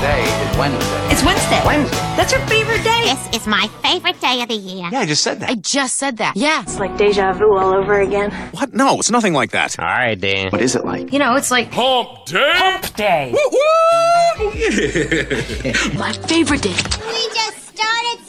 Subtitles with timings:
[0.00, 1.12] Today is Wednesday.
[1.12, 1.60] It's Wednesday.
[1.66, 1.96] Wednesday.
[2.16, 3.02] That's her favorite day.
[3.04, 4.88] This is my favorite day of the year.
[4.90, 5.50] Yeah, I just said that.
[5.50, 6.38] I just said that.
[6.38, 6.62] Yeah.
[6.62, 8.30] It's like deja vu all over again.
[8.52, 8.72] What?
[8.72, 9.78] No, it's nothing like that.
[9.78, 10.52] All right, Dan.
[10.52, 11.12] What is it like?
[11.12, 12.52] You know, it's like Hump day.
[12.56, 13.32] Hump Day.
[15.98, 16.72] My favorite day.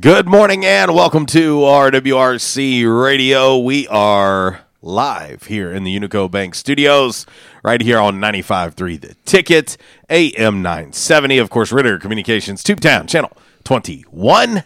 [0.00, 3.58] Good morning and welcome to RWRC Radio.
[3.58, 7.26] We are live here in the Unico Bank studios,
[7.62, 9.76] right here on 95.3 The Ticket,
[10.08, 11.36] AM 970.
[11.36, 14.64] Of course, Ritter Communications, Tubetown, Channel 21,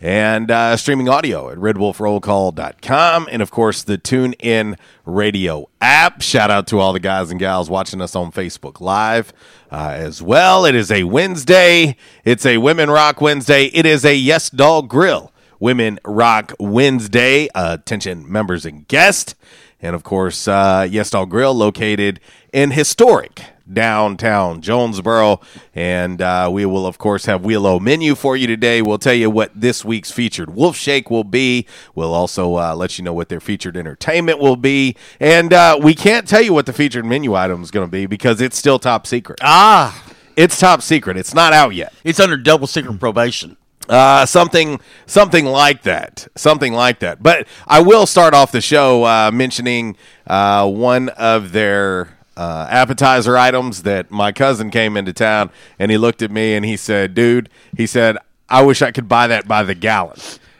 [0.00, 3.28] and uh, streaming audio at redwolfrollcall.com.
[3.30, 6.22] And of course, the Tune In Radio app.
[6.22, 9.32] Shout out to all the guys and gals watching us on Facebook Live
[9.70, 10.64] uh, as well.
[10.64, 11.96] It is a Wednesday.
[12.24, 13.66] It's a Women Rock Wednesday.
[13.66, 17.48] It is a Yes Dog Grill Women Rock Wednesday.
[17.54, 19.34] Uh, attention members and guests.
[19.80, 22.20] And of course, uh, Yes Dog Grill located
[22.52, 23.42] in historic
[23.72, 25.40] downtown Jonesboro.
[25.74, 28.82] And uh, we will, of course, have Wheel O menu for you today.
[28.82, 31.66] We'll tell you what this week's featured Wolf Shake will be.
[31.94, 34.96] We'll also uh, let you know what their featured entertainment will be.
[35.20, 38.06] And uh, we can't tell you what the featured menu item is going to be
[38.06, 39.38] because it's still top secret.
[39.42, 40.04] Ah,
[40.36, 41.16] It's top secret.
[41.16, 41.92] It's not out yet.
[42.04, 43.56] it's under double secret probation.
[43.88, 47.22] Uh, something, something like that, something like that.
[47.22, 49.96] But I will start off the show uh, mentioning
[50.26, 55.98] uh, one of their uh, appetizer items that my cousin came into town and he
[55.98, 58.16] looked at me and he said, "Dude," he said,
[58.48, 60.18] "I wish I could buy that by the gallon."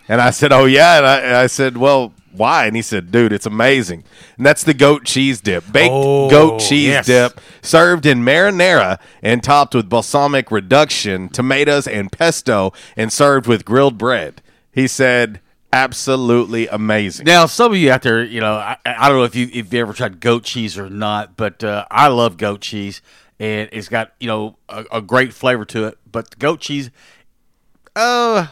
[0.08, 2.66] And I said, "Oh yeah," and I, I said, "Well." Why?
[2.66, 4.04] And he said, "Dude, it's amazing."
[4.36, 7.06] And that's the goat cheese dip, baked Oh, goat cheese yes.
[7.06, 13.64] dip, served in marinara and topped with balsamic reduction, tomatoes, and pesto, and served with
[13.64, 14.40] grilled bread.
[14.70, 15.40] He said,
[15.72, 17.26] absolutely amazing.
[17.26, 19.72] Now, some of you out there, you know, I, I don't know if you if
[19.72, 23.02] you ever tried goat cheese or not, but uh, I love goat cheese,
[23.38, 25.98] and it's got you know a, a great flavor to it.
[26.10, 26.90] But the goat cheese,
[27.96, 28.46] uh,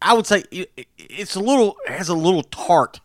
[0.00, 3.00] I would say it, it- it's a little has a little tart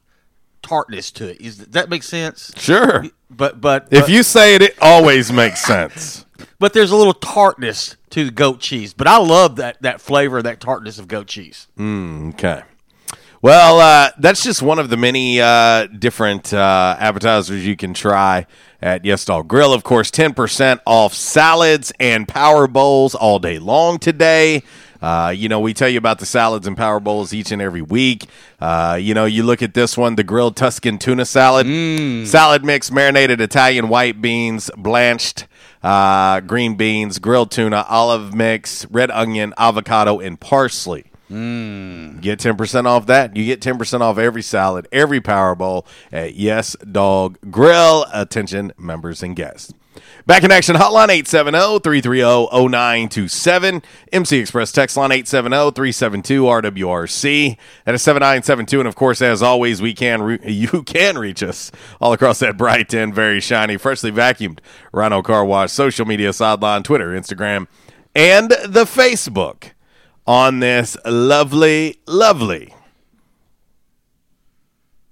[0.62, 1.42] tartness to it.
[1.42, 2.52] Is does that make sense?
[2.58, 3.06] Sure.
[3.30, 6.26] But but If but- you say it, it always makes sense.
[6.60, 8.94] but there's a little tartness to the goat cheese.
[8.94, 11.68] But I love that that flavor, that tartness of goat cheese.
[11.78, 12.62] Mm, okay.
[13.40, 18.48] Well, uh, that's just one of the many uh, different uh, appetizers you can try
[18.82, 19.74] at Yes Dog Grill.
[19.74, 24.64] Of course, 10% off salads and power bowls all day long today.
[25.00, 27.84] Uh, you know, we tell you about the salads and power bowls each and every
[27.84, 28.26] week.
[28.60, 31.68] Uh, you know, you look at this one, the grilled Tuscan tuna salad,
[32.28, 35.46] salad mix, marinated Italian white beans, blanched
[35.84, 41.06] uh, green beans, grilled tuna, olive mix, red onion, avocado, and parsley.
[41.30, 43.36] Get 10% off that.
[43.36, 48.06] You get 10% off every salad, every Power Bowl at Yes Dog Grill.
[48.14, 49.74] Attention, members and guests.
[50.26, 53.84] Back in action hotline 870-330-0927.
[54.12, 57.58] MC Express text line 870-372-RWRC.
[57.86, 61.72] That is 7972 and of course as always we can re- you can reach us
[62.02, 64.60] all across that bright and very shiny freshly vacuumed
[64.92, 67.68] Rhino Car Wash social media sideline Twitter, Instagram,
[68.14, 69.72] and the Facebook
[70.28, 72.74] on this lovely lovely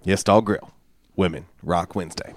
[0.03, 0.71] Yes Dog Grill
[1.15, 2.33] Women Rock Wednesday.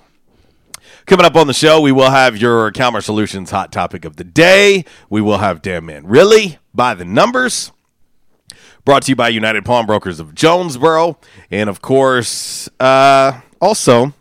[1.05, 4.25] Coming up on the show, we will have your Calmer Solutions hot topic of the
[4.25, 4.85] day.
[5.11, 7.73] We will have Damn Man Really by the numbers.
[8.85, 11.19] Brought to you by United Pawnbrokers of Jonesboro.
[11.51, 14.15] And of course, uh, also,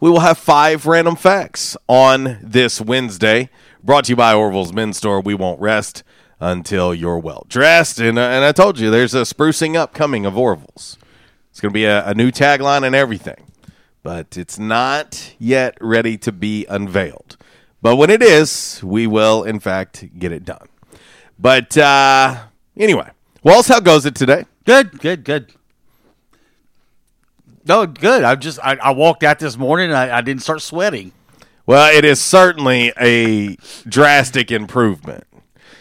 [0.00, 3.48] we will have five random facts on this Wednesday.
[3.82, 5.20] Brought to you by Orville's Men's Store.
[5.20, 6.02] We won't rest
[6.40, 7.98] until you're well dressed.
[7.98, 10.98] And, uh, and I told you, there's a sprucing up coming of Orville's.
[11.50, 13.46] It's going to be a, a new tagline and everything
[14.06, 17.36] but it's not yet ready to be unveiled.
[17.82, 20.68] But when it is, we will, in fact, get it done.
[21.36, 22.44] But uh,
[22.76, 23.10] anyway,
[23.42, 24.44] Walls, how goes it today?
[24.64, 25.52] Good, good, good.
[27.66, 28.22] No, good.
[28.22, 29.88] I just I, I walked out this morning.
[29.88, 31.10] And I, I didn't start sweating.
[31.66, 33.56] Well, it is certainly a
[33.88, 35.24] drastic improvement.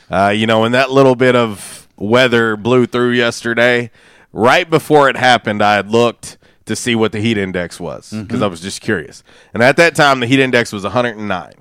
[0.10, 3.90] Uh, you know, when that little bit of weather blew through yesterday,
[4.32, 8.42] right before it happened, I had looked to see what the heat index was because
[8.42, 9.24] I was just curious.
[9.54, 11.54] And at that time, the heat index was 109.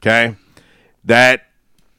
[0.00, 0.36] Okay.
[1.04, 1.42] That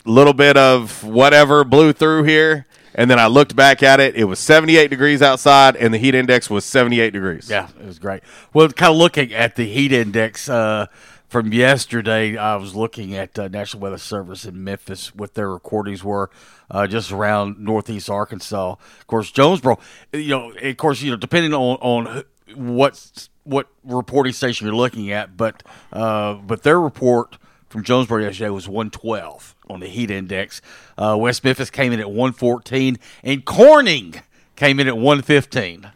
[0.06, 2.66] little bit of whatever blew through here.
[2.96, 4.16] And then I looked back at it.
[4.16, 7.48] It was 78 degrees outside, and the heat index was 78 degrees.
[7.48, 8.24] Yeah, it was great.
[8.54, 10.88] Well, kind of looking at the heat index uh,
[11.28, 16.04] from yesterday, I was looking at uh, National Weather Service in Memphis, what their recordings
[16.04, 16.30] were
[16.72, 18.76] uh, just around northeast Arkansas.
[19.00, 19.80] Of course, Jonesboro.
[20.14, 22.24] You know, of course, you know, depending on on
[22.56, 27.38] what what reporting station you're looking at, but uh, but their report
[27.70, 30.62] from Jonesboro yesterday was 112 on the heat index.
[30.98, 34.16] Uh, West Memphis came in at 114, and Corning
[34.56, 35.92] came in at 115.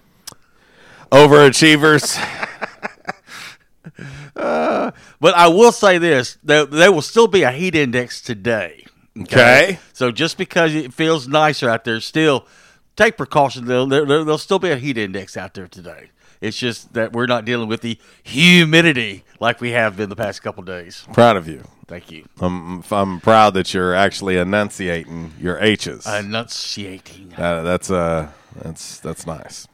[1.11, 2.47] Overachievers.
[4.35, 8.85] Uh, but I will say this: there, there will still be a heat index today.
[9.19, 9.79] Okay.
[9.93, 12.45] So just because it feels nicer out there, still
[12.95, 13.67] take precautions.
[13.67, 16.11] There'll, there, there'll still be a heat index out there today.
[16.39, 20.41] It's just that we're not dealing with the humidity like we have been the past
[20.41, 21.05] couple days.
[21.13, 21.63] Proud of you.
[21.87, 22.25] Thank you.
[22.39, 26.07] I'm, I'm proud that you're actually enunciating your H's.
[26.07, 27.33] Enunciating.
[27.37, 29.67] Uh, that's uh, that's that's nice.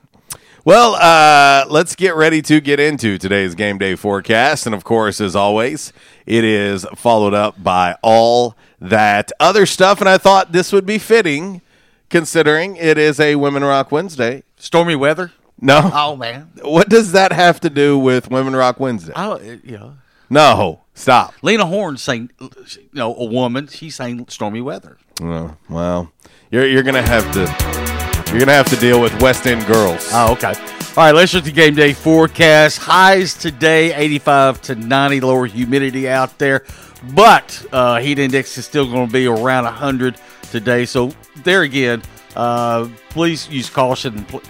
[0.68, 5.22] Well, uh, let's get ready to get into today's game day forecast, and of course,
[5.22, 5.94] as always,
[6.26, 10.02] it is followed up by all that other stuff.
[10.02, 11.62] And I thought this would be fitting,
[12.10, 14.44] considering it is a Women Rock Wednesday.
[14.58, 15.32] Stormy weather.
[15.62, 15.90] No.
[15.94, 16.52] Oh man.
[16.62, 19.14] What does that have to do with Women Rock Wednesday?
[19.16, 19.94] I don't, you know.
[20.30, 21.34] No, stop.
[21.42, 23.68] Lena Horne saying, you know, a woman.
[23.68, 24.98] She's saying stormy weather.
[25.22, 26.12] Oh, well,
[26.52, 27.97] you're you're gonna have to
[28.32, 30.10] you're gonna have to deal with West End girls.
[30.14, 30.54] Oh, okay.
[30.98, 32.80] All right, let's look at the game day forecast.
[32.80, 35.22] Highs today, 85 to 90.
[35.22, 36.66] Lower humidity out there,
[37.14, 40.18] but uh, heat index is still going to be around 100
[40.50, 40.86] today.
[40.86, 41.12] So
[41.44, 42.02] there again,
[42.36, 44.26] uh, please use caution.
[44.26, 44.42] Pl-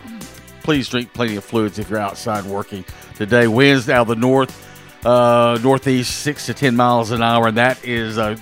[0.63, 2.83] please drink plenty of fluids if you're outside working
[3.15, 3.47] today.
[3.47, 7.83] Winds out of the north, uh, northeast, six to 10 miles an hour, and that
[7.85, 8.35] is uh,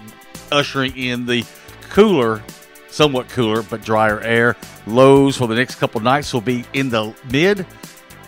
[0.52, 1.44] ushering in the
[1.90, 2.44] cooler
[2.96, 4.56] somewhat cooler but drier air.
[4.88, 7.66] Lows for the next couple nights will be in the mid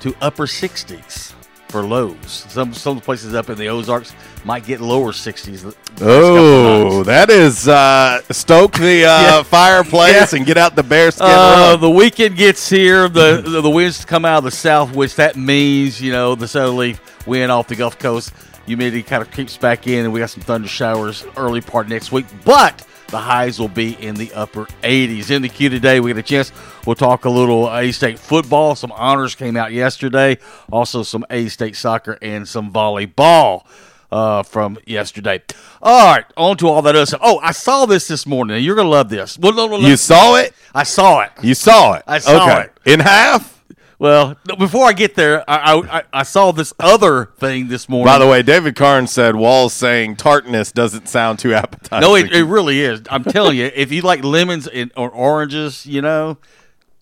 [0.02, 1.34] to upper 60s
[1.70, 2.46] for lows.
[2.50, 4.14] Some some places up in the Ozarks
[4.46, 5.62] might get lower 60s.
[5.62, 9.44] the next couple Oh, that is uh, stoke the uh, Yeah.
[9.44, 10.38] fireplace Yeah.
[10.38, 11.26] and get out the bearskin.
[11.28, 13.10] Uh, the weekend gets here.
[13.10, 16.48] The, the the winds come out of the south, which that means you know the
[16.48, 18.34] southerly wind off the Gulf Coast.
[18.66, 22.12] Humidity kind of creeps back in, and we got some thunder showers early part next
[22.12, 22.26] week.
[22.46, 25.32] But the highs will be in the upper 80s.
[25.32, 26.52] In the queue today, we get a chance.
[26.86, 28.76] We'll talk a little A State football.
[28.76, 30.38] Some honors came out yesterday.
[30.72, 33.66] Also, some A State soccer and some volleyball
[34.12, 35.42] uh, from yesterday.
[35.82, 37.22] All right, on to all that other stuff.
[37.24, 38.64] Oh, I saw this this morning.
[38.64, 39.38] You're gonna love this.
[39.38, 39.88] Well, no, no, no.
[39.88, 40.54] you saw it.
[40.74, 41.32] I saw it.
[41.42, 42.04] You saw it.
[42.08, 42.70] I saw okay.
[42.86, 42.94] it.
[42.94, 43.57] in half.
[44.00, 48.06] Well, before I get there, I, I I saw this other thing this morning.
[48.06, 52.08] By the way, David Carnes said Walls saying tartness doesn't sound too appetizing.
[52.08, 53.02] no, it, it really is.
[53.10, 56.38] I'm telling you, if you like lemons and, or oranges, you know,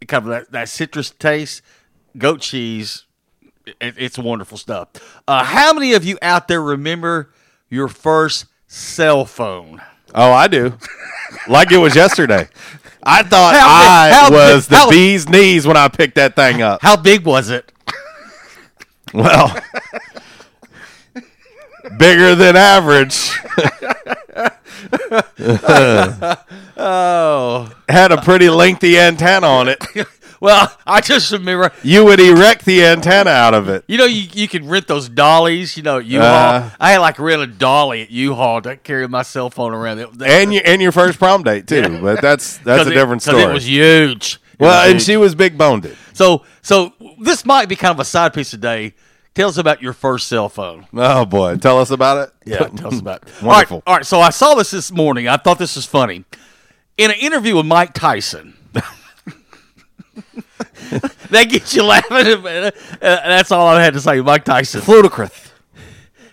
[0.08, 1.62] kind of that, that citrus taste,
[2.18, 3.04] goat cheese,
[3.66, 4.88] it, it's wonderful stuff.
[5.28, 7.30] Uh, how many of you out there remember
[7.70, 9.82] your first cell phone?
[10.14, 10.78] oh, I do.
[11.50, 12.48] like it was yesterday.
[13.06, 16.36] I thought How big- I big- was the how- bee's knees when I picked that
[16.36, 16.82] thing up.
[16.82, 17.72] How big was it?
[19.14, 19.56] Well,
[21.98, 23.32] bigger than average.
[26.78, 29.84] oh, had a pretty lengthy antenna on it.
[30.40, 33.84] well, I just remember You would erect the antenna out of it.
[33.88, 35.78] You know, you, you can rent those dollies.
[35.78, 36.26] You know, U-Haul.
[36.28, 36.70] Uh.
[36.80, 40.00] I had like rent a dolly at U-Haul to carry my cell phone around.
[40.00, 43.24] It, And your and your first prom date too, but that's that's a it- different
[43.24, 43.44] 'cause story.
[43.44, 44.40] It was huge.
[44.54, 45.06] It well, was and huge.
[45.06, 45.94] she was big boned.
[46.14, 48.94] So, so this might be kind of a side piece today.
[49.34, 50.88] Tell us about your first cell phone.
[50.94, 52.34] Oh boy, tell us about it.
[52.50, 53.44] Yeah, tell us about it.
[53.44, 53.50] Wonderful.
[53.50, 55.28] All right, all right, so I saw this this morning.
[55.28, 56.24] I thought this was funny.
[56.98, 58.54] In an interview with Mike Tyson,
[61.30, 62.12] that gets you laughing.
[62.16, 64.22] Uh, That's all I had to say.
[64.22, 64.82] Mike Tyson.
[64.88, 65.52] Ludicrous.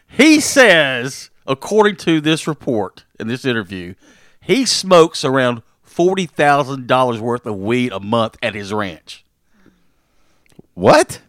[0.08, 3.94] He says, according to this report in this interview,
[4.40, 9.24] he smokes around forty thousand dollars worth of weed a month at his ranch.
[10.74, 11.20] What?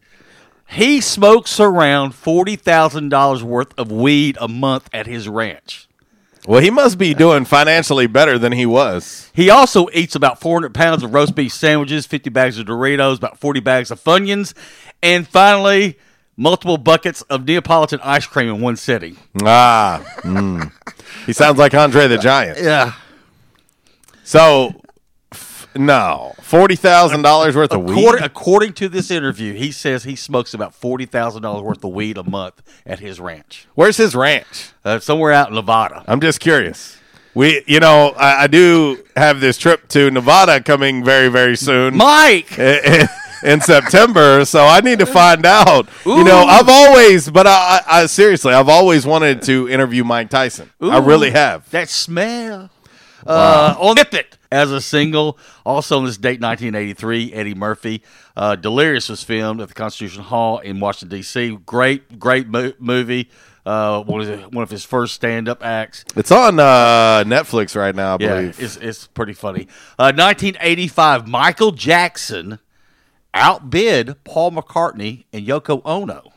[0.68, 5.88] He smokes around forty thousand dollars worth of weed a month at his ranch.
[6.46, 9.32] Well, he must be doing financially better than he was.
[9.34, 13.40] He also eats about 400 pounds of roast beef sandwiches, 50 bags of Doritos, about
[13.40, 14.54] 40 bags of Funyuns,
[15.02, 15.98] and finally,
[16.36, 19.16] multiple buckets of Neapolitan ice cream in one sitting.
[19.42, 20.70] Ah, mm.
[21.26, 22.60] he sounds like Andre the Giant.
[22.60, 22.94] Yeah.
[24.26, 24.83] So,
[25.76, 28.16] no, forty thousand dollars worth of weed.
[28.22, 32.62] According, to this interview, he says he smokes about $40,000 worth of weed a month
[32.86, 34.72] at his ranch, Where's his ranch?
[34.86, 36.04] uh, somewhere out in Nevada.
[36.08, 36.98] I'm just curious.
[37.36, 41.98] We, you know, I, I do have this trip to Nevada coming very, very soon.
[41.98, 42.58] Mike!
[42.60, 45.90] in, September, so I need to find out.
[46.06, 47.52] You know, I've always, but I,
[47.88, 50.70] I, I seriously, I've always wanted to interview Mike Tyson.
[50.82, 51.70] I really have.
[51.72, 52.70] That smell.
[53.26, 55.38] Uh, on it as a single.
[55.66, 58.04] Also on this date, 1983, Eddie Murphy.
[58.38, 61.58] Uh, Delirious was filmed at the Constitution Hall in Washington, D.C.
[61.66, 63.30] Great, great mo- movie.
[63.66, 66.04] Uh, one, of his, one of his first stand up acts.
[66.16, 69.68] It's on uh, Netflix right now, I Yeah, it's, it's pretty funny.
[69.98, 72.60] Uh, 1985, Michael Jackson
[73.34, 76.34] outbid Paul McCartney and Yoko Ono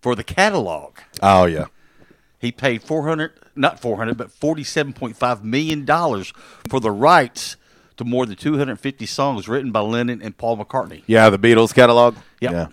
[0.00, 0.98] for the catalog.
[1.22, 1.66] oh yeah.
[2.44, 6.32] He paid four hundred, not four hundred, but forty-seven point five million dollars
[6.68, 7.56] for the rights
[7.96, 11.02] to more than two hundred fifty songs written by Lennon and Paul McCartney.
[11.06, 12.16] Yeah, the Beatles catalog.
[12.40, 12.52] Yep.
[12.52, 12.66] Yeah.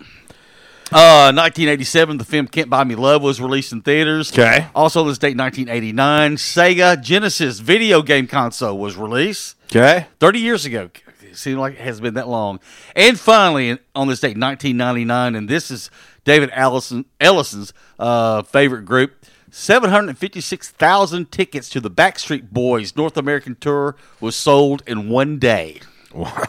[0.94, 4.30] Uh, 1987, the film "Can't Buy Me Love" was released in theaters.
[4.30, 4.66] Okay.
[4.74, 9.56] Also, on this date, 1989, Sega Genesis video game console was released.
[9.74, 10.06] Okay.
[10.20, 10.90] 30 years ago.
[11.22, 12.60] It seems like it has been that long.
[12.94, 15.90] And finally, on this date, 1999, and this is
[16.24, 19.21] David Allison, Ellison's uh, favorite group,
[19.54, 25.82] 756,000 tickets to the Backstreet Boys North American tour was sold in one day.
[26.14, 26.46] Wow.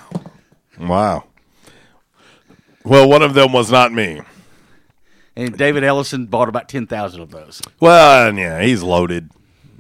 [0.80, 1.26] Wow.
[2.86, 4.22] Well, one of them was not me.
[5.36, 7.62] And David Ellison bought about 10,000 of those.
[7.82, 9.32] Well, yeah, he's loaded.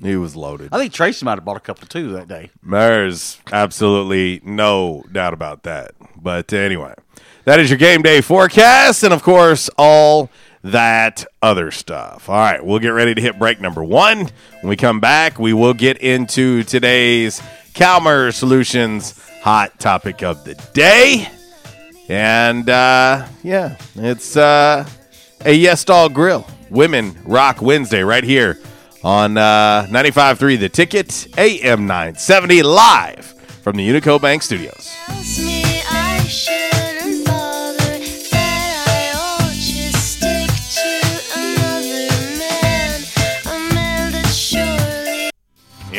[0.02, 0.70] He was loaded.
[0.74, 2.52] I think Tracy might have bought a couple too that day.
[2.62, 5.94] There's absolutely no doubt about that.
[6.18, 6.94] But anyway,
[7.46, 10.30] that is your game day forecast, and of course, all
[10.64, 12.30] that other stuff.
[12.30, 14.30] All right, we'll get ready to hit break number one.
[14.62, 17.42] When we come back, we will get into today's
[17.74, 21.28] Calmer Solutions hot topic of the day.
[22.08, 24.88] And uh, yeah, it's uh,
[25.46, 28.60] a Yes Dog Grill Women Rock Wednesday right here
[29.04, 33.26] on uh, 95.3 The Ticket, AM 970, live
[33.62, 34.90] from the Unico Bank Studios.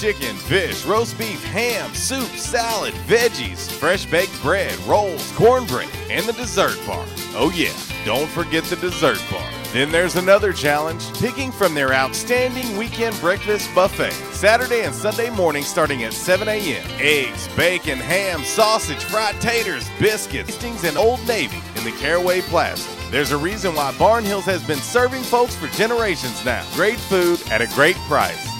[0.00, 6.32] chicken, fish, roast beef, ham, soup, salad, veggies, fresh baked bread, rolls, cornbread, and the
[6.32, 7.04] dessert bar.
[7.34, 7.74] Oh, yeah,
[8.06, 9.46] don't forget the dessert bar.
[9.74, 14.12] Then there's another challenge picking from their outstanding weekend breakfast buffet.
[14.32, 16.86] Saturday and Sunday morning starting at 7 a.m.
[16.98, 22.88] Eggs, bacon, ham, sausage, fried taters, biscuits, Hastings, and Old Navy in the Caraway Plaza.
[23.10, 26.64] There's a reason why Barnhills has been serving folks for generations now.
[26.72, 28.59] Great food at a great price.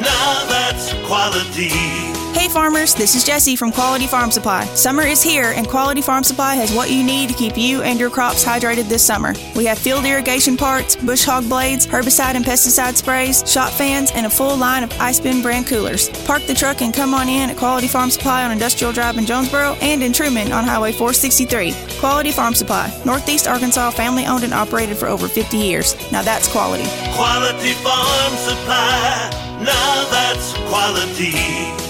[0.00, 2.19] Now that's quality.
[2.32, 4.64] Hey farmers, this is Jesse from Quality Farm Supply.
[4.66, 7.98] Summer is here and Quality Farm Supply has what you need to keep you and
[7.98, 9.34] your crops hydrated this summer.
[9.56, 14.26] We have field irrigation parts, bush hog blades, herbicide and pesticide sprays, shop fans, and
[14.26, 16.08] a full line of Ice Bin brand coolers.
[16.24, 19.26] Park the truck and come on in at Quality Farm Supply on Industrial Drive in
[19.26, 21.74] Jonesboro and in Truman on Highway 463.
[21.98, 25.94] Quality Farm Supply, Northeast Arkansas, family owned and operated for over 50 years.
[26.12, 26.84] Now that's quality.
[27.12, 29.30] Quality Farm Supply.
[29.64, 31.89] Now that's quality.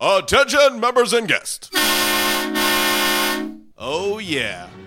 [0.00, 1.70] Attention, members and guests.
[3.78, 4.68] Oh, yeah.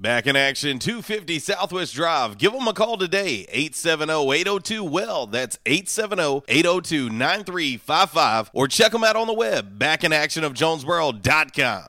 [0.00, 2.38] Back in action, 250 Southwest Drive.
[2.38, 5.26] Give them a call today, 870-802-WELL.
[5.26, 8.48] That's 870-802-9355.
[8.54, 11.88] Or check them out on the web, backinactionofjonesboro.com.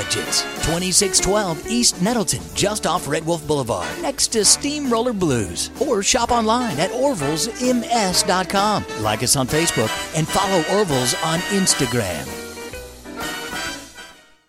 [0.01, 0.41] budgets.
[0.65, 5.69] 2612 East Nettleton, just off Red Wolf Boulevard, next to Steamroller Blues.
[5.79, 8.85] Or shop online at orvillesms.com.
[9.01, 12.40] Like us on Facebook and follow Orville's on Instagram.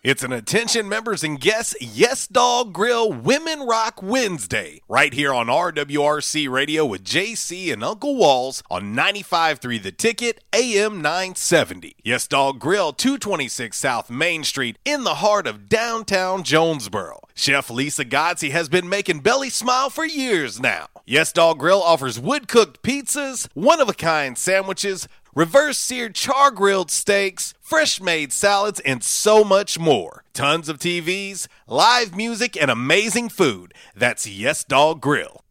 [0.05, 5.47] It's an attention members and guests Yes Dog Grill Women Rock Wednesday right here on
[5.47, 11.95] RWRC Radio with JC and Uncle Walls on 95.3 The Ticket AM 970.
[12.03, 17.21] Yes Dog Grill 226 South Main Street in the heart of downtown Jonesboro.
[17.37, 20.89] Chef Lisa Godsey has been making Belly smile for years now.
[21.07, 26.51] Yes Dog Grill offers wood cooked pizzas, one of a kind sandwiches, reverse seared char
[26.51, 30.25] grilled steaks, fresh made salads, and so much more.
[30.33, 33.75] Tons of TVs, live music, and amazing food.
[33.95, 35.45] That's Yes Dog Grill.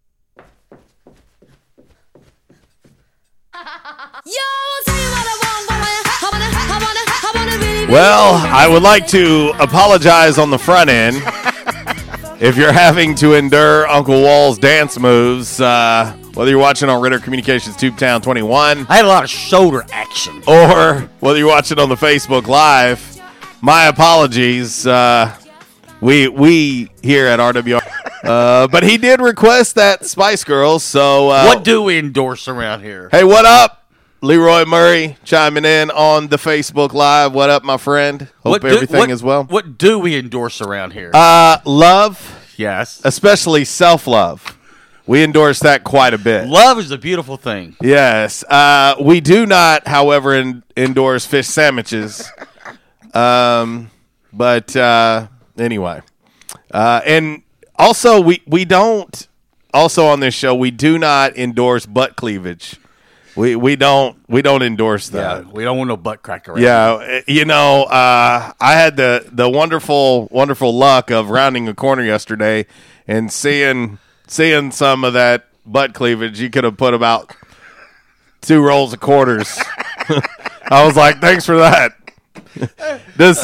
[7.92, 11.18] Well, I would like to apologize on the front end
[12.42, 15.60] if you're having to endure Uncle Wall's dance moves.
[15.60, 19.86] Uh, whether you're watching on Ritter Communications Tubetown 21, I had a lot of shoulder
[19.92, 20.42] action.
[20.48, 23.20] or whether you're watching on the Facebook Live,
[23.62, 24.88] my apologies.
[24.88, 25.36] Uh,
[26.00, 27.82] we we here at RWR,
[28.24, 30.84] uh, but he did request that Spice Girls.
[30.84, 33.10] So uh, what do we endorse around here?
[33.12, 33.78] Hey, what up?
[34.24, 37.34] Leroy Murray chiming in on the Facebook Live.
[37.34, 38.28] What up, my friend?
[38.44, 39.44] Hope do- everything what- is well.
[39.46, 41.12] What do we endorse around here?
[41.14, 43.02] Uh, love, yes.
[43.04, 44.58] especially self love.
[45.08, 46.48] We endorse that quite a bit.
[46.48, 47.76] Love is a beautiful thing.
[47.82, 48.44] Yes.
[48.44, 52.32] Uh, we do not, however, en- endorse fish sandwiches.
[53.14, 53.90] Um,
[54.32, 56.02] but uh, anyway,
[56.72, 57.44] uh, and
[57.78, 59.28] also we we don't
[59.74, 62.78] also on this show we do not endorse butt cleavage.
[63.36, 65.44] We we don't we don't endorse that.
[65.46, 66.62] Yeah, we don't want no butt crack around.
[66.62, 71.74] Yeah, uh, you know, uh, I had the the wonderful wonderful luck of rounding a
[71.74, 72.66] corner yesterday
[73.08, 74.00] and seeing
[74.32, 76.40] seeing some of that butt cleavage.
[76.40, 77.36] You could have put about
[78.40, 79.60] two rolls of quarters.
[80.72, 81.98] I was like, thanks for that.
[83.18, 83.38] Does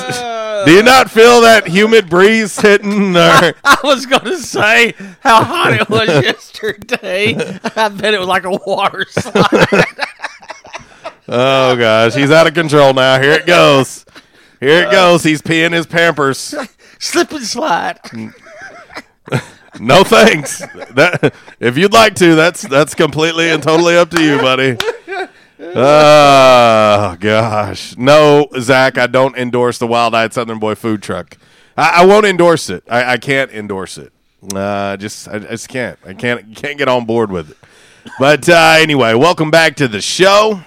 [0.65, 3.15] do you not feel that humid breeze hitting?
[3.17, 7.35] Or I was going to say how hot it was yesterday.
[7.75, 9.85] I bet it was like a water slide.
[11.27, 13.21] oh gosh, he's out of control now.
[13.21, 14.05] Here it goes.
[14.59, 15.23] Here it uh, goes.
[15.23, 16.55] He's peeing his Pampers.
[16.99, 17.99] Slip and slide.
[19.79, 20.59] No thanks.
[20.91, 24.77] That if you'd like to, that's that's completely and totally up to you, buddy.
[25.59, 28.97] Oh gosh, no, Zach.
[28.97, 31.37] I don't endorse the Wild Eyed Southern Boy food truck.
[31.75, 32.83] I, I won't endorse it.
[32.89, 34.13] I, I can't endorse it.
[34.53, 35.99] Uh, just I, just can't.
[36.05, 37.57] I can't can't get on board with it.
[38.19, 40.61] But uh, anyway, welcome back to the show.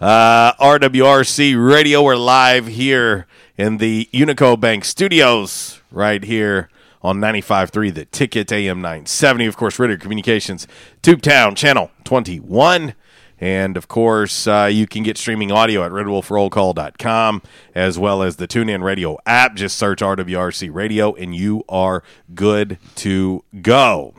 [0.00, 2.02] Uh, RWRC Radio.
[2.02, 3.26] We're live here
[3.58, 6.70] in the Unico Bank Studios, right here
[7.02, 9.46] on 95.3 The Ticket AM 970.
[9.46, 10.66] Of course, Ritter Communications,
[11.02, 12.94] Tubetown Channel 21.
[13.40, 17.42] And of course, uh, you can get streaming audio at redwolfrollcall.com
[17.74, 19.54] as well as the TuneIn Radio app.
[19.54, 22.02] Just search RWRC Radio and you are
[22.34, 24.14] good to go.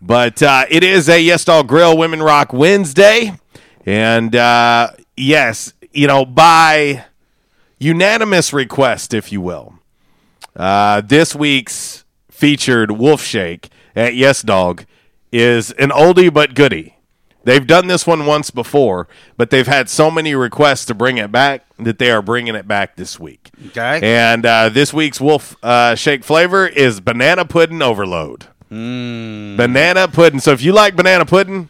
[0.00, 3.32] But uh, it is a Yes Dog Grill Women Rock Wednesday.
[3.84, 7.06] And uh, yes, you know, by
[7.78, 9.74] unanimous request, if you will,
[10.54, 12.03] uh, this week's
[12.34, 14.84] featured Wolf Shake at Yes Dog
[15.30, 16.96] is an oldie but goodie.
[17.44, 21.30] They've done this one once before, but they've had so many requests to bring it
[21.30, 23.50] back that they are bringing it back this week.
[23.68, 24.00] Okay.
[24.02, 28.46] And uh, this week's Wolf uh, Shake flavor is banana pudding overload.
[28.70, 29.56] Mm.
[29.56, 30.40] Banana pudding.
[30.40, 31.68] So if you like banana pudding,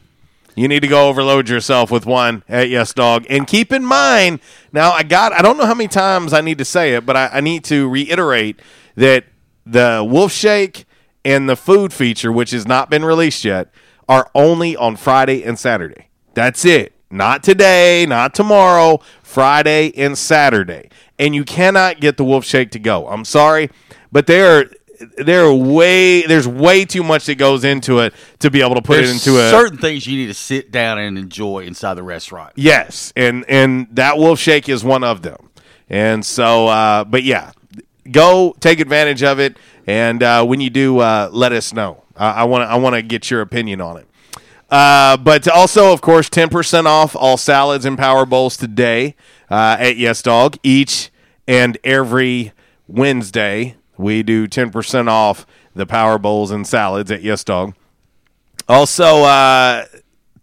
[0.55, 3.27] you need to go overload yourself with one at Yes Dog.
[3.29, 4.40] And keep in mind,
[4.72, 7.16] now I got I don't know how many times I need to say it, but
[7.16, 8.61] I, I need to reiterate
[8.94, 9.24] that
[9.66, 10.85] the Wolf Shake
[11.24, 13.72] and the food feature, which has not been released yet,
[14.09, 16.09] are only on Friday and Saturday.
[16.35, 16.92] That's it.
[17.11, 20.90] Not today, not tomorrow, Friday and Saturday.
[21.18, 23.07] And you cannot get the Wolf Shake to go.
[23.09, 23.70] I'm sorry,
[24.11, 24.68] but they're
[25.18, 28.83] there are way there's way too much that goes into it to be able to
[28.83, 31.94] put There's it into a certain things you need to sit down and enjoy inside
[31.94, 32.53] the restaurant.
[32.57, 35.50] Yes, and and that wolf shake is one of them.
[35.88, 37.53] And so, uh, but yeah,
[38.11, 39.57] go take advantage of it.
[39.87, 42.03] And uh, when you do, uh, let us know.
[42.17, 44.07] I want to I want to get your opinion on it.
[44.71, 49.14] Uh, but also, of course, ten percent off all salads and power bowls today
[49.51, 50.57] uh, at Yes Dog.
[50.62, 51.11] Each
[51.47, 52.53] and every
[52.87, 57.75] Wednesday, we do ten percent off the power bowls and salads at Yes Dog.
[58.69, 59.85] Also, uh,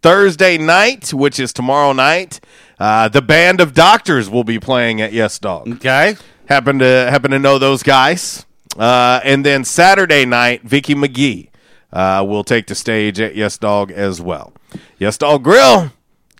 [0.01, 2.39] Thursday night, which is tomorrow night,
[2.79, 5.67] uh, the band of doctors will be playing at Yes Dog.
[5.75, 8.45] Okay, happen to happen to know those guys.
[8.77, 11.49] Uh, and then Saturday night, Vicky McGee
[11.91, 14.53] uh, will take the stage at Yes Dog as well.
[14.97, 15.91] Yes Dog Grill,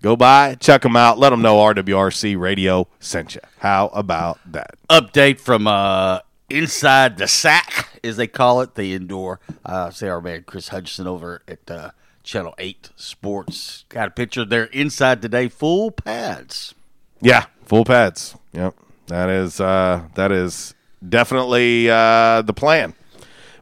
[0.02, 1.16] Go by, check them out.
[1.16, 3.40] Let them know RWRC Radio sent you.
[3.58, 4.74] How about that?
[4.90, 6.18] Update from uh,
[6.50, 9.38] inside the sack, as they call it, the indoor.
[9.64, 11.90] Uh, say our man Chris Hutchinson over at uh,
[12.24, 13.84] Channel 8 Sports.
[13.90, 16.74] Got a picture there inside today, full pads.
[17.20, 18.34] Yeah, full pads.
[18.52, 18.74] Yep,
[19.06, 20.74] that is uh, that is
[21.06, 22.94] definitely uh, the plan.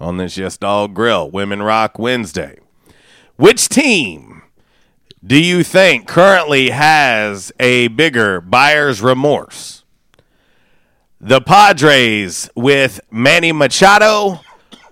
[0.00, 2.60] on this Yes Dog Grill Women Rock Wednesday.
[3.36, 4.40] Which team
[5.22, 9.79] do you think currently has a bigger buyer's remorse?
[11.22, 14.40] The Padres with Manny Machado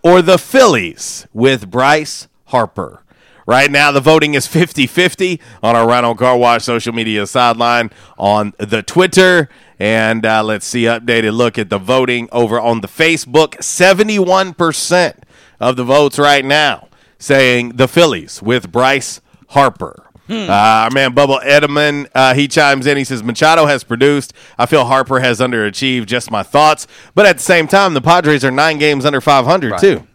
[0.02, 3.02] or the Phillies with Bryce Harper?
[3.46, 7.90] Right now, the voting is 50 50 on our Rhino Car Wash social media sideline
[8.18, 9.48] on the Twitter.
[9.78, 13.54] And uh, let's see, updated look at the voting over on the Facebook.
[13.54, 15.14] 71%
[15.60, 16.88] of the votes right now
[17.18, 20.07] saying the Phillies with Bryce Harper.
[20.30, 22.96] Uh, our man Bubble Edelman, uh, he chimes in.
[22.98, 24.32] He says Machado has produced.
[24.58, 26.06] I feel Harper has underachieved.
[26.06, 29.70] Just my thoughts, but at the same time, the Padres are nine games under 500
[29.72, 29.80] Right.
[29.80, 30.06] too.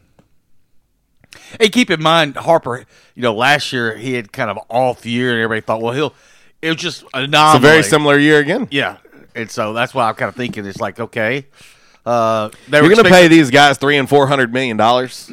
[1.59, 5.31] Hey, keep in mind, Harper, you know, last year he had kind of off year,
[5.31, 6.13] and everybody thought, well, he'll,
[6.61, 7.59] it was just an It's a anomaly.
[7.61, 8.67] very similar year again.
[8.71, 8.97] Yeah.
[9.35, 11.45] And so that's why I'm kind of thinking it's like, okay.
[12.05, 15.31] Uh, You're going to pay these guys three and four hundred million dollars,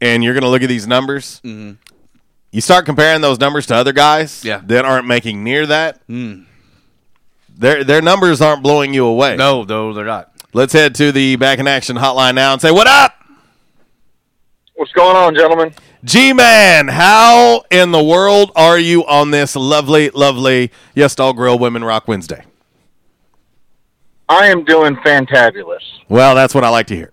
[0.00, 1.40] and you're going to look at these numbers.
[1.44, 1.76] Mhm.
[2.54, 4.60] You start comparing those numbers to other guys Yeah.
[4.66, 6.06] that aren't making near that.
[6.06, 6.44] Mm.
[7.58, 9.34] Their their numbers aren't blowing you away.
[9.34, 10.30] No, no, they're not.
[10.52, 13.12] Let's head to the back in action hotline now and say what up.
[14.74, 15.74] What's going on, gentlemen?
[16.04, 21.58] G Man, how in the world are you on this lovely, lovely Yes Dog Grill
[21.58, 22.44] Women Rock Wednesday?
[24.28, 25.82] I am doing fantabulous.
[26.08, 27.12] Well, that's what I like to hear.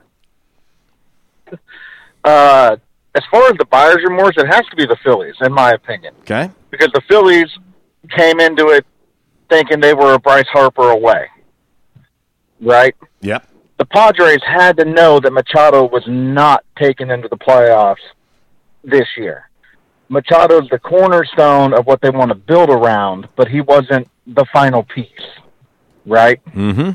[2.23, 2.77] Uh,
[3.15, 6.13] as far as the buyer's remorse, it has to be the Phillies, in my opinion,
[6.21, 6.49] Okay.
[6.69, 7.47] because the Phillies
[8.09, 8.85] came into it
[9.49, 11.27] thinking they were a Bryce Harper away,
[12.61, 12.95] right?
[13.21, 13.47] Yep.
[13.77, 17.95] The Padres had to know that Machado was not taken into the playoffs
[18.83, 19.49] this year.
[20.09, 24.83] Machado's the cornerstone of what they want to build around, but he wasn't the final
[24.83, 25.07] piece,
[26.05, 26.39] right?
[26.53, 26.91] Mm-hmm.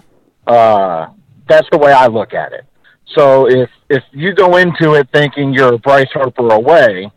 [0.47, 1.07] Uh,
[1.49, 2.65] that's the way I look at it.
[3.15, 7.11] So if if you go into it thinking you're Bryce Harper away,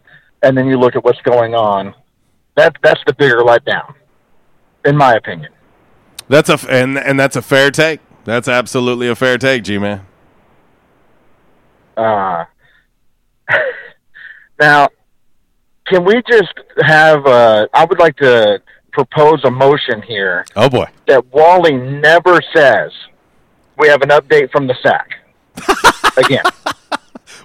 [0.43, 1.93] and then you look at what's going on,
[2.55, 3.93] that that's the bigger letdown,
[4.85, 5.51] in my opinion.
[6.27, 7.99] That's a and and that's a fair take.
[8.23, 10.05] That's absolutely a fair take, G Man.
[11.97, 12.45] Uh,
[14.59, 14.87] now,
[15.87, 17.25] can we just have?
[17.25, 20.85] Uh, I would like to propose a motion here Oh boy.
[21.07, 22.91] that Wally never says
[23.77, 25.11] we have an update from the sack
[26.17, 26.43] again.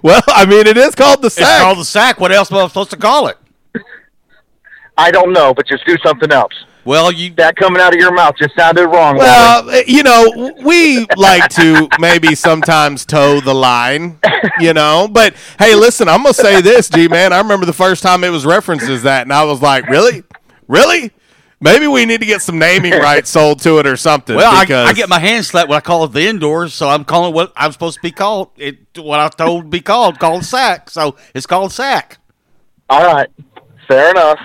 [0.03, 1.47] Well, I mean, it is called the sack.
[1.47, 2.19] It's called the sack.
[2.19, 3.39] What else am I supposed to call it?
[4.95, 6.53] I don't know, but just do something else.
[6.85, 9.17] Well, you that coming out of your mouth just sounded wrong.
[9.17, 14.19] Well, eh, you know, we like to maybe sometimes toe the line,
[14.59, 15.07] you know.
[15.11, 17.33] But hey, listen, I'm gonna say this, G man.
[17.33, 20.23] I remember the first time it was referenced as that, and I was like, really,
[20.67, 21.11] really.
[21.61, 24.35] Maybe we need to get some naming rights sold to it or something.
[24.35, 26.89] Well, I, because I get my hand slapped when I call it the indoors, so
[26.89, 28.49] I'm calling what I'm supposed to be called.
[28.57, 30.89] It what I told to be called, called sack.
[30.89, 32.17] So it's called sack.
[32.89, 33.29] All right,
[33.87, 34.39] fair enough.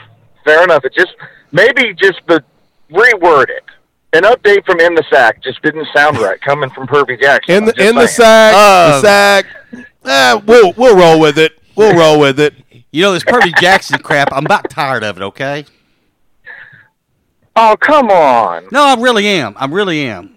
[0.44, 0.84] Fair enough.
[0.84, 1.14] It just
[1.52, 2.42] maybe just the
[2.90, 3.64] reword it.
[4.12, 7.54] An update from in the sack just didn't sound right coming from Pervy Jackson.
[7.54, 8.54] in the I'm in the saying.
[8.54, 9.86] sack, the Um, sack.
[10.04, 11.52] Eh, we'll we'll roll with it.
[11.76, 12.54] We'll roll with it.
[12.92, 14.32] You know this Pervy Jackson crap.
[14.32, 15.22] I'm about tired of it.
[15.22, 15.64] Okay.
[17.56, 18.68] Oh come on.
[18.72, 19.54] No, I really am.
[19.56, 20.36] I really am.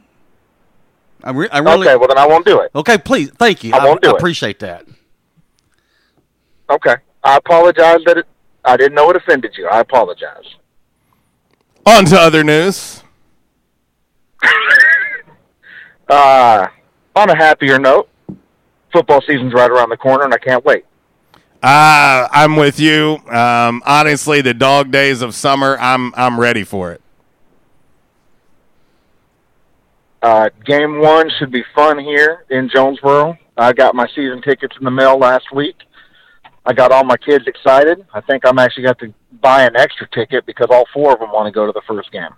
[1.24, 1.88] I, re- I really.
[1.88, 2.72] Okay, well then I won't do it.
[2.76, 3.30] Okay, please.
[3.32, 3.74] Thank you.
[3.74, 4.16] I won't do it.
[4.16, 4.86] appreciate that.
[6.70, 8.28] Okay, I apologize that it.
[8.66, 9.68] I didn't know it offended you.
[9.68, 10.56] I apologize.
[11.86, 13.04] On to other news.
[16.10, 16.68] Uh,
[17.16, 18.10] on a happier note,
[18.92, 20.86] football season's right around the corner, and I can't wait.
[21.64, 23.20] Uh, I'm with you.
[23.30, 27.02] Um, honestly, the dog days of summer, I'm I'm ready for it.
[30.24, 33.38] Uh, game one should be fun here in Jonesboro.
[33.58, 35.76] I got my season tickets in the mail last week.
[36.66, 38.06] I got all my kids excited.
[38.14, 41.32] I think I'm actually got to buy an extra ticket because all four of them
[41.34, 42.32] want to go to the first game,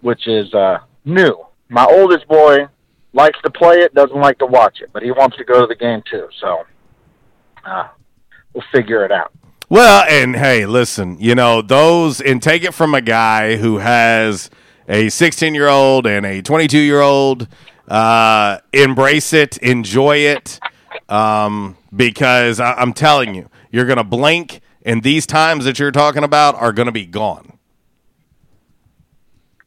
[0.00, 1.36] which is uh, new.
[1.68, 2.66] My oldest boy
[3.12, 5.66] likes to play it, doesn't like to watch it, but he wants to go to
[5.66, 6.28] the game too.
[6.40, 6.64] So
[7.66, 7.88] uh,
[8.54, 9.32] we'll figure it out.
[9.68, 14.48] Well, and hey, listen, you know, those, and take it from a guy who has
[14.88, 17.48] a 16 year old and a 22 year old.
[17.88, 20.60] Uh, embrace it, enjoy it,
[21.08, 25.90] um, because I, I'm telling you, you're going to blink, and these times that you're
[25.90, 27.58] talking about are going to be gone.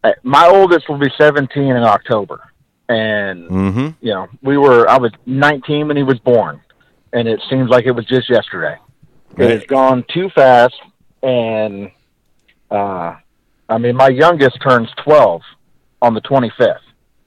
[0.03, 2.51] Uh, My oldest will be 17 in October,
[2.87, 3.87] and Mm-hmm.
[4.01, 6.61] you know, we were I was 19 when he was born,
[7.13, 8.77] and it seems like it was just yesterday.
[9.37, 10.75] It has gone too fast,
[11.21, 11.91] and
[12.71, 13.15] uh,
[13.69, 15.41] I mean, my youngest turns 12
[16.01, 16.79] on the 25th.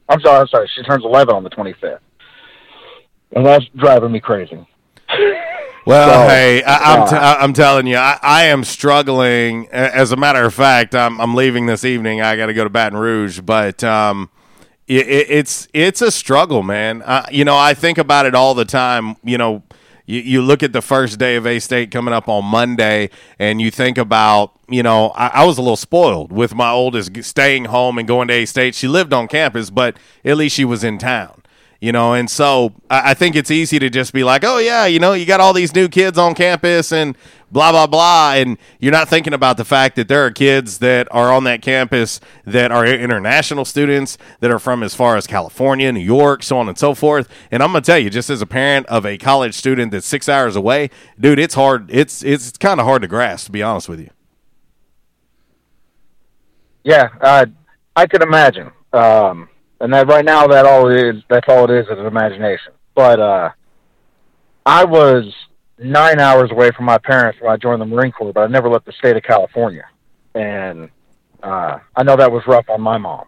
[0.09, 1.99] I'm sorry, I'm sorry, she turns 11 on the 25th,
[3.33, 4.67] and that's driving me crazy.
[5.85, 9.69] Well, So, hey, I, I'm, t- uh, I'm telling you, I, I am struggling.
[9.69, 12.21] As a matter of fact, I'm, I'm leaving this evening.
[12.21, 14.29] I got to go to Baton Rouge, but um,
[14.87, 17.01] it, it, it's it's a struggle, man.
[17.03, 19.17] Uh, you know, I think about it all the time.
[19.25, 19.63] You know,
[20.09, 23.61] you, you look at the first day of A State coming up on Monday, and
[23.61, 27.67] you think about, you know, I, I was a little spoiled with my oldest staying
[27.67, 28.75] home and going to A State.
[28.75, 31.43] She lived on campus, but at least she was in town
[31.81, 34.87] you know and so I, I think it's easy to just be like oh yeah
[34.87, 37.17] you know you got all these new kids on campus and
[37.51, 41.09] blah blah blah and you're not thinking about the fact that there are kids that
[41.11, 45.91] are on that campus that are international students that are from as far as california
[45.93, 48.47] new york so on and so forth and i'm gonna tell you just as a
[48.47, 52.81] parent of a college student that's six hours away dude it's hard it's it's kind
[52.81, 54.11] of hard to grasp to be honest with you
[56.85, 57.47] Yeah, uh,
[57.97, 58.71] I could imagine.
[58.93, 59.49] Um,
[59.81, 62.73] and that right now, that all is, that's all it is, is imagination.
[62.95, 63.51] But uh,
[64.65, 65.33] I was
[65.79, 68.69] nine hours away from my parents when I joined the Marine Corps, but I never
[68.69, 69.85] left the state of California,
[70.35, 70.91] and
[71.43, 73.27] uh, I know that was rough on my mom.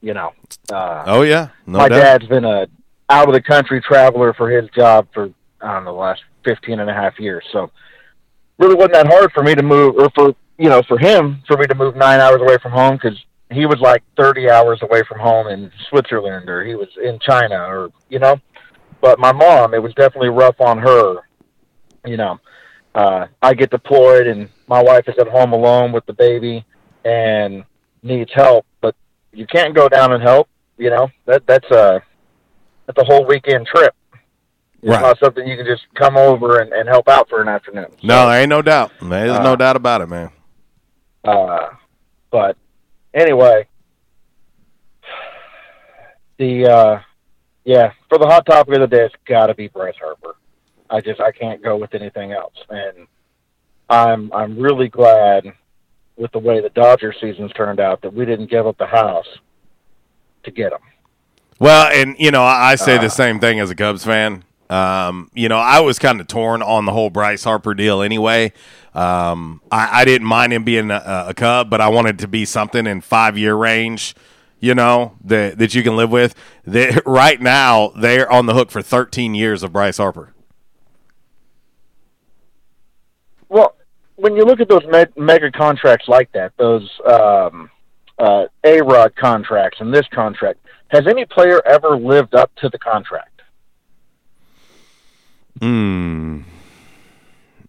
[0.00, 0.32] You know.
[0.72, 1.98] Uh, oh yeah no my doubt.
[1.98, 2.68] dad's been a
[3.10, 6.80] out of the country traveler for his job for I don't know the last fifteen
[6.80, 7.44] and a half years.
[7.52, 7.70] So
[8.58, 11.56] really wasn't that hard for me to move, or for you know for him for
[11.56, 13.18] me to move nine hours away from home because
[13.50, 17.56] he was like thirty hours away from home in Switzerland or he was in China
[17.56, 18.36] or you know.
[19.00, 21.27] But my mom, it was definitely rough on her.
[22.08, 22.40] You know,
[22.94, 26.64] uh, I get deployed and my wife is at home alone with the baby
[27.04, 27.64] and
[28.02, 28.94] needs help, but
[29.32, 30.48] you can't go down and help.
[30.78, 32.02] You know that that's a
[32.86, 33.94] that's a whole weekend trip.
[34.80, 35.00] It's Right.
[35.02, 37.88] not something you can just come over and, and help out for an afternoon.
[38.02, 40.30] no there ain't no doubt there's Uh, no doubt about it man
[41.24, 41.66] Uh,
[42.30, 42.56] but
[43.12, 43.66] anyway,
[46.38, 47.00] the uh,
[47.64, 50.36] yeah for the hot topic of the day, it's got to be Bryce Harper.
[50.90, 53.06] I just I can't go with anything else, and
[53.88, 55.52] I'm I'm really glad
[56.16, 59.26] with the way the Dodger season's turned out that we didn't give up the house
[60.44, 60.80] to get him.
[61.58, 64.44] Well, and you know, I say Uh, the same thing as a Cubs fan.
[64.70, 68.52] Um, you know, I was kind of torn on the whole Bryce Harper deal anyway.
[68.94, 72.44] Um, I, I didn't mind him being a, a Cub, but I wanted to be
[72.44, 74.14] something in five year range.
[74.60, 76.34] You know that that you can live with.
[76.64, 80.34] That right now they're on the hook for 13 years of Bryce Harper.
[83.48, 83.74] Well,
[84.16, 87.70] when you look at those me- mega contracts like that, those um,
[88.18, 92.78] uh, A Rod contracts and this contract, has any player ever lived up to the
[92.78, 93.42] contract?
[95.60, 96.42] Hmm.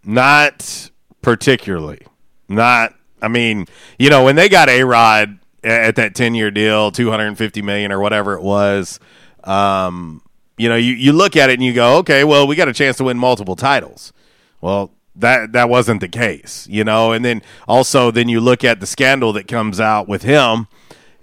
[0.03, 0.89] Not
[1.21, 2.05] particularly.
[2.47, 3.65] Not I mean,
[3.97, 7.37] you know, when they got A Rod at that ten year deal, two hundred and
[7.37, 8.99] fifty million or whatever it was,
[9.43, 10.21] um,
[10.57, 12.73] you know, you, you look at it and you go, okay, well, we got a
[12.73, 14.13] chance to win multiple titles.
[14.61, 17.11] Well, that that wasn't the case, you know.
[17.11, 20.67] And then also, then you look at the scandal that comes out with him,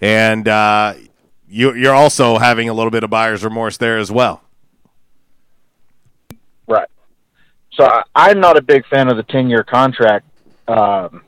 [0.01, 0.95] and uh,
[1.49, 4.43] you, you're also having a little bit of buyer's remorse there as well.
[6.67, 6.89] Right.
[7.73, 10.27] So I, I'm not a big fan of the 10 year contract.
[10.69, 11.23] Um,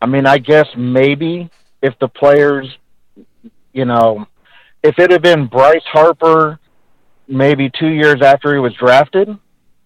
[0.00, 1.50] I mean, I guess maybe
[1.82, 2.76] if the players,
[3.72, 4.26] you know,
[4.82, 6.58] if it had been Bryce Harper
[7.28, 9.36] maybe two years after he was drafted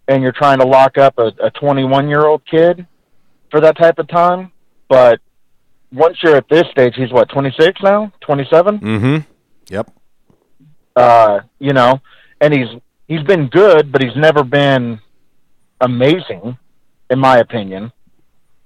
[0.09, 2.87] and you're trying to lock up a, a 21 year old kid
[3.51, 4.53] for that type of time.
[4.89, 5.21] But
[5.93, 8.13] once you're at this stage, he's what, 26 now?
[8.21, 8.79] 27?
[8.79, 9.17] Mm-hmm.
[9.69, 9.91] Yep.
[10.97, 12.01] uh, you know,
[12.41, 12.69] and he's
[13.07, 15.01] he's been good, but he's never been
[15.81, 16.59] amazing,
[17.09, 17.93] in my opinion.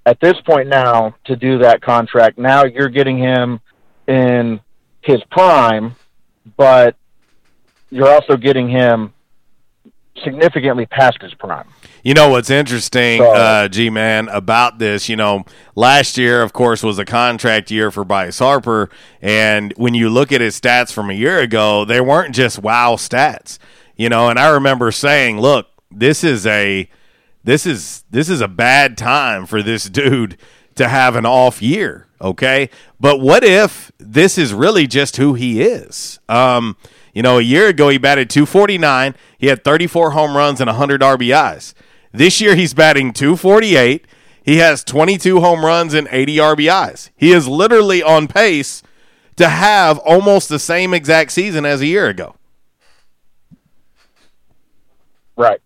[0.07, 3.61] At this point now, to do that contract, now you're getting him
[4.07, 4.61] in
[5.03, 5.95] his prime,
[6.57, 6.97] but
[7.91, 9.13] you're also getting him
[10.23, 11.67] significantly past his prime.
[12.03, 15.09] You know what's interesting, uh, G man, about this?
[15.09, 15.45] You know,
[15.75, 18.91] last year, of course, was a contract year for Bryce Harper,
[19.23, 22.97] and when you look at his stats from a year ago, they weren't just wow
[22.97, 23.59] stats.
[23.97, 26.89] You know, and I remember saying, "Look, this is a
[27.43, 30.37] this is this is a bad time for this dude
[30.75, 35.63] to have an off year." Okay, but what if this is really just who he
[35.63, 36.19] is?
[36.29, 36.77] Um,
[37.15, 39.15] you know, a year ago he batted 249.
[39.39, 41.73] He had 34 home runs and 100 RBIs.
[42.13, 44.07] This year he's batting 248.
[44.43, 47.11] He has 22 home runs and 80 RBIs.
[47.17, 48.83] He is literally on pace
[49.37, 52.37] to have almost the same exact season as a year ago.
[55.37, 55.61] Right.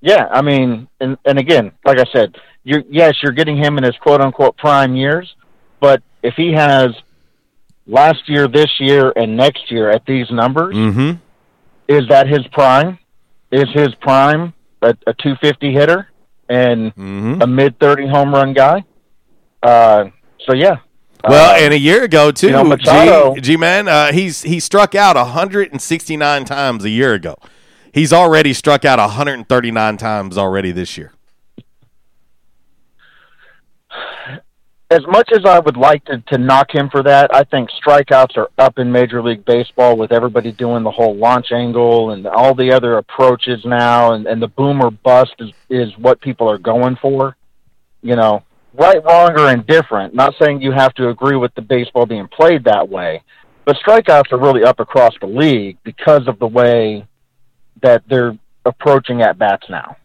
[0.00, 3.84] Yeah, I mean, and and again, like I said, you're yes, you're getting him in
[3.84, 5.34] his quote unquote prime years,
[5.80, 6.90] but if he has
[7.88, 11.18] last year, this year, and next year at these numbers, Mm-hmm.
[11.88, 12.98] is that his prime?
[13.50, 16.08] Is his prime a, a 250 hitter
[16.48, 16.92] and
[17.42, 18.84] a mid 30 home run guy?
[19.62, 20.04] Uh,
[20.46, 20.76] so yeah.
[21.26, 24.42] Well, Uh, and a year ago too, you know, Machado- G, G man, uh, he's
[24.42, 27.34] he struck out 169 times a year ago.
[27.92, 31.12] He's already struck out 139 times already this year.
[34.90, 38.36] As much as I would like to, to knock him for that, I think strikeouts
[38.36, 42.54] are up in Major League Baseball with everybody doing the whole launch angle and all
[42.54, 46.58] the other approaches now, and, and the boom or bust is, is what people are
[46.58, 47.36] going for.
[48.00, 50.14] You know, right, wrong, or indifferent.
[50.14, 53.22] Not saying you have to agree with the baseball being played that way,
[53.66, 57.06] but strikeouts are really up across the league because of the way
[57.82, 59.96] that they're approaching at bats now,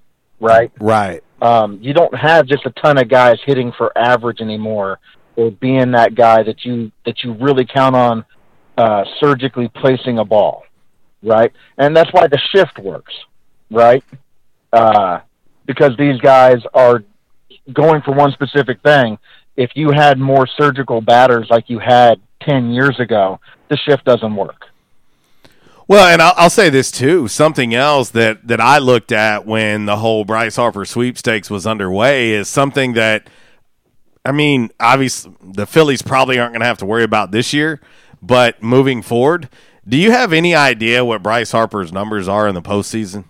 [0.41, 0.71] right?
[0.79, 1.23] Right.
[1.43, 4.99] Um, you don't have just a ton of guys hitting for average anymore,
[5.35, 8.25] or being that guy that you that you really count on
[8.77, 10.63] uh, surgically placing a ball,
[11.21, 11.51] right?
[11.77, 13.13] And that's why the shift works,
[13.69, 14.03] right?
[14.71, 15.19] Uh,
[15.65, 17.03] because these guys are
[17.73, 19.17] going for one specific thing.
[19.57, 24.33] If you had more surgical batters like you had ten years ago, the shift doesn't
[24.33, 24.67] work.
[25.93, 27.27] Well, and I'll, I'll say this too.
[27.27, 32.31] Something else that that I looked at when the whole Bryce Harper sweepstakes was underway
[32.31, 33.29] is something that,
[34.25, 37.79] I mean, obviously the Phillies probably aren't going to have to worry about this year,
[38.23, 39.49] but moving forward,
[39.87, 43.25] do you have any idea what Bryce Harper's numbers are in the postseason?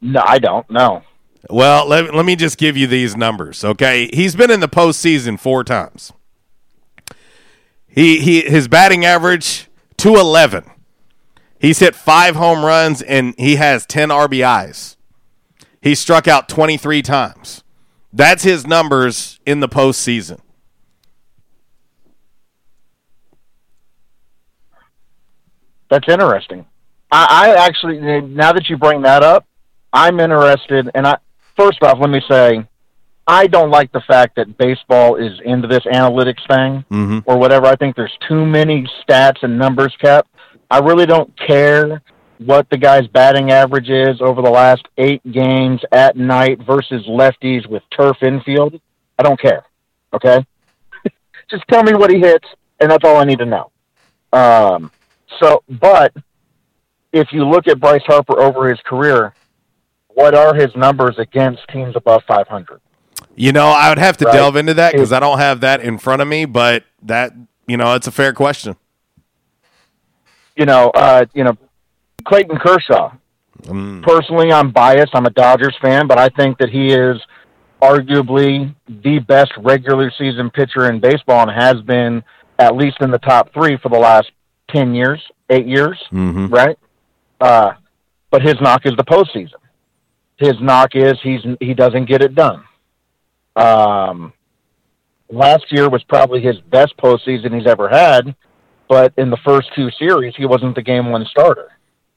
[0.00, 0.68] No, I don't.
[0.68, 1.04] No.
[1.48, 4.10] Well, let, let me just give you these numbers, okay?
[4.12, 6.12] He's been in the postseason four times.
[7.86, 9.67] He he his batting average
[9.98, 10.64] two eleven.
[11.60, 14.96] He's hit five home runs and he has ten RBIs.
[15.82, 17.62] He struck out twenty three times.
[18.12, 20.40] That's his numbers in the postseason.
[25.90, 26.66] That's interesting.
[27.10, 29.46] I, I actually, now that you bring that up,
[29.92, 30.90] I'm interested.
[30.94, 31.16] And I,
[31.56, 32.66] first off, let me say,
[33.30, 37.22] I don't like the fact that baseball is into this analytics thing Mhm.
[37.26, 37.66] or whatever.
[37.66, 40.28] I think there's too many stats and numbers kept.
[40.70, 42.00] I really don't care
[42.38, 47.66] what the guy's batting average is over the last eight games at night versus lefties
[47.66, 48.80] with turf infield.
[49.18, 49.64] I don't care.
[50.14, 50.44] Okay.
[51.50, 52.46] Just tell me what he hits,
[52.80, 53.70] and that's all I need to know.
[54.32, 54.90] Um,
[55.38, 56.14] so, but
[57.12, 59.34] if you look at Bryce Harper over his career,
[60.08, 62.80] what are his numbers against teams above 500?
[63.38, 64.32] You know, I would have to Right.
[64.34, 67.32] delve into that because I don't have that in front of me, but that
[67.66, 68.76] you know, it's a fair question.
[70.56, 71.56] You know, uh, you know,
[72.24, 73.12] Clayton Kershaw.
[73.62, 74.02] Mm.
[74.02, 75.14] Personally, I'm biased.
[75.14, 77.20] I'm a Dodgers fan, but I think that he is
[77.82, 82.22] arguably the best regular season pitcher in baseball and has been
[82.58, 84.30] at least in the top three for the last
[84.70, 85.20] 10 years,
[85.50, 86.46] eight years, Mm-hmm.
[86.48, 86.76] right?
[87.40, 87.72] Uh,
[88.30, 89.54] but his knock is the postseason.
[90.38, 92.64] His knock is he's he doesn't get it done.
[93.58, 94.32] Um,
[95.30, 98.34] last year was probably his best postseason he's ever had,
[98.88, 101.72] but in the first two series, he wasn't the game one starter.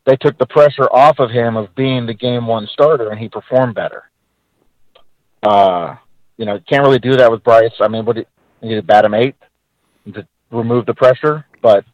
[0.06, 3.30] They took the pressure off of him of being the game one starter, and he
[3.30, 4.04] performed better.
[5.44, 5.96] Uh,
[6.38, 7.72] you know, can't really do that with Bryce.
[7.80, 8.26] I mean, what do
[8.62, 9.36] you need to bat him eight
[10.14, 11.86] to remove the pressure, but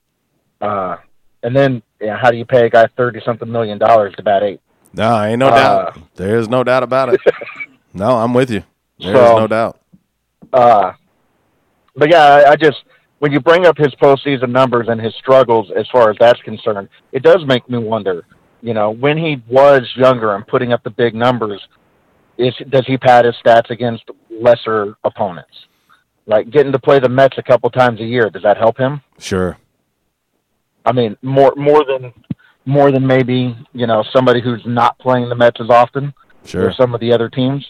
[0.62, 0.98] uh,
[1.44, 4.24] and then you know, how do you pay a guy thirty something million dollars to
[4.24, 4.62] bat eight?
[4.94, 5.56] No, ain't no Uh,
[5.92, 6.00] doubt.
[6.16, 7.22] There's no doubt about it.
[7.94, 8.64] no, I'm with you.
[9.00, 9.80] There's So- no doubt.
[10.54, 10.94] Uh,
[11.96, 12.78] but yeah, I, I just
[13.20, 16.88] when you bring up his postseason numbers and his struggles as far as that's concerned,
[17.12, 18.24] it does make me wonder.
[18.62, 21.62] You know, when he was younger and putting up the big numbers,
[22.38, 25.54] is does he pad his stats against lesser opponents?
[26.28, 29.02] Like getting to play the Mets a couple times a year, does that help him?
[29.20, 29.58] Sure.
[30.86, 32.14] I mean, more more than
[32.66, 36.14] more than maybe you know somebody who's not playing the Mets as often.
[36.46, 36.70] Sure.
[36.70, 37.66] Or some of the other teams.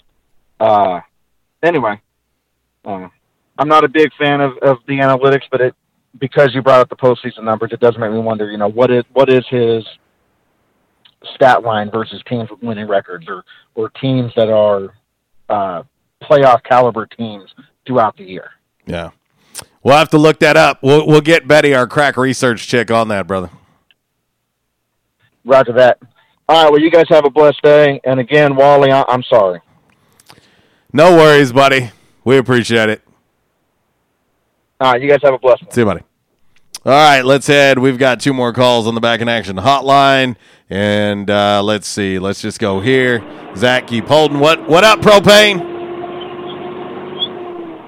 [0.59, 0.99] Uh,
[1.64, 1.99] anyway,
[2.86, 3.08] uh,
[3.58, 5.76] I'm not a big fan of, of the analytics, but it
[6.20, 8.49] because you brought up the postseason numbers, it does make me wonder.
[8.49, 9.86] You know, what is what is his
[11.36, 13.43] stat line versus teams with winning records, or
[13.76, 14.93] or teams that are
[15.49, 15.84] uh,
[16.24, 17.49] playoff caliber teams
[17.86, 18.51] throughout the year.
[18.86, 19.12] Yeah.
[19.84, 20.80] We'll have to look that up.
[20.82, 23.49] We'll, we'll get Betty, our crack research chick, on that, brother.
[25.45, 25.99] Roger that.
[26.49, 26.72] All right.
[26.72, 28.01] Well, you guys have a blessed day.
[28.03, 29.62] And again, Wally, I- I'm sorry.
[30.93, 31.91] No worries, buddy.
[32.23, 33.01] We appreciate it.
[34.79, 35.01] All right.
[35.01, 35.63] You guys have a blessed.
[35.63, 35.71] one.
[35.71, 36.01] See you, buddy.
[36.85, 37.79] All right, let's head.
[37.79, 40.38] We've got two more calls on the back in action hotline,
[40.69, 42.17] and uh, let's see.
[42.17, 43.21] Let's just go here.
[43.57, 44.39] Zach, keep holding.
[44.39, 44.69] What?
[44.69, 45.57] What up, propane?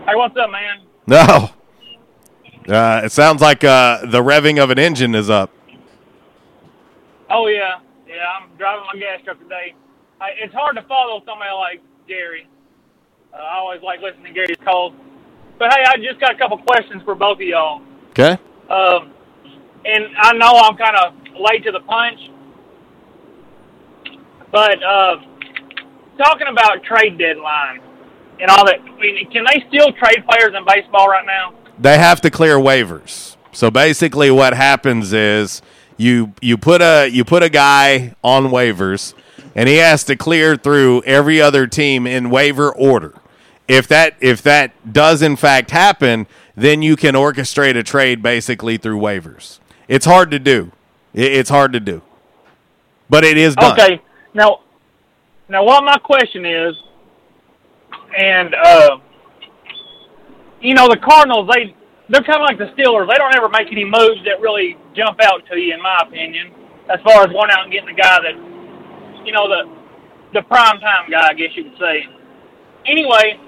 [0.05, 0.81] Hey, what's up, man?
[1.07, 1.49] No.
[2.67, 5.49] Uh, it sounds like uh, the revving of an engine is up.
[7.29, 8.15] Oh yeah, yeah.
[8.41, 9.75] I'm driving my gas truck today.
[10.19, 12.49] I, it's hard to follow somebody like Gary.
[13.33, 14.93] Uh, I always like listening to Gary's calls.
[15.57, 17.81] But hey, I just got a couple questions for both of y'all.
[18.11, 18.37] Okay.
[18.69, 19.13] Um,
[19.85, 22.19] and I know I'm kind of late to the punch,
[24.51, 25.15] but uh,
[26.17, 27.81] talking about trade deadline
[28.39, 28.79] and all that.
[28.79, 31.53] I mean, can they still trade players in baseball right now?
[31.77, 33.35] They have to clear waivers.
[33.51, 35.61] So basically, what happens is
[35.97, 39.13] you you put a you put a guy on waivers,
[39.59, 43.15] and he has to clear through every other team in waiver order.
[43.67, 48.77] If that if that does in fact happen, then you can orchestrate a trade basically
[48.77, 49.59] through waivers.
[49.89, 50.71] It's hard to do.
[51.13, 52.01] It's hard to do,
[53.09, 53.73] but it is done.
[53.73, 54.01] Okay.
[54.33, 54.61] Now,
[55.49, 56.73] now what my question is,
[58.17, 58.99] and uh,
[60.61, 61.75] you know the Cardinals, they
[62.07, 63.09] they're kind of like the Steelers.
[63.09, 66.53] They don't ever make any moves that really jump out to you, in my opinion,
[66.87, 68.48] as far as going out and getting the guy that,
[69.25, 69.79] you know, the
[70.33, 72.05] the prime time guy, I guess you could say.
[72.85, 73.39] Anyway,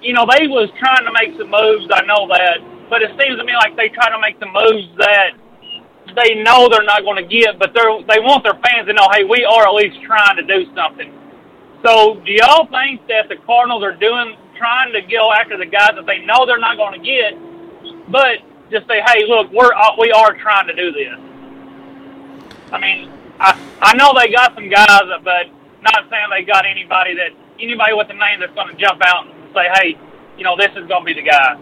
[0.00, 1.88] you know they was trying to make some moves.
[1.92, 4.88] I know that, but it seems to me like they try to make the moves
[4.98, 5.36] that
[6.16, 9.08] they know they're not going to get, but they're they want their fans to know,
[9.12, 11.12] hey, we are at least trying to do something.
[11.84, 15.96] So, do y'all think that the Cardinals are doing trying to go after the guys
[15.96, 17.32] that they know they're not going to get,
[18.12, 21.16] but just say, hey, look, we're uh, we are trying to do this.
[22.72, 23.10] I mean,
[23.40, 25.46] I I know they got some guys, but
[25.82, 29.26] not saying they got anybody that anybody with a name that's going to jump out
[29.26, 29.98] and say, hey,
[30.36, 31.58] you know, this is going to be the guy.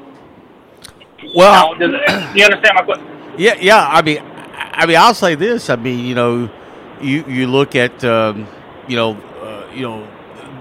[1.34, 3.06] Well, You, know, does, you understand my question?
[3.36, 3.86] Yeah, yeah.
[3.88, 4.18] I mean,
[4.54, 5.70] I mean, I'll say this.
[5.70, 6.50] I mean, you know,
[7.00, 8.46] you you look at um,
[8.88, 10.08] you know, uh, you know,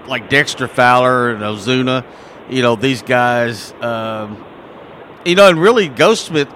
[0.06, 2.04] like Dexter Fowler and Ozuna.
[2.48, 3.72] You know, these guys.
[3.80, 4.44] Um,
[5.24, 6.48] you know, and really Goldschmidt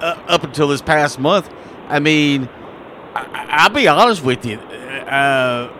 [0.00, 1.48] uh, up until this past month.
[1.88, 2.48] I mean,
[3.32, 4.58] I, I'll be honest with you.
[4.58, 5.72] Uh,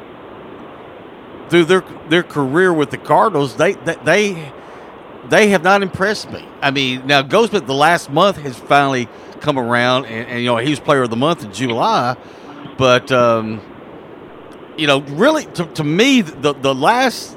[1.49, 4.53] through their their career with the Cardinals, they they.
[5.29, 6.43] they have not impressed me.
[6.63, 9.09] I mean, now Goldschmidt the last month has finally
[9.41, 12.17] come around, and, and you know he was Player of the Month in July,
[12.79, 13.61] but um,
[14.79, 17.37] you know, really to, to me, the the last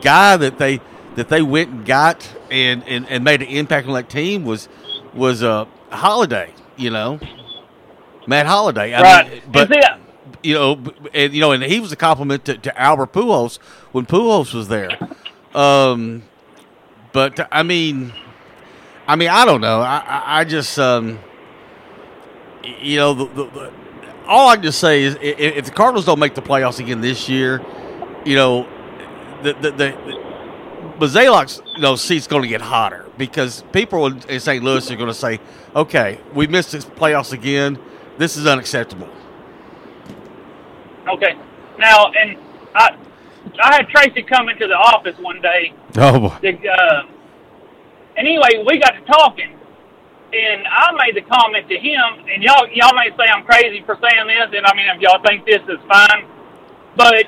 [0.00, 0.80] guy that they
[1.14, 4.68] that they went and got and, and, and made an impact on that team was
[5.14, 6.52] was uh, Holliday.
[6.76, 7.20] You know,
[8.28, 8.94] Matt Holliday.
[8.94, 9.30] I Right.
[9.32, 9.96] mean, but And see, I-
[10.42, 10.78] you know,
[11.14, 13.56] and you know, and he was a compliment to, to Albert Pujols
[13.92, 14.98] when Pujols was there.
[15.54, 16.22] Um,
[17.12, 18.12] but I mean,
[19.08, 19.80] I mean, I don't know.
[19.80, 21.18] I, I, I just, um,
[22.80, 23.72] you know, the, the, the,
[24.26, 26.78] all I can just say is i- i- if the Cardinals don't make the playoffs
[26.78, 27.62] again this year,
[28.24, 28.66] you know,
[29.42, 30.18] the the the,
[30.98, 34.62] but Mozeliak's you know seat's going to get hotter because people in in St.
[34.62, 35.40] Louis are going to say,
[35.74, 37.78] "Okay, we missed the playoffs again.
[38.18, 39.08] This is unacceptable."
[41.08, 41.34] Okay.
[41.78, 42.36] Now, and
[42.74, 42.96] I,
[43.62, 45.72] I had Tracy come into the office one day.
[45.96, 46.36] Oh boy.
[46.42, 47.02] The, uh,
[48.16, 49.54] and anyway, we got to talking,
[50.32, 52.26] and I made the comment to him.
[52.32, 55.22] And y'all, y'all may say I'm crazy for saying this, and I mean, if y'all
[55.24, 56.26] think this is fine,
[56.96, 57.24] but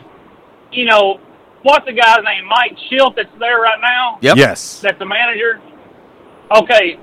[0.72, 1.20] you know,
[1.62, 2.45] what's the guy's name?
[2.47, 4.18] Mike Shildt that's there right now.
[4.20, 4.36] Yep.
[4.36, 4.80] Yes.
[4.80, 5.61] That's the manager.
[6.55, 6.99] Okay.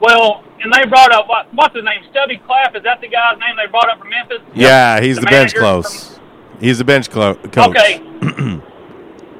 [0.00, 2.02] Well, and they brought up what, what's his name?
[2.10, 2.74] Stubby Clapp.
[2.76, 4.40] Is that the guy's name they brought up from Memphis?
[4.54, 6.18] Yeah, he's the, bench manager close.
[6.58, 7.76] He's the bench clo- coach.
[7.76, 8.60] Okay.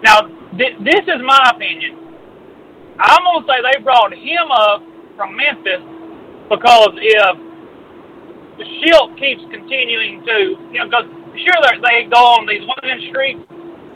[0.02, 0.22] Now,
[0.56, 1.92] th- this is my opinion.
[2.98, 4.82] I'm going to say they brought him up
[5.16, 5.84] from Memphis
[6.48, 7.36] because if
[8.56, 10.36] the Shildt keeps continuing to,
[10.72, 11.04] you know, because
[11.44, 13.44] sure they they go on these winning streaks,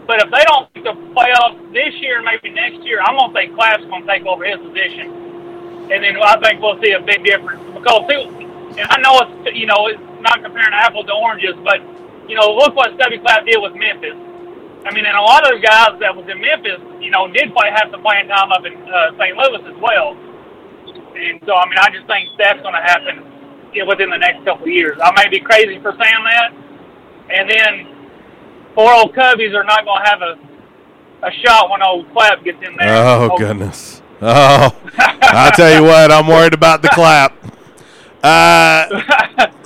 [0.07, 3.37] but if they don't make the playoffs this year maybe next year, I'm going to
[3.37, 5.24] say Clapp's going to take over his position.
[5.91, 8.25] And then I think we'll see a big difference because, see,
[8.81, 11.81] and I know it's, you know, it's not comparing apples to oranges, but,
[12.29, 14.17] you know, look what Stubby Clapp did with Memphis.
[14.85, 17.53] I mean, and a lot of the guys that was in Memphis, you know, did
[17.53, 19.37] play have some playing time up in uh, St.
[19.37, 20.17] Louis as well.
[21.17, 23.25] And so, I mean, I just think that's going to happen
[23.87, 24.99] within the next couple of years.
[25.03, 26.53] I may be crazy for saying that.
[27.33, 27.73] And then,
[28.75, 30.33] poor old Cubbies are not going to have a
[31.25, 32.89] a shot when old Clapp gets in there.
[32.89, 34.03] Oh goodness.
[34.23, 37.35] Oh, I tell you what, I'm worried about the clap.
[38.23, 38.87] Uh,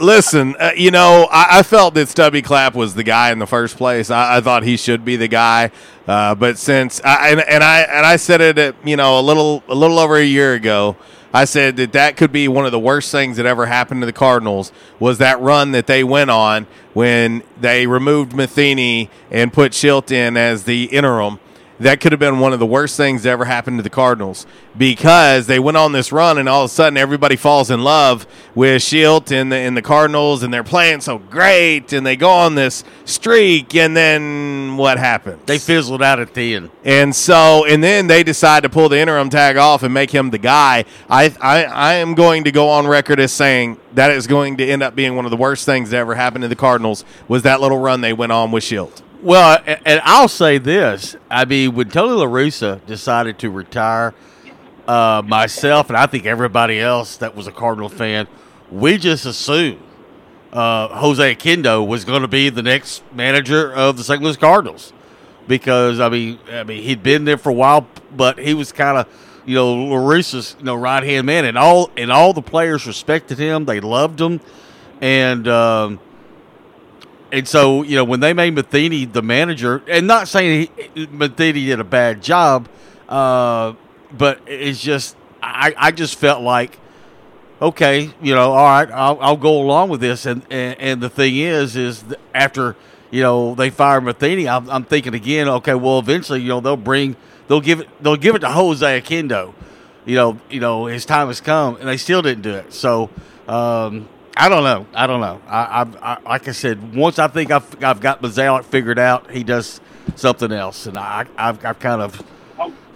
[0.01, 3.47] listen, uh, you know, I, I felt that Stubby Clapp was the guy in the
[3.47, 4.11] first place.
[4.11, 5.71] I, I thought he should be the guy,
[6.09, 9.23] uh, but since I, and, and I and I said it, at, you know, a
[9.23, 10.97] little a little over a year ago.
[11.31, 14.07] I said that that could be one of the worst things that ever happened to
[14.07, 19.73] the Cardinals was that run that they went on when they removed Matheny and put
[19.73, 21.39] Shildt in as the interim
[21.81, 24.47] that could have been one of the worst things that ever happened to the Cardinals
[24.77, 28.27] because they went on this run and all of a sudden everybody falls in love
[28.55, 32.31] with Shildt and the, and the Cardinals and they're playing so great and they go
[32.31, 35.41] on this streak and then what happens?
[35.47, 36.71] They fizzled out at the end.
[36.85, 40.31] And so, and then they decide to pull the interim tag off and make him
[40.31, 40.85] the guy.
[41.09, 44.67] I, I, I am going to go on record as saying that is going to
[44.67, 47.43] end up being one of the worst things that ever happened to the Cardinals was
[47.43, 49.03] that little run they went on with Shildt.
[49.21, 54.15] Well, and I'll say this: I mean, when Tony La Russa decided to retire,
[54.87, 58.29] uh, myself and I think everybody else that was a Cardinal fan,
[58.71, 59.81] we just assumed
[60.53, 64.23] uh, Jose Oquendo was going to be the next manager of the St.
[64.23, 64.93] Louis Cardinals
[65.49, 68.99] because I mean, I mean, he'd been there for a while, but he was kind
[68.99, 72.43] of you know La Russa's you know right hand man, and all and all the
[72.43, 74.41] players respected him, they loved him,
[75.01, 75.49] and.
[75.49, 76.01] Um,
[77.31, 81.67] and so, you know, when they made Matheny the manager, and not saying he, Matheny
[81.67, 82.69] did a bad job,
[83.09, 83.75] uh,
[84.17, 86.79] but it's just, I, I just felt like,
[87.61, 90.27] okay, you know, all right, I'll, I'll go along with this.
[90.27, 92.05] And, and, and the thing is, is
[92.35, 92.77] after,
[93.11, 96.77] you know, they fired Matheny, I'm, I'm thinking again, okay, well, eventually, you know, they'll
[96.77, 97.17] bring,
[97.49, 99.55] they'll give it, they'll give it to Jose Oquendo.
[100.07, 102.73] You know, you know, his time has come, and they still didn't do it.
[102.73, 103.11] So,
[103.47, 104.09] um,
[104.41, 104.87] I don't know.
[104.95, 105.43] I don't know.
[105.49, 109.33] I, I, I like I said, once I think I've, I've got Mozeliak figured out,
[109.33, 109.81] he does
[110.15, 112.23] something else, and I, I've, I've kind of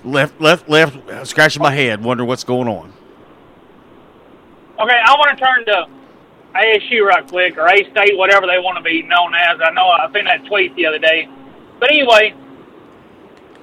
[0.05, 2.93] left, left, left, scratching my head, wondering what's going on.
[4.81, 5.87] Okay, I want to turn to
[6.55, 9.59] ASU right quick, or A State, whatever they want to be known as.
[9.61, 11.29] I know I seen that tweet the other day.
[11.81, 12.35] But anyway,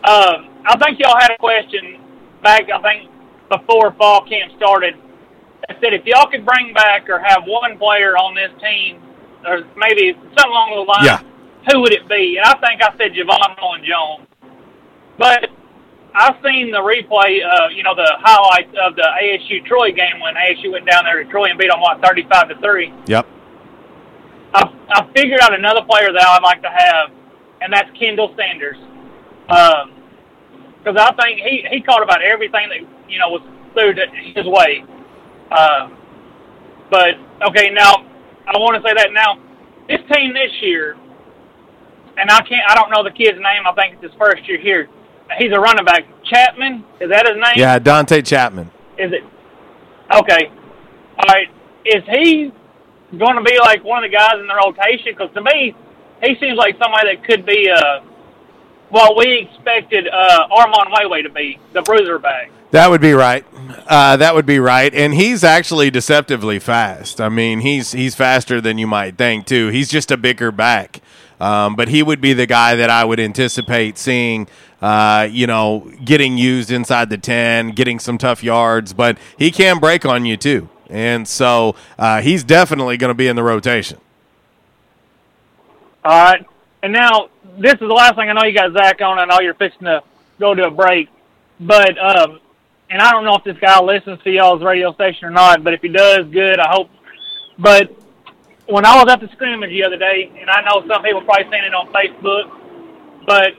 [0.04, 2.02] uh, I think y'all had a question
[2.44, 3.10] back, I think,
[3.48, 4.96] before fall camp started.
[5.68, 9.02] I said if y'all could bring back or have one player on this team,
[9.46, 11.20] or maybe something along those lines, Yeah.
[11.72, 12.38] who would it be?
[12.38, 14.28] And I think I said Javon Nolan Jones.
[15.18, 15.50] But
[16.16, 20.36] I've seen the replay, uh, you know, the highlights of the ASU Troy game when
[20.36, 22.94] ASU went down there to Troy and beat them, what, 35 to 3.
[23.08, 23.28] Yep.
[24.56, 27.12] I, I figured out another player that I'd like to have,
[27.62, 28.78] and that's Kendall Sanders.
[29.48, 32.80] Because I think he, he caught about everything that,
[33.10, 33.42] you know, was
[33.74, 34.06] through to
[34.36, 34.84] his way.
[35.52, 35.90] Uh,
[36.90, 37.16] but,
[37.50, 38.06] okay, now,
[38.48, 39.38] I want to say that now,
[39.88, 40.98] this team this year,
[42.18, 43.66] and I can't, I don't know the kid's name.
[43.66, 44.90] I think it's his first year here.
[45.38, 46.04] He's a running back.
[46.26, 47.54] Chapman, is that his name?
[47.56, 48.72] Yeah, Dante Chapman.
[48.98, 49.24] Is it?
[50.14, 50.52] Okay.
[51.18, 51.48] All right.
[51.86, 52.52] Is he
[53.18, 55.14] going to be like one of the guys in the rotation?
[55.16, 55.76] Because to me,
[56.24, 58.02] he seems like somebody that could be uh,
[58.90, 62.52] what we expected uh, Armond Weh-Weh to be, the bruiser back.
[62.72, 63.46] That would be right.
[63.88, 67.20] Uh, that would be right, and he's actually deceptively fast.
[67.20, 69.70] I mean, he's he's faster than you might think too.
[69.70, 71.02] He's just a bigger back.
[71.40, 74.48] Um, but he would be the guy that I would anticipate seeing,
[74.82, 79.80] uh, you know, getting used inside the 10, getting some tough yards, but he can
[79.80, 80.68] break on you too.
[80.90, 84.00] And so uh, he's definitely going to be in the rotation.
[86.04, 86.46] All right.
[86.82, 87.30] And now,
[87.60, 89.20] this is the last thing I know you got Zach on.
[89.20, 90.02] I know you're fixing to
[90.40, 91.10] go to a break.
[91.60, 92.40] But, um,
[92.90, 95.74] and I don't know if this guy listens to y'all's radio station or not, but
[95.74, 96.60] if he does, good.
[96.60, 96.90] I hope.
[97.58, 97.92] But
[98.68, 101.46] when I was at the scrimmage the other day, and I know some people probably
[101.52, 102.48] seen it on Facebook,
[103.28, 103.54] but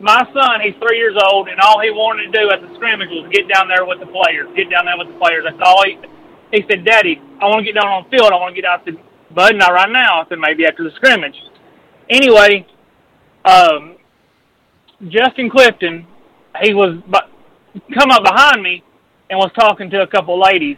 [0.00, 3.08] my son, he's three years old, and all he wanted to do at the scrimmage
[3.08, 5.44] was get down there with the players, get down there with the players.
[5.44, 5.96] That's all he.
[6.52, 8.32] He said, "Daddy, I want to get down on the field.
[8.32, 8.98] I want to get out." I said,
[9.34, 11.36] "Bud, not right now." I said, "Maybe after the scrimmage."
[12.08, 12.66] Anyway,
[13.46, 13.96] um,
[15.08, 16.06] Justin Clifton,
[16.62, 16.98] he was
[17.94, 18.82] come up behind me
[19.30, 20.76] and was talking to a couple ladies,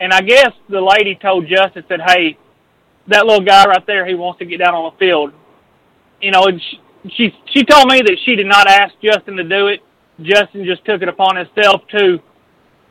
[0.00, 2.38] and I guess the lady told Justin said, "Hey,
[3.08, 5.32] that little guy right there, he wants to get down on the field."
[6.20, 6.80] You know, and she
[7.16, 9.80] she, she told me that she did not ask Justin to do it.
[10.22, 12.18] Justin just took it upon himself to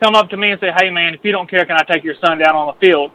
[0.02, 2.04] come up to me and say, "Hey, man, if you don't care, can I take
[2.04, 3.10] your son down on the field?"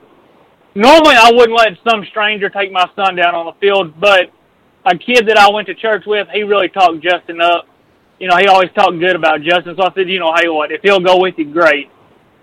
[0.76, 4.30] Normally, I wouldn't let some stranger take my son down on the field, but
[4.88, 7.68] a kid that I went to church with, he really talked Justin up.
[8.20, 9.76] You know, he always talked good about Justin.
[9.78, 11.90] So I said, you know, hey, what if he'll go with you, great.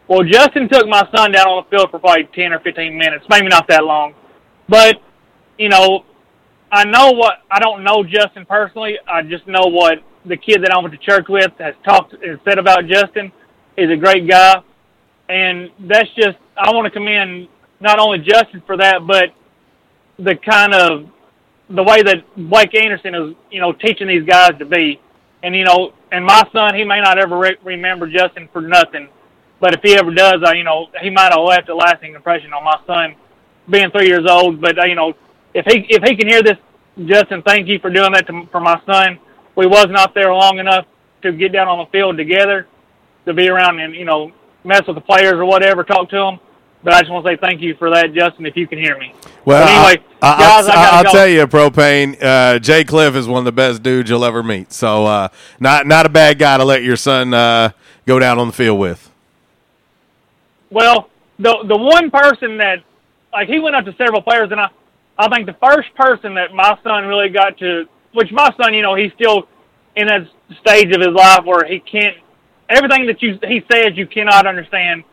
[0.06, 3.24] Well, Justin took my son down on the field for probably ten or fifteen minutes,
[3.30, 4.14] maybe not that long,
[4.68, 4.96] but
[5.58, 6.04] you know,
[6.70, 8.98] I know what I don't know Justin personally.
[9.08, 12.38] I just know what the kid that I went to church with has talked and
[12.44, 13.32] said about Justin.
[13.76, 14.62] He's a great guy,
[15.28, 17.48] and that's just I want to commend
[17.80, 19.30] not only Justin for that, but
[20.18, 21.08] the kind of
[21.70, 25.00] the way that Blake Anderson is, you know, teaching these guys to be.
[25.42, 29.08] And you know, and my son, he may not ever re- remember Justin for nothing,
[29.60, 32.52] but if he ever does, I, you know, he might have left a lasting impression
[32.52, 33.14] on my son,
[33.68, 34.60] being three years old.
[34.60, 35.12] But uh, you know,
[35.52, 36.56] if he if he can hear this,
[37.04, 39.18] Justin, thank you for doing that to, for my son.
[39.56, 40.86] We wasn't there long enough
[41.22, 42.66] to get down on the field together,
[43.26, 44.32] to be around and you know
[44.64, 46.38] mess with the players or whatever, talk to them.
[46.84, 48.44] But I just want to say thank you for that, Justin.
[48.44, 49.14] If you can hear me.
[49.46, 52.22] Well, but anyway, I, guys, I, will tell you, propane.
[52.22, 54.70] Uh, Jay Cliff is one of the best dudes you'll ever meet.
[54.70, 55.28] So, uh,
[55.58, 57.70] not not a bad guy to let your son uh,
[58.06, 59.10] go down on the field with.
[60.70, 61.08] Well,
[61.38, 62.82] the the one person that
[63.32, 64.68] like he went up to several players, and I
[65.18, 68.82] I think the first person that my son really got to, which my son, you
[68.82, 69.48] know, he's still
[69.96, 70.28] in that
[70.60, 72.16] stage of his life where he can't
[72.68, 75.04] everything that you he says you cannot understand.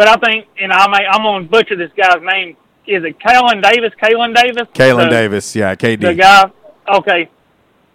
[0.00, 2.56] But I think, and I may I'm gonna butcher this guy's name.
[2.86, 3.92] Is it Kalen Davis?
[4.02, 4.66] Kalen Davis?
[4.72, 6.00] Kalen The- Davis, yeah, KD.
[6.00, 6.50] the guy.
[6.88, 7.28] Okay.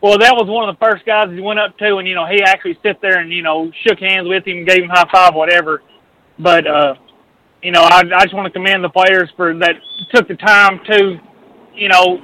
[0.01, 2.27] Well, that was one of the first guys he went up to, and you know
[2.27, 5.33] he actually sit there and you know shook hands with him, gave him high five,
[5.33, 5.81] whatever.
[6.37, 6.93] But uh,
[7.63, 9.73] you know, I, I just want to commend the players for that
[10.13, 11.17] took the time to,
[11.73, 12.21] you know,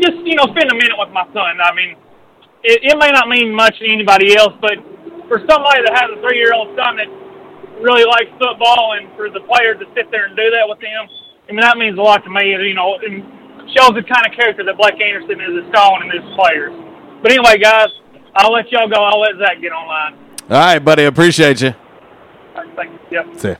[0.00, 1.58] just you know spend a minute with my son.
[1.60, 1.96] I mean,
[2.62, 4.78] it, it may not mean much to anybody else, but
[5.26, 7.10] for somebody that has a three-year-old son that
[7.80, 11.08] really likes football, and for the players to sit there and do that with him,
[11.48, 12.50] I mean that means a lot to me.
[12.50, 13.22] You know, and
[13.76, 16.72] shows the kind of character that Blake Anderson is installing in his players.
[17.22, 17.88] But anyway, guys,
[18.34, 19.02] I'll let y'all go.
[19.02, 20.14] I'll let Zach get online.
[20.50, 21.04] All right, buddy.
[21.04, 21.74] Appreciate you.
[22.54, 22.98] All right, Thank you.
[23.10, 23.38] Yep.
[23.38, 23.54] See.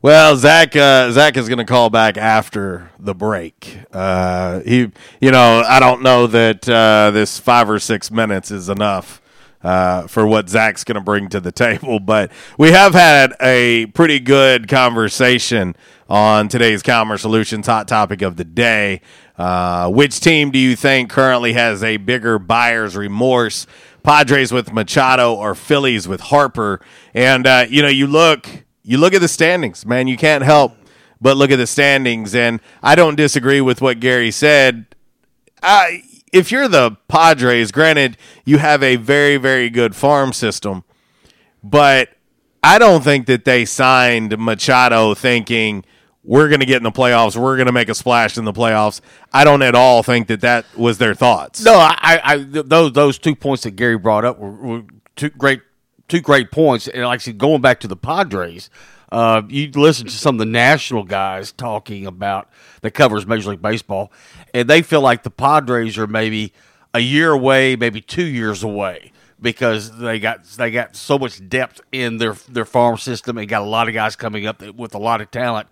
[0.00, 3.80] Well, Zach, uh, Zach is going to call back after the break.
[3.92, 8.68] Uh, he, you know, I don't know that uh, this five or six minutes is
[8.68, 9.20] enough
[9.62, 13.86] uh, for what Zach's going to bring to the table, but we have had a
[13.86, 15.74] pretty good conversation
[16.08, 19.00] on today's Calmer Solutions hot topic of the day.
[19.36, 23.66] Uh, which team do you think currently has a bigger buyer's remorse?
[24.02, 26.80] Padres with Machado or Phillies with Harper?
[27.14, 28.48] And uh, you know, you look
[28.82, 30.08] you look at the standings, man.
[30.08, 30.72] You can't help
[31.20, 32.34] but look at the standings.
[32.34, 34.86] And I don't disagree with what Gary said.
[35.62, 36.02] I,
[36.32, 40.84] if you're the Padres, granted, you have a very, very good farm system,
[41.62, 42.10] but
[42.62, 45.84] I don't think that they signed Machado thinking
[46.24, 48.52] we're going to get in the playoffs, we're going to make a splash in the
[48.52, 49.00] playoffs.
[49.32, 51.64] I don't at all think that that was their thoughts.
[51.64, 54.82] No, I, I, those those two points that Gary brought up were, were
[55.16, 55.62] two great
[56.08, 56.88] two great points.
[56.88, 58.68] And actually going back to the Padres,
[59.10, 62.50] uh, you listen to some of the national guys talking about
[62.82, 64.12] that covers Major League Baseball,
[64.58, 66.52] and they feel like the Padres are maybe
[66.92, 69.12] a year away, maybe two years away.
[69.40, 73.62] Because they got they got so much depth in their their farm system and got
[73.62, 75.68] a lot of guys coming up with a lot of talent,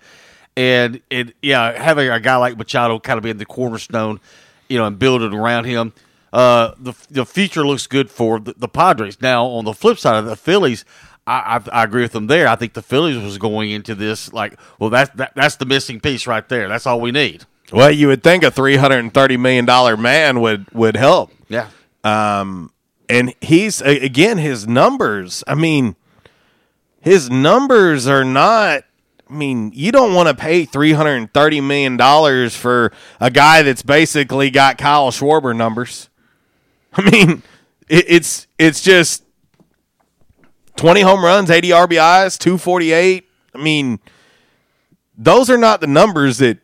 [0.57, 4.21] and it yeah having a guy like Machado kind of being the cornerstone,
[4.69, 5.93] you know, and building around him,
[6.33, 9.21] uh, the the future looks good for the, the Padres.
[9.21, 10.85] Now on the flip side of the Phillies,
[11.27, 12.47] I, I, I agree with them there.
[12.47, 15.99] I think the Phillies was going into this like, well, that's that, that's the missing
[15.99, 16.69] piece right there.
[16.69, 17.47] That's all we need.
[17.73, 21.33] Well, you would think a three hundred and thirty million dollar man would would help.
[21.49, 21.69] Yeah.
[22.05, 22.73] Um,
[23.09, 25.43] and he's again his numbers.
[25.47, 25.97] I mean,
[27.01, 28.85] his numbers are not.
[29.29, 33.31] I mean, you don't want to pay three hundred and thirty million dollars for a
[33.31, 36.09] guy that's basically got Kyle Schwarber numbers.
[36.93, 37.43] I mean,
[37.89, 39.25] it, it's it's just
[40.77, 43.29] twenty home runs, eighty RBIs, two forty eight.
[43.55, 43.99] I mean,
[45.19, 46.59] those are not the numbers that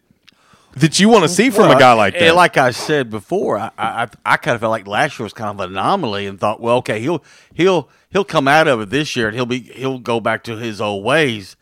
[0.77, 2.35] that you want to see from a guy like and that.
[2.35, 5.51] Like I said before, I, I I kind of felt like last year was kind
[5.51, 9.14] of an anomaly, and thought, well, okay, he'll he'll he'll come out of it this
[9.16, 11.57] year, and he'll be he'll go back to his old ways.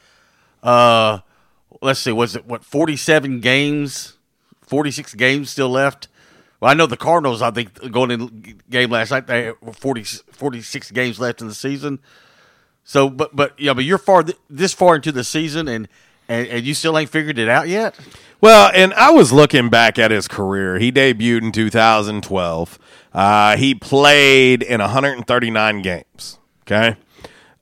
[0.63, 1.19] Uh,
[1.81, 4.17] let's see, was it what forty seven games,
[4.63, 6.09] forty six games still left?
[6.61, 7.43] Well, I know the Cardinals.
[7.43, 11.55] I think going in game last night, they had 40, 46 games left in the
[11.55, 12.01] season.
[12.85, 15.89] So, but but yeah, but you're far th- this far into the season, and,
[16.29, 17.95] and and you still ain't figured it out yet.
[18.41, 20.79] Well, and I was looking back at his career.
[20.79, 22.79] He debuted in 2012.
[23.13, 26.39] Uh, he played in 139 games.
[26.63, 26.97] Okay.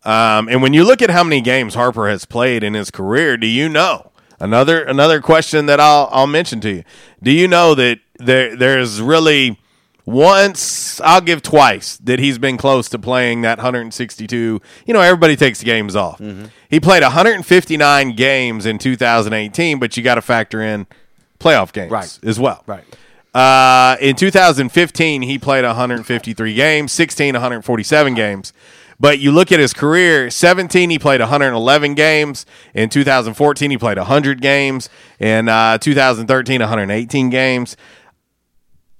[0.04, 3.36] Um, and when you look at how many games Harper has played in his career,
[3.36, 6.84] do you know another another question that I'll I'll mention to you?
[7.22, 9.58] Do you know that there there's really
[10.08, 14.60] once I'll give twice that he's been close to playing that 162.
[14.86, 16.20] You know, everybody takes games off.
[16.70, 20.86] He played 159 games in 2018, but you got to factor in
[21.38, 22.18] playoff games Right.
[22.24, 22.64] as well.
[22.66, 22.84] Right.
[23.34, 28.52] Uh, in 2015, he played 153 games, 16, 147 games.
[29.00, 32.44] But you look at his career 17, he played 111 games.
[32.74, 34.88] In 2014, he played 100 games.
[35.20, 37.76] In uh, 2013, 118 games.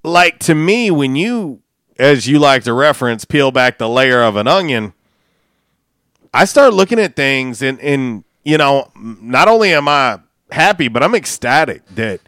[0.08, 1.60] Like to me, when you,
[1.98, 4.94] as you like to reference, peel back the layer of an onion,
[6.32, 11.02] I start looking at things and, and you know, not only am I happy, but
[11.02, 12.20] I'm ecstatic that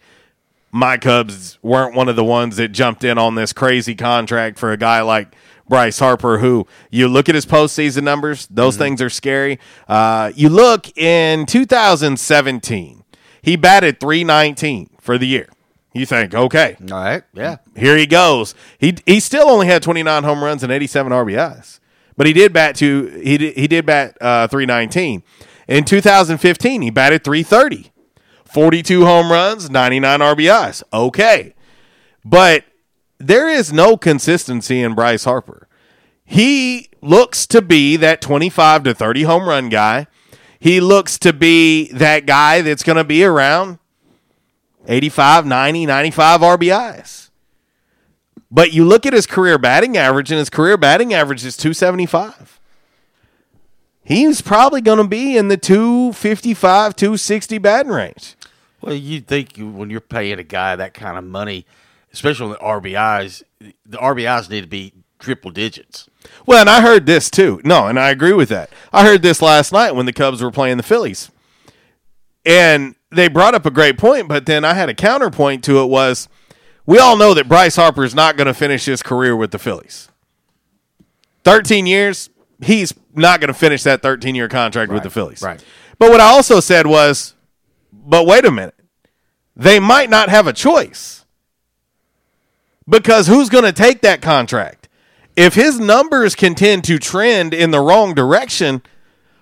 [0.70, 4.72] my Cubs weren't one of the ones that jumped in on this crazy contract for
[4.72, 5.34] a guy like
[5.66, 9.58] Bryce Harper, who you look at his postseason numbers, those things are scary.
[9.88, 13.04] Uh, you look in 2017,
[13.40, 15.48] he batted 319 for the year.
[15.92, 17.22] You think, okay, All right.
[17.34, 17.56] Yeah.
[17.76, 18.54] here he goes.
[18.78, 21.80] He he still only had 29 home runs and 87 RBIs,
[22.16, 25.22] but he did bat to he did, he did bat uh, 319.
[25.66, 27.90] In 2015, he batted 330,
[28.44, 30.82] 42 home runs, 99 RBIs.
[30.92, 31.54] Okay,
[32.24, 32.64] but
[33.18, 35.66] there is no consistency in Bryce Harper.
[36.24, 40.06] He looks to be that 25 to 30 home run guy.
[40.60, 43.79] He looks to be that guy that's going to be around
[44.86, 47.30] 85, 90, 95 RBIs.
[48.50, 52.60] But you look at his career batting average, and his career batting average is 275.
[54.02, 58.34] He's probably going to be in the 255, 260 batting range.
[58.80, 61.66] Well, you think when you're paying a guy that kind of money,
[62.12, 66.08] especially on the RBIs, the RBIs need to be triple digits.
[66.46, 67.60] Well, and I heard this too.
[67.62, 68.70] No, and I agree with that.
[68.92, 71.30] I heard this last night when the Cubs were playing the Phillies.
[72.44, 75.86] And they brought up a great point, but then I had a counterpoint to it
[75.86, 76.28] was
[76.86, 79.58] we all know that Bryce Harper is not going to finish his career with the
[79.58, 80.08] Phillies.
[81.44, 82.30] 13 years,
[82.62, 85.42] he's not going to finish that 13 year contract with the Phillies.
[85.42, 85.64] right.
[85.98, 87.34] But what I also said was,
[87.92, 88.74] but wait a minute.
[89.54, 91.26] They might not have a choice.
[92.88, 94.88] Because who's going to take that contract?
[95.36, 98.82] If his numbers continue to trend in the wrong direction,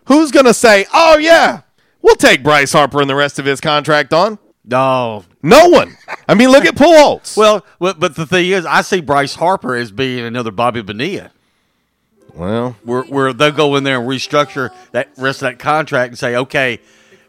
[0.06, 1.62] who's going to say, oh, yeah,
[2.08, 4.38] we'll take Bryce Harper and the rest of his contract on?
[4.64, 5.96] No, No one.
[6.28, 7.36] I mean, look at Pujols.
[7.36, 11.30] Well, but the thing is, I see Bryce Harper as being another Bobby Bonilla.
[12.34, 16.18] Well, where where they'll go in there and restructure that rest of that contract and
[16.18, 16.80] say, okay,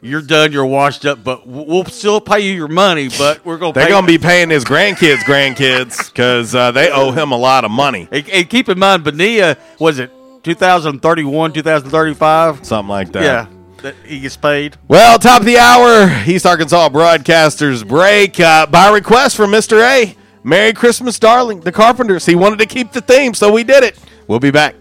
[0.02, 3.74] you're done, you're washed up, but we'll still pay you your money, but we're going
[3.74, 7.38] to they're going to be paying his grandkids' grandkids because uh, they owe him a
[7.38, 8.08] lot of money.
[8.12, 10.12] And, and keep in mind, Bonilla was it
[10.44, 13.24] 2031, 2035, something like that.
[13.24, 14.78] Yeah, that he gets paid.
[14.88, 19.82] Well, top of the hour, East Arkansas Broadcasters break uh, by request from Mr.
[19.82, 20.16] A.
[20.44, 21.62] Merry Christmas, darling.
[21.62, 22.26] The Carpenters.
[22.26, 23.98] He wanted to keep the theme, so we did it.
[24.28, 24.76] We'll be back.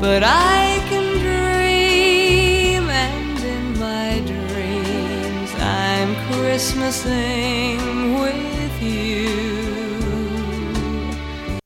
[0.00, 7.91] But I can dream, and in my dreams, I'm Christmasing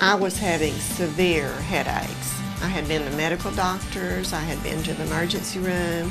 [0.00, 2.32] I was having severe headaches.
[2.62, 6.10] I had been to medical doctors, I had been to the emergency room.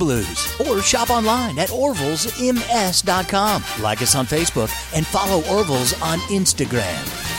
[0.01, 0.59] Blues.
[0.61, 3.63] Or shop online at orvillesms.com.
[3.83, 7.29] Like us on Facebook and follow Orville's on Instagram.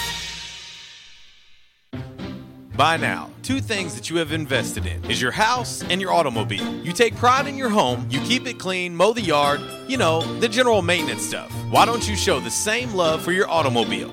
[2.76, 6.72] By now, two things that you have invested in is your house and your automobile.
[6.84, 10.22] You take pride in your home, you keep it clean, mow the yard, you know,
[10.40, 11.52] the general maintenance stuff.
[11.70, 14.12] Why don't you show the same love for your automobile?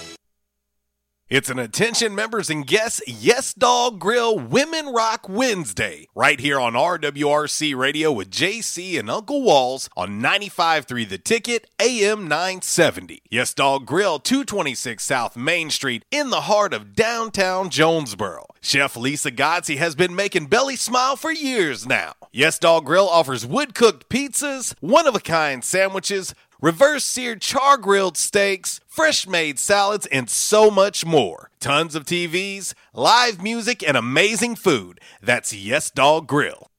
[1.31, 6.73] It's an attention members and guests Yes Dog Grill Women Rock Wednesday right here on
[6.73, 13.21] RWRC Radio with JC and Uncle Walls on 95.3 The Ticket AM 970.
[13.29, 18.47] Yes Dog Grill 226 South Main Street in the heart of downtown Jonesboro.
[18.59, 22.11] Chef Lisa Godsey has been making Belly smile for years now.
[22.33, 27.77] Yes Dog Grill offers wood cooked pizzas, one of a kind sandwiches, reverse seared char
[27.77, 31.49] grilled steaks, fresh made salads, and so much more.
[31.59, 35.01] Tons of TVs, live music, and amazing food.
[35.21, 36.70] That's Yes Dog Grill.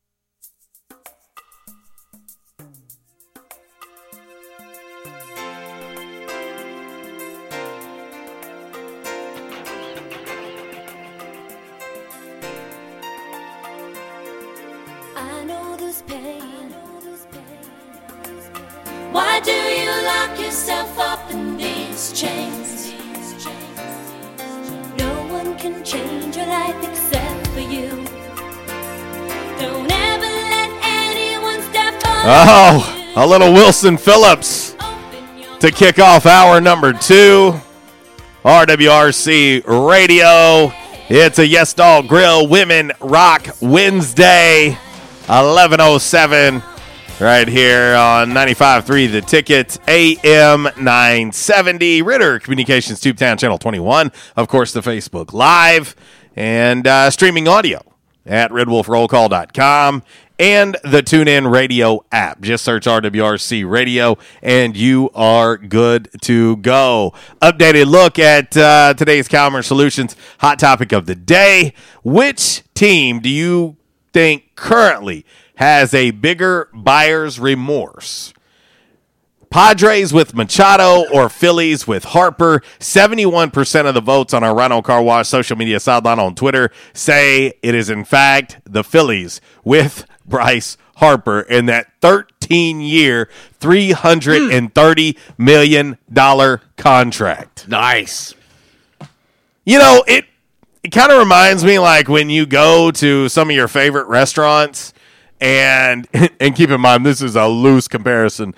[19.33, 22.93] Why do you lock yourself up in these chains?
[24.99, 27.89] No one can change your life except for you.
[29.59, 34.77] Don't ever let anyone step on Oh, a little Wilson Phillips
[35.61, 37.59] to kick off hour number two.
[38.45, 40.75] RWRC Radio.
[41.09, 44.73] It's a Yes Dog Grill Women Rock Wednesday,
[45.27, 46.63] 1107,
[47.23, 54.11] right here on 95.3 The Ticket, AM 970, Ritter Communications Tubetown Channel 21.
[54.35, 55.95] Of course, the Facebook Live
[56.35, 57.81] and uh, streaming audio
[58.27, 60.03] at redwolfrollcall.com
[60.41, 62.41] and the TuneIn Radio app.
[62.41, 67.15] Just search RWRC Radio and you are good to go.
[67.41, 71.73] Updated look at uh, today's Calmer Solutions hot topic of the day.
[72.03, 73.77] Which team do you
[74.13, 75.25] think currently
[75.63, 78.35] has a bigger buyer's remorse?
[79.49, 82.63] Padres with Machado or Phillies with Harper.
[82.79, 87.53] 71% of the votes on our Rhino Car Wash social media sideline on Twitter say
[87.63, 93.29] it is, in fact, the Phillies with Bryce Harper in that 13 year,
[93.61, 95.99] $330 million
[96.77, 97.69] contract.
[97.69, 98.35] Nice.
[99.65, 100.25] You know, it
[100.83, 104.93] it kind of reminds me like when you go to some of your favorite restaurants
[105.43, 106.07] and
[106.41, 108.55] and keep in mind this is a loose comparison,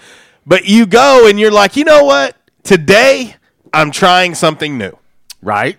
[0.47, 2.37] but you go and you're like, "You know what?
[2.63, 3.37] Today
[3.73, 4.97] I'm trying something new."
[5.43, 5.79] Right?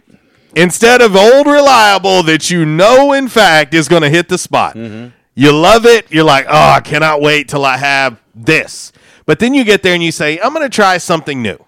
[0.55, 4.75] Instead of old reliable that you know in fact is going to hit the spot.
[4.75, 5.09] Mm-hmm.
[5.35, 6.11] You love it.
[6.11, 8.91] You're like, "Oh, I cannot wait till I have this."
[9.25, 11.63] But then you get there and you say, "I'm going to try something new."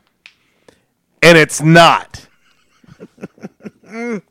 [1.21, 2.27] And it's not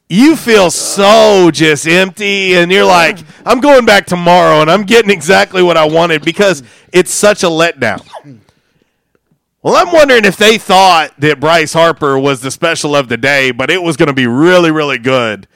[0.09, 5.11] you feel so just empty and you're like i'm going back tomorrow and i'm getting
[5.11, 8.01] exactly what i wanted because it's such a letdown
[9.63, 13.51] well i'm wondering if they thought that bryce harper was the special of the day
[13.51, 15.47] but it was going to be really really good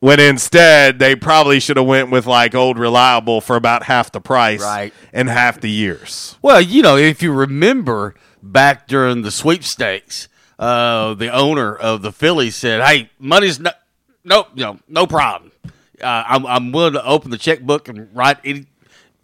[0.00, 4.20] when instead they probably should have went with like old reliable for about half the
[4.20, 4.92] price Right.
[5.12, 10.26] and half the years Well, you know, if you remember back during the sweepstakes,
[10.58, 15.52] uh, the owner of the Phillies said, "Hey, money's no, no, no problem.
[16.00, 18.66] Uh, I'm, I'm willing to open the checkbook and write any,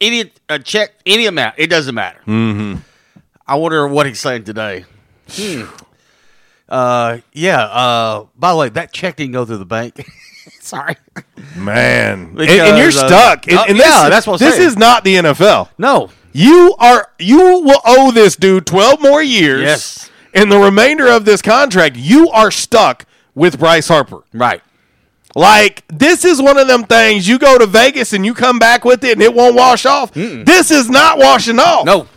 [0.00, 1.54] any uh, check, any amount.
[1.58, 2.76] It doesn't matter." mm-hmm.
[3.46, 4.84] I wonder what he's saying today.
[5.30, 5.64] Hmm.
[6.68, 7.62] Uh, yeah.
[7.62, 10.06] Uh, by the way, that check didn't go through the bank.
[10.60, 10.96] Sorry,
[11.56, 13.48] Man, and, Because, and you're uh, stuck.
[13.48, 14.68] And, uh, and yeah, this, that's what I'm this saying.
[14.68, 15.70] is not the NFL.
[15.78, 17.10] No, you are.
[17.18, 19.62] You will owe this dude twelve more years.
[19.62, 20.07] Yes.
[20.34, 24.22] And the remainder of this contract, you are stuck with Bryce Harper.
[24.32, 24.62] Right.
[25.34, 27.28] Like this is one of them things.
[27.28, 30.12] You go to Vegas and you come back with it, and it won't wash off.
[30.12, 31.84] This is not washing off.
[31.84, 32.08] No,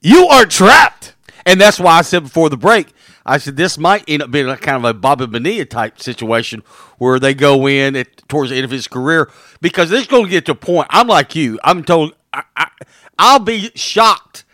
[0.00, 1.14] you are trapped.
[1.46, 2.88] And that's why I said before the break,
[3.24, 6.62] I said this might end up being a kind of a Bobby Bonilla type situation
[6.98, 9.30] where they go in at, towards the end of his career
[9.60, 10.88] because this is going to get to a point.
[10.90, 11.58] I'm like you.
[11.64, 12.70] I'm told I, I,
[13.18, 14.44] I'll be shocked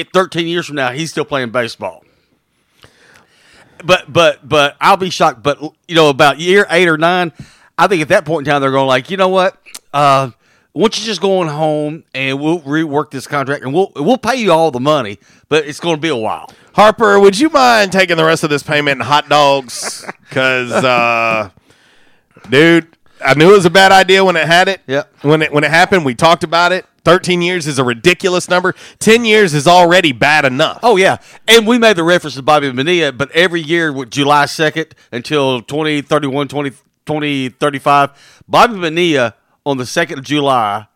[0.00, 2.04] if 13 years from now he's still playing baseball.
[3.84, 5.42] But but but I'll be shocked.
[5.42, 7.32] But you know, about year eight or nine,
[7.76, 9.56] I think at that point in time they're going like, you know what?
[9.92, 10.30] Uh,
[10.72, 14.18] why don't you just go on home and we'll rework this contract and we'll we'll
[14.18, 15.18] pay you all the money,
[15.48, 16.50] but it's going to be a while.
[16.74, 20.04] Harper, would you mind taking the rest of this payment in hot dogs?
[20.28, 21.50] Because, uh,
[22.50, 24.80] dude, I knew it was a bad idea when it had it.
[24.86, 25.04] Yeah.
[25.22, 26.86] When it when it happened, we talked about it.
[27.08, 28.74] Thirteen years is a ridiculous number.
[28.98, 30.80] Ten years is already bad enough.
[30.82, 31.16] Oh yeah,
[31.46, 35.62] and we made the reference to Bobby Bonilla, but every year with July second until
[35.62, 36.70] 2031, 20,
[37.06, 40.86] 2035, Bobby Bonilla on the second of July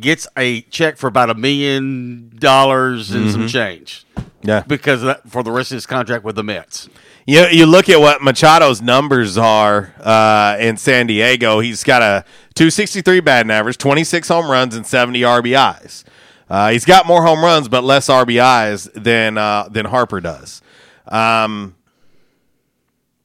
[0.00, 3.50] gets a check for about a million dollars and some Mhm.
[3.50, 4.04] change.
[4.44, 4.64] Yeah.
[4.66, 6.88] because that, for the rest of his contract with the Mets.
[7.28, 11.60] You you look at what Machado's numbers are uh, in San Diego.
[11.60, 12.24] He's got a
[12.54, 16.04] 263 batting average, 26 home runs, and 70 RBIs.
[16.48, 20.60] Uh, he's got more home runs but less RBIs than uh, than Harper does.
[21.08, 21.76] Um,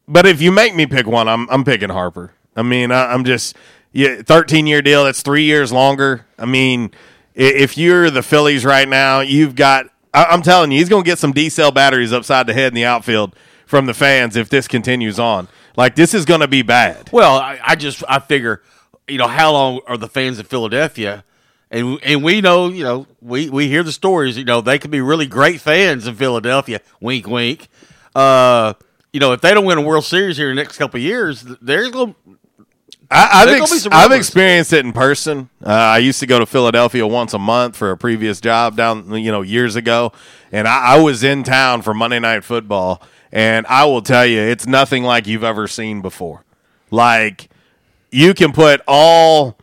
[0.07, 2.33] but if you make me pick one, I'm I'm picking Harper.
[2.55, 3.55] I mean, I, I'm just
[3.91, 5.03] yeah, 13 year deal.
[5.05, 6.25] That's three years longer.
[6.37, 6.91] I mean,
[7.33, 9.87] if you're the Phillies right now, you've got.
[10.13, 12.67] I, I'm telling you, he's going to get some D cell batteries upside the head
[12.67, 13.35] in the outfield
[13.65, 15.47] from the fans if this continues on.
[15.75, 17.09] Like this is going to be bad.
[17.11, 18.61] Well, I, I just I figure,
[19.07, 21.23] you know, how long are the fans of Philadelphia?
[21.69, 24.37] And and we know, you know, we, we hear the stories.
[24.37, 26.81] You know, they could be really great fans in Philadelphia.
[27.01, 27.67] Wink, wink.
[28.15, 28.73] Uh,
[29.11, 31.03] you know, if they don't win a World Series here in the next couple of
[31.03, 32.15] years, there's going.
[33.09, 35.49] I, I've, ex- gonna be some I've experienced it in person.
[35.65, 39.13] Uh, I used to go to Philadelphia once a month for a previous job down,
[39.13, 40.11] you know, years ago,
[40.51, 43.01] and I, I was in town for Monday Night Football,
[43.31, 46.43] and I will tell you, it's nothing like you've ever seen before.
[46.91, 47.49] Like
[48.11, 49.57] you can put all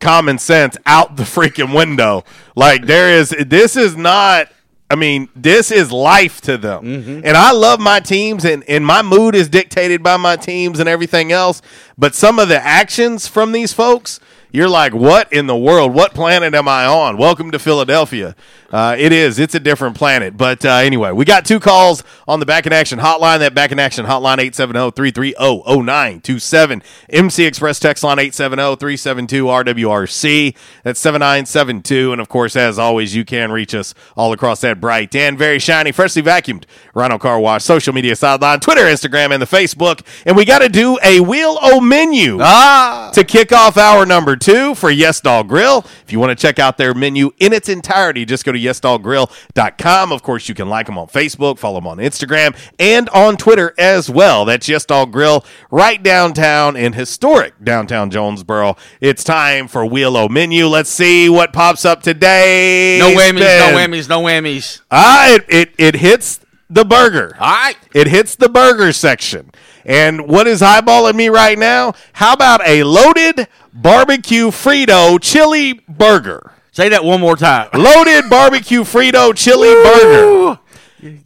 [0.00, 2.24] common sense out the freaking window.
[2.54, 4.48] Like there is, this is not.
[4.90, 6.82] I mean, this is life to them.
[6.82, 7.20] Mm-hmm.
[7.22, 10.88] And I love my teams, and, and my mood is dictated by my teams and
[10.88, 11.60] everything else.
[11.98, 14.18] But some of the actions from these folks,
[14.50, 15.94] you're like, what in the world?
[15.94, 17.18] What planet am I on?
[17.18, 18.34] Welcome to Philadelphia.
[18.70, 19.38] Uh, it is.
[19.38, 20.36] It's a different planet.
[20.36, 23.38] But uh, anyway, we got two calls on the Back in Action hotline.
[23.40, 26.82] That Back in Action hotline, 870-330-0927.
[27.08, 30.54] MC Express text line, 870-372-RWRC.
[30.82, 32.12] That's 7972.
[32.12, 35.58] And of course, as always, you can reach us all across that bright and very
[35.58, 36.64] shiny, freshly vacuumed
[36.94, 40.02] Rhino Car Wash social media sideline, Twitter, Instagram, and the Facebook.
[40.26, 43.10] And we got to do a Wheel O menu ah!
[43.14, 45.84] to kick off our number two for Yes Dog Grill.
[46.04, 50.12] If you want to check out their menu in its entirety, just go to yesdoggrill.com.
[50.12, 53.74] Of course, you can like them on Facebook, follow them on Instagram, and on Twitter
[53.78, 54.44] as well.
[54.44, 58.76] That's Yes Dog Grill right downtown in historic downtown Jonesboro.
[59.00, 60.66] It's time for Wheel O Menu.
[60.66, 62.98] Let's see what pops up today.
[62.98, 63.72] No whammies, Ben.
[63.72, 64.80] no whammies, no whammies.
[64.90, 66.40] Ah, it, it, it hits
[66.70, 67.36] the burger.
[67.40, 67.76] All right.
[67.94, 69.50] It hits the burger section.
[69.84, 71.94] And what is eyeballing me right now?
[72.12, 73.48] How about a loaded
[73.82, 76.52] barbecue Frito chili burger?
[76.72, 77.68] Say that one more time.
[77.74, 80.58] Loaded barbecue Frito chili burger.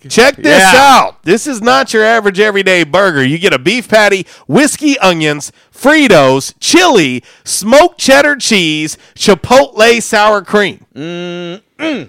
[0.08, 0.72] Check this Yeah.
[0.74, 1.22] out.
[1.22, 3.24] This is not your average everyday burger.
[3.24, 10.84] You get a beef patty, whiskey onions, Fritos, chili, smoked cheddar cheese, chipotle sour cream.
[10.94, 11.62] Mm.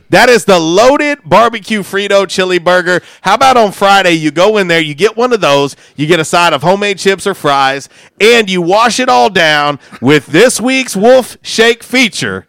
[0.09, 3.01] That is the loaded barbecue Frito chili burger.
[3.21, 4.13] How about on Friday?
[4.13, 6.99] You go in there, you get one of those, you get a side of homemade
[6.99, 7.89] chips or fries,
[8.21, 12.47] and you wash it all down with this week's Wolf Shake feature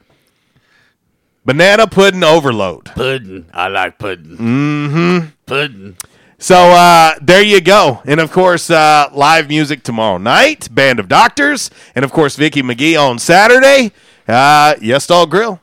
[1.45, 2.87] banana pudding overload.
[2.87, 3.47] Pudding.
[3.53, 4.37] I like pudding.
[4.37, 5.29] Mm-hmm.
[5.47, 5.97] Pudding.
[6.39, 8.03] So uh, there you go.
[8.05, 12.63] And of course, uh, live music tomorrow night, Band of Doctors, and of course, Vicky
[12.63, 13.93] McGee on Saturday.
[14.27, 15.61] Uh, yes, Dog Grill.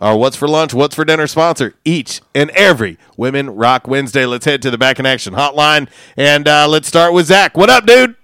[0.00, 4.26] Our What's for Lunch, What's for Dinner sponsor each and every Women Rock Wednesday.
[4.26, 7.56] Let's head to the Back in Action hotline and uh, let's start with Zach.
[7.56, 8.14] What up, dude?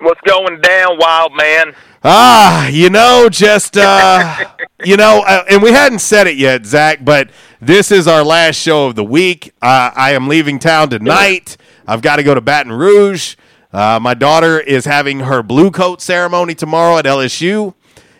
[0.00, 1.74] What's going down, wild man?
[2.02, 4.44] Ah, you know, just uh,
[4.84, 7.30] you know, uh, and we hadn't said it yet, Zach, but
[7.62, 9.52] this is our last show of the week.
[9.62, 11.56] Uh, I am leaving town tonight.
[11.86, 13.36] I've got to go to Baton Rouge.
[13.72, 17.72] Uh, my daughter is having her blue coat ceremony tomorrow at LSU.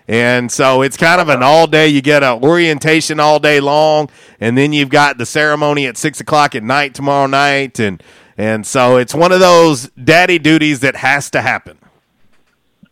[0.07, 1.89] And so it's kind of an all day.
[1.89, 6.21] You get an orientation all day long, and then you've got the ceremony at six
[6.21, 8.03] o'clock at night tomorrow night, and
[8.37, 11.79] and so it's one of those daddy duties that has to happen.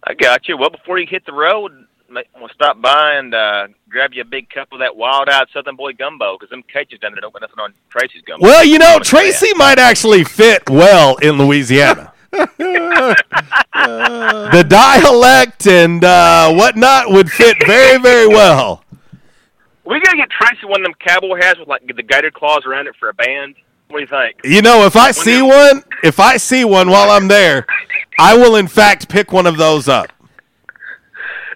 [0.04, 0.56] I got you.
[0.56, 4.48] Well, before you hit the road, we'll stop by and uh, grab you a big
[4.50, 7.58] cup of that wild-eyed Southern Boy gumbo because them Cajuns down there don't got nothing
[7.60, 8.44] on Tracy's gumbo.
[8.44, 12.11] Well, you know, Tracy might actually fit well in Louisiana.
[12.32, 13.16] The
[14.68, 18.82] dialect and uh, whatnot would fit very, very well.
[19.84, 22.86] We gotta get Tracy one of them cowboy hats with like the gator claws around
[22.86, 23.56] it for a band.
[23.88, 24.40] What do you think?
[24.44, 27.66] You know, if I see one, if I see one while I'm there,
[28.18, 30.10] I will in fact pick one of those up.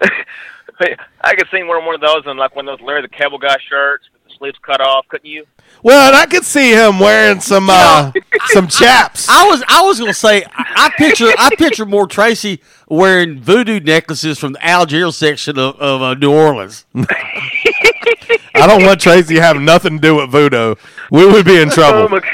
[1.23, 3.39] I could see wearing one of those and like one of those Larry the Cable
[3.39, 5.47] Guy shirts with the sleeves cut off, couldn't you?
[5.87, 8.11] Well, and I could see him wearing some uh,
[8.47, 9.29] some chaps.
[9.29, 13.79] I was I was gonna say I, I picture I picture more Tracy wearing voodoo
[13.79, 16.87] necklaces from the Algiers section of, of uh, New Orleans.
[16.97, 20.75] I don't want Tracy having nothing to do with voodoo.
[21.13, 22.09] We would be in Oh trouble.
[22.09, 22.21] my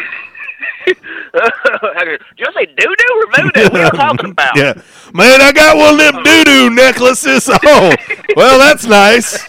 [0.84, 3.62] Did you say doo doo or voodoo?
[3.64, 4.56] What are you talking about?
[4.56, 4.72] Yeah,
[5.12, 7.50] man, I got one of them doo doo necklaces.
[7.50, 7.94] Oh,
[8.34, 9.46] well, that's nice.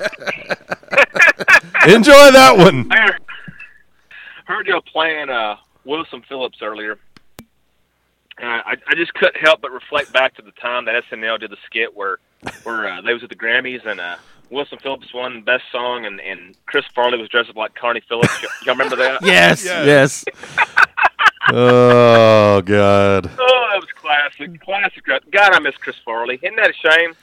[1.87, 2.87] Enjoy that one.
[2.91, 3.11] I
[4.53, 5.55] heard, heard y'all playing uh,
[5.85, 6.97] Wilson Phillips earlier.
[8.37, 11.51] And I, I just couldn't help but reflect back to the time that SNL did
[11.51, 12.17] the skit where
[12.63, 14.15] where uh, they was at the Grammys and uh,
[14.49, 18.41] Wilson Phillips won Best Song and, and Chris Farley was dressed up like Connie Phillips.
[18.41, 19.21] Y- y'all remember that?
[19.25, 20.25] Yes, yes.
[21.49, 23.29] Oh God.
[23.37, 24.61] Oh, that was classic.
[24.61, 25.03] Classic.
[25.05, 26.39] God, I miss Chris Farley.
[26.41, 27.13] Isn't that a shame?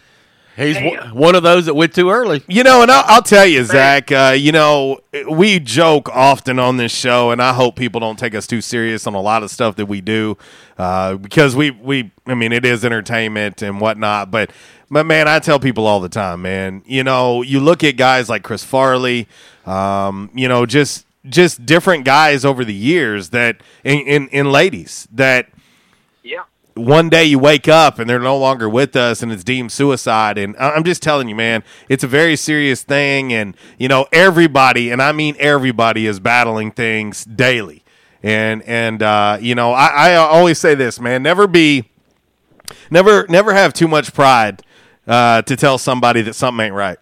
[0.61, 2.43] He's one- one of those that went too early.
[2.47, 4.13] You know, and I'll, I'll tell you, Zach.
[4.13, 8.35] Uh, you know, we joke often on this show, and I hope people don't take
[8.35, 10.37] us too serious on a lot of stuff that we do,
[10.79, 12.11] uh, because we we.
[12.27, 14.51] I mean, it is entertainment and whatnot, but.
[14.93, 16.83] But man, I tell people all the time, man.
[16.85, 19.29] You know, you look at guys like Chris Farley,
[19.65, 25.07] um, you know, just just different guys over the years that, in in, in ladies
[25.13, 25.60] that Yeah.
[26.81, 30.39] One day you wake up and they're no longer with us and it's deemed suicide
[30.39, 34.07] and I- i'm just telling you man it's a very serious thing and you know
[34.13, 37.85] everybody and i mean everybody is battling things daily
[38.23, 41.91] and and uh, you know I, I always say this man never be
[42.91, 44.63] never never have too much pride
[45.07, 46.99] uh, to tell somebody that something ain't right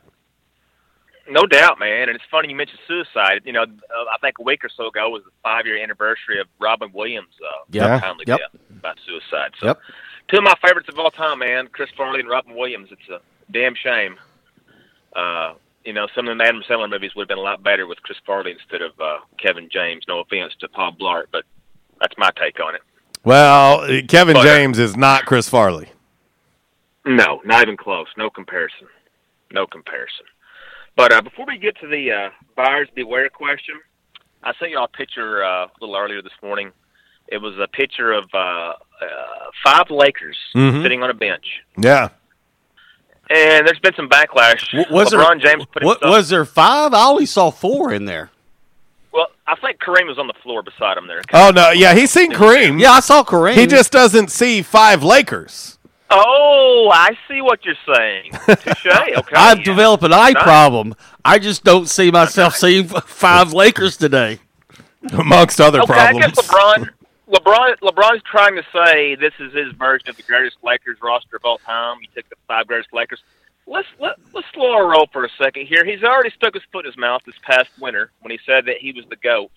[1.31, 2.09] No doubt, man.
[2.09, 3.43] And it's funny you mentioned suicide.
[3.45, 6.41] You know, uh, I think a week or so ago was the five year anniversary
[6.41, 7.91] of Robin Williams' uh, Yep.
[8.03, 8.39] untimely Yep.
[8.39, 9.53] death about suicide.
[9.61, 9.81] So, Yep.
[10.29, 11.69] two of my favorites of all time, man.
[11.69, 12.89] Chris Farley and Robin Williams.
[12.91, 14.19] It's a damn shame.
[15.15, 17.87] Uh, you know, some of the Adam Sandler movies would have been a lot better
[17.87, 20.05] with Chris Farley instead of uh, Kevin James.
[20.09, 21.45] No offense to Paul Blart, but
[22.01, 22.83] that's my take on it.
[23.25, 25.89] well kevin But- james is not chris farley
[27.05, 28.07] No, not even close.
[28.17, 28.87] No comparison.
[29.51, 30.27] No comparison.
[30.95, 33.75] But uh, before we get to the uh, buyers beware question,
[34.45, 36.71] I sent y'all a picture uh, a little earlier this morning.
[37.31, 38.75] It was a picture of uh, uh,
[39.65, 40.83] five Lakers Mhm.
[40.83, 41.47] sitting on a bench,
[41.77, 42.09] yeah
[43.31, 44.71] and there's been some backlash.
[44.73, 46.17] W- Was LeBron there, James put what, himself.
[46.17, 46.95] was there five?
[46.95, 48.31] I only saw four in there.
[49.13, 51.21] well, I think Kareem was on the floor beside him there.
[51.35, 53.55] oh no yeah he's seen kareem Yeah, I saw Kareem.
[53.55, 55.75] he just doesn't see five lakers
[56.11, 58.31] Oh, I see what you're saying.
[58.33, 58.87] Touche.
[58.87, 59.37] Okay.
[59.37, 59.63] I've yeah.
[59.65, 60.43] developed an eye Nice.
[60.43, 60.95] problem.
[61.23, 64.39] I just don't see myself seeing five Lakers today.
[65.13, 66.89] amongst other okay, problems I guess LeBron,
[67.29, 71.45] LeBron, LeBron's trying to say this is his version of the greatest Lakers roster of
[71.45, 71.99] all time.
[72.01, 73.21] He took the five greatest Lakers.
[73.67, 75.85] Let's let, let's slow our roll for a second here.
[75.85, 78.79] He's already stuck his foot in his mouth this past winter when he said that
[78.81, 79.51] he was the goat.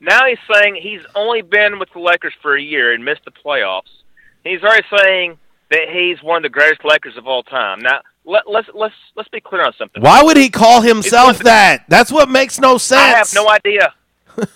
[0.00, 3.30] Now he's saying he's only been with the Lakers for a year and missed the
[3.30, 4.02] playoffs.
[4.42, 5.38] He's already saying
[5.70, 7.80] that he's one of the greatest Lakers of all time.
[7.80, 10.02] Now let, let's let's let's be clear on something.
[10.02, 11.84] Why would he call himself that?
[11.88, 13.00] That's what makes no sense.
[13.00, 13.94] I have no idea.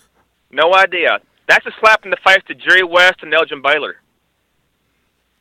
[0.50, 1.20] no idea.
[1.48, 3.96] That's a slap in the face to Jerry West and Elgin Baylor.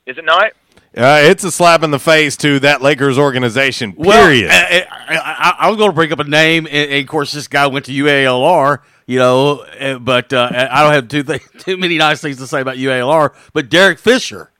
[0.05, 0.53] Is it not?
[0.95, 3.93] Uh, it's a slap in the face to that Lakers organization.
[3.97, 4.49] Well, Period.
[4.49, 7.33] I, I, I, I was going to bring up a name, and, and of course,
[7.33, 8.79] this guy went to UALR.
[9.05, 12.47] You know, uh, but uh, I don't have too th- too many nice things to
[12.47, 13.33] say about UALR.
[13.53, 14.51] But Derek Fisher,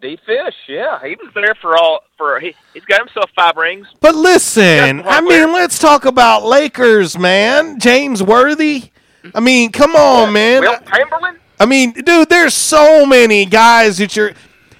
[0.00, 3.88] D Fish, yeah, he was there for all for he he's got himself five rings.
[4.00, 7.80] but listen, I mean, let's talk about Lakers, man.
[7.80, 8.90] James Worthy.
[9.34, 10.62] I mean, come on, man.
[10.62, 11.38] Wilt Chamberlain.
[11.60, 14.32] I mean, dude, there's so many guys that you're.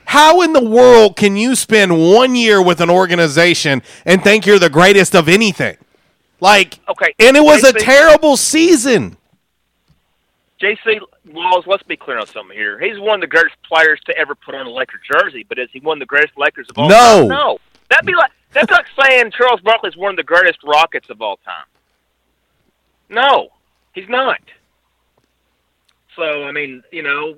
[0.05, 4.59] How in the world can you spend one year with an organization and think you're
[4.59, 5.77] the greatest of anything?
[6.40, 9.16] Like, Okay, and it was a terrible season.
[10.60, 11.01] JC
[11.32, 12.78] Walls, let's be clear on something here.
[12.78, 15.69] He's one of the greatest players to ever put on a Laker jersey, but is
[15.73, 17.20] he one of the greatest Lakers of all No.
[17.20, 17.28] time?
[17.28, 17.59] No.
[17.89, 21.39] That'd be like that's like saying Charles Barkley's one of the greatest Rockets of all
[21.39, 21.64] time.
[23.09, 23.48] No,
[23.93, 24.40] he's not.
[26.16, 27.36] So I mean, you know,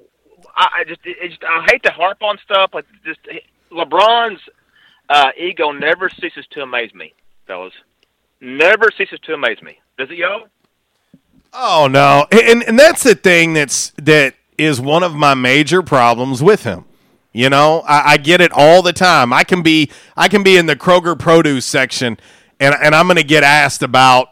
[0.56, 3.20] I, I just, it just I hate to harp on stuff, but just
[3.70, 4.40] LeBron's
[5.09, 7.14] uh, ego never ceases to amaze me,
[7.47, 7.74] fellas.
[8.40, 9.78] never ceases to amaze me.
[9.98, 10.47] Does it, yo?
[11.52, 16.43] Oh no, and and that's the thing that's that is one of my major problems
[16.43, 16.85] with him.
[17.32, 19.32] You know, I, I get it all the time.
[19.32, 22.18] I can be I can be in the Kroger produce section,
[22.59, 24.28] and and I'm going to get asked about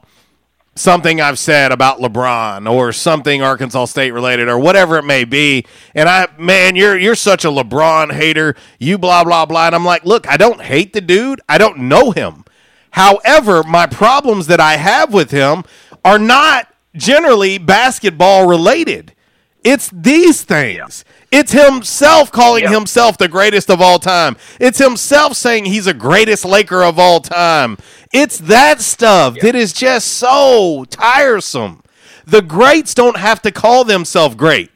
[0.75, 5.67] something I've said about LeBron or something Arkansas State related or whatever it may be.
[5.95, 8.55] And I, man, you're you're such a LeBron hater.
[8.79, 9.67] You blah blah blah.
[9.67, 11.41] And I'm like, look, I don't hate the dude.
[11.49, 12.45] I don't know him.
[12.91, 15.65] However, my problems that I have with him
[16.05, 19.15] are not generally basketball related.
[19.65, 21.05] It's these things.
[21.31, 24.37] It's himself calling himself the greatest of all time.
[24.61, 27.79] It's himself saying he's the greatest Laker of all time.
[28.13, 31.83] It's that stuff that is just so tiresome.
[32.27, 34.71] The greats don't have to call themselves great.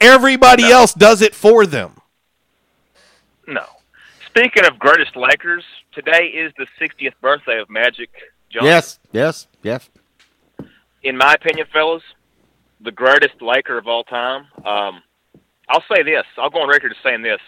[0.00, 2.00] Everybody else does it for them.
[3.46, 3.64] No.
[4.26, 8.10] Speaking of greatest Lakers, today is the 60th birthday of Magic
[8.50, 8.66] Johnson.
[8.66, 9.88] Yes, yes, yes.
[11.02, 12.02] In my opinion, fellas,
[12.80, 14.46] the greatest Laker of all time.
[14.64, 15.02] Um,
[15.68, 16.24] I'll say this.
[16.38, 17.40] I'll go on record as saying this.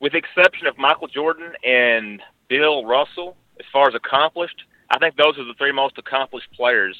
[0.00, 5.16] With the exception of Michael Jordan and Bill Russell, as far as accomplished, I think
[5.16, 6.96] those are the three most accomplished players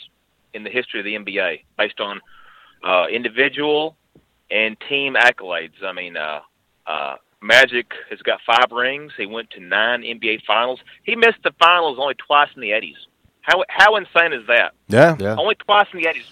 [0.52, 2.20] in the history of the NBA, based on
[2.84, 3.96] uh, individual
[4.50, 5.82] and team accolades.
[5.82, 6.40] I mean, uh,
[6.86, 9.12] uh, Magic has got five rings.
[9.16, 10.80] He went to nine NBA Finals.
[11.04, 12.96] He missed the finals only twice in the '80s.
[13.40, 14.74] How how insane is that?
[14.88, 15.36] Yeah, yeah.
[15.36, 16.26] Only twice in the '80s.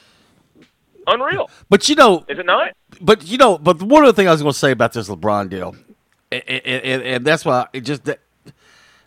[1.09, 1.51] Unreal.
[1.69, 2.73] But you know, Is it not?
[3.01, 5.49] but you know, but one other thing I was going to say about this LeBron
[5.51, 5.77] deal,
[6.31, 8.21] and, and, and, and that's why it just that,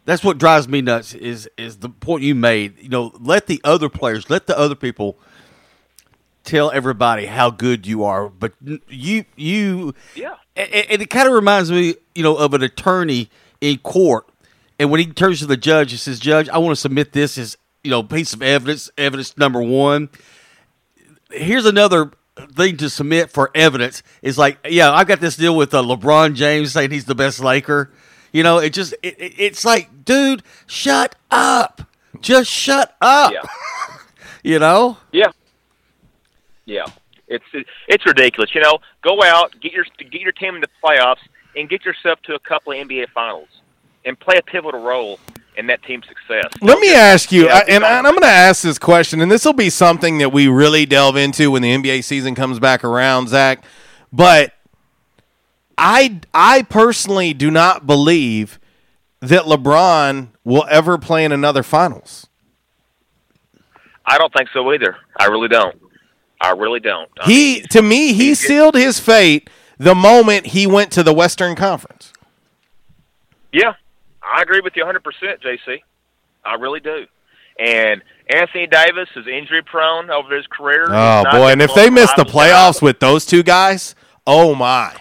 [0.06, 2.82] that's what drives me nuts is is the point you made.
[2.82, 5.18] You know, let the other players, let the other people
[6.44, 8.54] tell everybody how good you are, but
[8.88, 10.36] you you yeah.
[10.56, 13.30] And, and it kind of reminds me, you know, of an attorney
[13.62, 14.28] in court,
[14.78, 17.38] and when he turns to the judge, he says, "Judge, I want to submit this
[17.38, 20.10] as you know piece of evidence, evidence number one."
[21.32, 22.12] Here's another
[22.54, 24.04] thing to submit for evidence.
[24.22, 27.40] Is like, yeah, I've got this deal with uh, LeBron James saying he's the best
[27.40, 27.92] Laker.
[28.32, 31.82] You know, it just it, it- it's like, dude, shut up,
[32.22, 33.34] just shut up.
[33.34, 33.42] Yeah.
[34.44, 35.32] you know, Yeah.
[36.66, 36.86] Yeah.
[37.28, 37.46] It's
[37.88, 38.54] it's ridiculous.
[38.54, 41.20] You know, go out, get your get your team in the playoffs,
[41.56, 43.48] and get yourself to a couple of NBA finals,
[44.04, 45.18] and play a pivotal role
[45.58, 46.46] in that team's success.
[46.62, 49.44] Let me ask you, I- and, and I'm going to ask this question, and this
[49.46, 53.28] will be something that we really delve into when the NBA season comes back around,
[53.30, 53.64] Zach.
[54.14, 54.54] But
[55.78, 58.60] I, I personally do not believe
[59.20, 62.28] that LeBron will ever play in another finals.
[64.06, 64.98] I don't think so either.
[65.20, 65.80] I really don't.
[66.42, 67.10] I really don't.
[67.20, 71.56] I He, to me, he sealed his fate the moment he went to the Western
[71.56, 72.12] Conference.
[73.54, 73.74] Yeah,
[74.24, 75.00] I agree with you 100%,
[75.42, 75.80] JC.
[76.44, 77.06] I really do.
[77.60, 78.02] And
[78.34, 80.86] Anthony Davis is injury prone over his career.
[80.90, 81.52] Oh boy!
[81.52, 83.94] And if they miss the playoffs with those two guys,
[84.26, 84.96] oh my,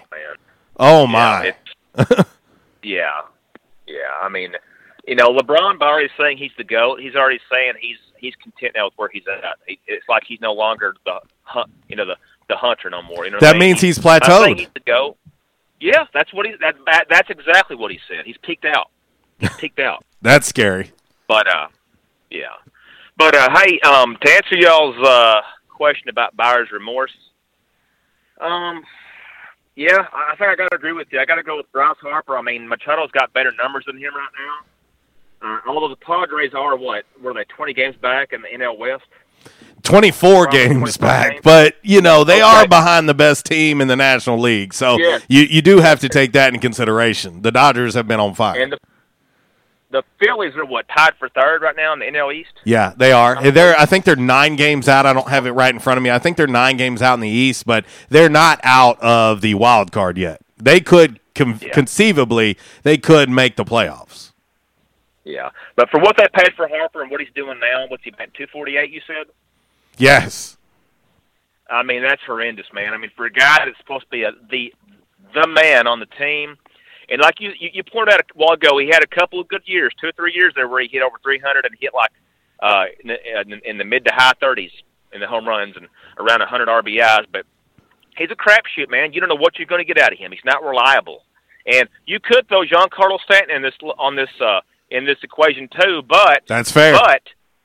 [0.78, 1.54] oh, oh my!
[2.82, 3.10] Yeah,
[3.86, 3.94] yeah.
[4.22, 4.52] I mean,
[5.06, 7.00] you know, LeBron by already saying he's the goat.
[7.00, 9.44] He's already saying he's he's content now with where he's at.
[9.86, 12.16] It's like he's no longer the hunt, you know, the
[12.48, 13.24] the hunter no more.
[13.26, 13.68] You know, That I mean?
[13.70, 14.58] means he's plateaued.
[14.58, 15.16] He's the goat.
[15.78, 16.58] Yeah, that's what he's.
[16.60, 18.24] That, that that's exactly what he said.
[18.24, 18.90] He's peaked out.
[19.58, 20.04] Peaked out.
[20.22, 20.92] That's scary.
[21.28, 21.68] But uh,
[22.30, 22.46] yeah.
[23.16, 27.12] But uh, hey, um, to answer y'all's uh question about buyer's remorse,
[28.40, 28.82] um,
[29.76, 31.20] yeah, I think I got to agree with you.
[31.20, 32.36] I got to go with Bryce Harper.
[32.36, 34.56] I mean, Machado's got better numbers than him right now.
[35.42, 39.04] Uh, although the Padres are what were they twenty games back in the NL West?
[39.84, 44.38] 24 games back, but you know they are behind the best team in the National
[44.38, 45.18] League, so Yeah.
[45.28, 47.40] you you do have to take that in consideration.
[47.40, 48.70] The Dodgers have been on fire.
[49.90, 52.52] The Phillies are what tied for third right now in the NL East.
[52.64, 53.50] Yeah, they are.
[53.50, 55.04] They're I think they're nine games out.
[55.04, 56.10] I don't have it right in front of me.
[56.10, 59.54] I think they're nine games out in the East, but they're not out of the
[59.54, 60.40] wild card yet.
[60.56, 64.30] They could con- conceivably they could make the playoffs.
[65.24, 68.12] Yeah, but for what they paid for Harper and what he's doing now, what's he
[68.12, 68.90] paying two forty eight?
[68.90, 69.26] You said.
[69.98, 70.56] Yes.
[71.68, 72.92] I mean, that's horrendous, man.
[72.92, 74.72] I mean, for a guy that's supposed to be a, the
[75.34, 76.56] the man on the team,
[77.10, 79.48] and like you, you you pointed out a while ago, he had a couple of
[79.48, 82.12] good years, two or three years there where he hit over 300 and hit like
[82.62, 83.08] uh, in,
[83.48, 84.70] the, in, the mid to high 30s
[85.12, 85.88] in the home runs and
[86.18, 87.26] around 100 RBIs.
[87.32, 87.46] But
[88.16, 89.12] he's a crapshoot, man.
[89.12, 90.30] You don't know what you're going to get out of him.
[90.30, 91.24] He's not reliable,
[91.66, 94.60] and you could throw Giancarlo Stanton in this on this uh,
[94.90, 96.02] in this equation too.
[96.08, 96.92] But That's fair.
[96.92, 97.22] But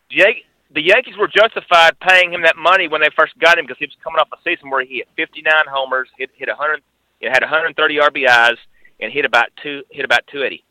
[0.10, 0.42] Yan-
[0.74, 3.86] the Yankees were justified paying him that money when they first got him because he
[3.86, 6.82] was coming off a season where he hit 59 homers, hit hit 100,
[7.22, 8.58] it had 130 RBIs,
[9.00, 10.64] and hit about two hit about 280.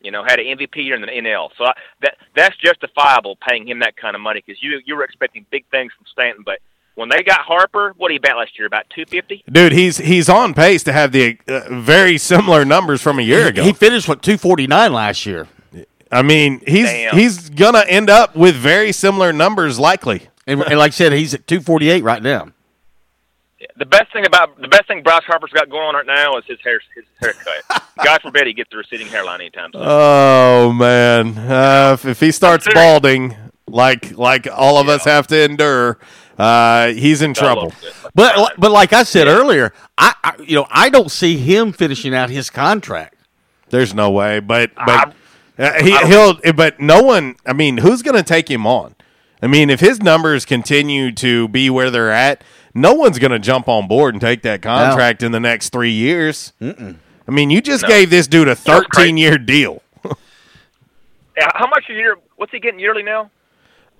[0.00, 1.48] You know, had an MVP year in the NL.
[1.56, 1.72] So I,
[2.02, 5.64] that that's justifiable paying him that kind of money because you you were expecting big
[5.70, 6.58] things from Stanton, but
[6.94, 8.66] when they got Harper, what did he bat last year?
[8.66, 9.42] About two fifty.
[9.50, 13.48] Dude, he's he's on pace to have the uh, very similar numbers from a year
[13.48, 13.64] ago.
[13.64, 15.48] He finished with 249 last year.
[16.12, 17.16] I mean, he's Damn.
[17.16, 20.28] he's gonna end up with very similar numbers likely.
[20.46, 22.48] And, and like I said, he's at 248 right now.
[23.76, 26.44] The best thing about the best thing Bryce Harper's got going on right now is
[26.46, 27.82] his hair his haircut.
[28.04, 29.82] God forbid he gets the receding hairline anytime soon.
[29.84, 33.36] Oh man, uh, if, if he starts balding
[33.66, 35.98] like like all of us have to endure,
[36.38, 37.72] uh, he's in trouble.
[38.14, 42.14] But but like I said earlier, I, I you know I don't see him finishing
[42.14, 43.16] out his contract.
[43.70, 45.14] There's no way, but but
[45.58, 46.38] uh, he he'll.
[46.54, 47.34] But no one.
[47.44, 48.94] I mean, who's going to take him on?
[49.42, 52.42] I mean, if his numbers continue to be where they're at,
[52.74, 55.92] no one's going to jump on board and take that contract in the next three
[55.92, 56.52] years.
[56.60, 56.96] Mm-mm.
[57.26, 59.82] I mean, you just gave this dude a 13 year deal.
[61.36, 62.16] Yeah, How much a year?
[62.36, 63.28] What's he getting yearly now?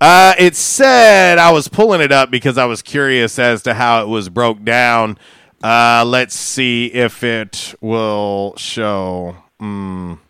[0.00, 4.02] Uh, it said I was pulling it up because I was curious as to how
[4.02, 5.18] it was broke down.
[5.60, 9.36] Uh, let's see if it will show.
[9.60, 10.20] Mm.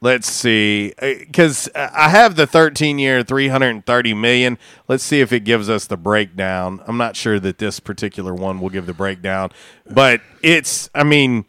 [0.00, 4.56] Let's see, because I have the 13 year, 330 million.
[4.86, 6.80] Let's see if it gives us the breakdown.
[6.86, 9.50] I'm not sure that this particular one will give the breakdown,
[9.90, 10.88] but it's.
[10.94, 11.46] I mean,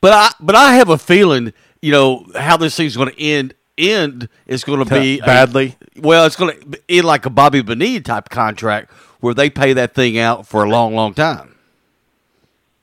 [0.00, 3.54] But I but I have a feeling, you know, how this thing's going to end.
[3.76, 5.76] End is going to be a- Badly?
[5.96, 9.92] well, it's going to end like a Bobby Bonilla type contract where they pay that
[9.94, 11.56] thing out for a long, long time.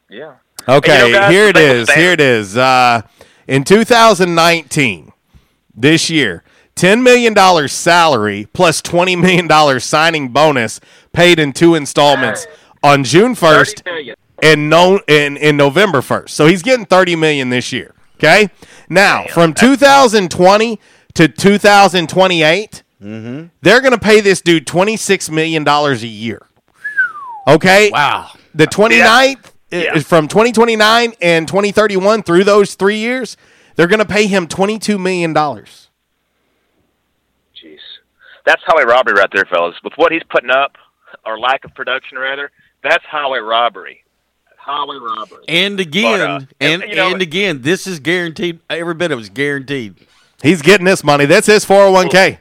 [0.10, 0.36] Yeah.
[0.68, 1.84] Okay, And you know, guys, here it the thing with is.
[1.88, 2.58] Stanton- Here it is.
[2.58, 3.02] Uh,
[3.50, 5.12] in 2019,
[5.76, 6.44] this year,
[6.76, 7.36] $10 million
[7.68, 10.80] salary plus $20 million signing bonus
[11.14, 12.48] paid in two installments
[12.84, 13.82] on June 1st
[14.42, 16.30] and no in, in November 1st.
[16.30, 17.94] So he's getting 30 million this year.
[18.16, 18.50] Okay?
[18.90, 20.80] Now, from 2020
[21.16, 23.48] to 2028, Mm-hmm.
[23.62, 26.46] they're going to pay this dude $26 million a year.
[27.48, 27.90] Okay?
[27.92, 28.32] Wow.
[28.54, 33.38] The 29th is from 2029 and 2031 through those 3 years,
[33.76, 35.90] they're going to pay him 22 million dollars.
[37.56, 37.78] Jeez,
[38.46, 39.76] that's highway robbery right there, fellas.
[39.84, 40.78] With what he's putting up,
[41.26, 42.52] or lack of production, rather,
[42.84, 44.04] that's highway robbery.
[44.58, 45.44] Highway robbery.
[45.48, 48.60] And again, But, uh, and you know- and again, this is guaranteed.
[48.70, 49.96] Every bit of it's guaranteed.
[50.44, 51.26] He's getting this money.
[51.26, 52.38] That's his 401k.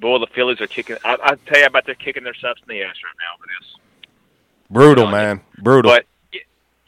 [0.00, 0.96] Boy, the Phillies are kicking.
[1.04, 3.74] I, I tell you, about they're kicking themselves in the ass right now over this.
[4.70, 5.40] Brutal, man.
[5.62, 5.90] Brutal.
[5.90, 6.06] But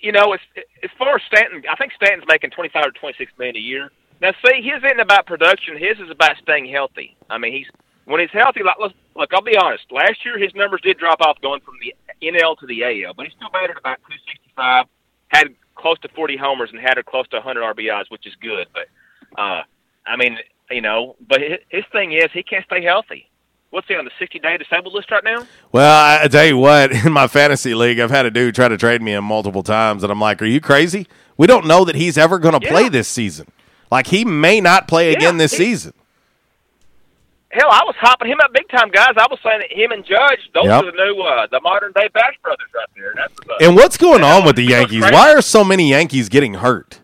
[0.01, 0.40] you know, as
[0.82, 3.61] as far as Stanton, I think Stanton's making twenty five or twenty six million a
[3.61, 3.90] year.
[4.20, 5.78] Now, see, his isn't about production.
[5.78, 7.16] His is about staying healthy.
[7.31, 7.66] I mean, he's
[8.05, 8.62] when he's healthy.
[8.62, 9.85] Like, look, look, I'll be honest.
[9.90, 13.27] Last year, his numbers did drop off going from the NL to the AL, but
[13.27, 14.86] he still batted about two sixty five.
[15.28, 18.66] Had close to forty homers and had a close to hundred RBIs, which is good.
[18.74, 18.89] But
[19.40, 19.62] uh,
[20.07, 20.39] I mean,
[20.70, 23.30] you know, but his, his thing is he can't stay healthy.
[23.70, 25.47] What's he on the sixty day disabled list right now?
[25.70, 28.76] Well, I, tell you what, in my fantasy league, I've had a dude try to
[28.76, 31.06] trade me in multiple times, and I'm like, "Are you crazy?
[31.36, 33.47] We don't know that he's ever going to play this season.
[33.90, 35.92] Like he may not play again this he- season."
[37.52, 39.14] Hell, I was hopping him up big time, guys.
[39.16, 40.84] I was saying that him and Judge, those Yep.
[40.84, 43.66] are the new, uh, the modern day Bash brothers right there.
[43.66, 45.02] And what's going on with the Yankees?
[45.02, 46.99] Why are so many Yankees getting hurt?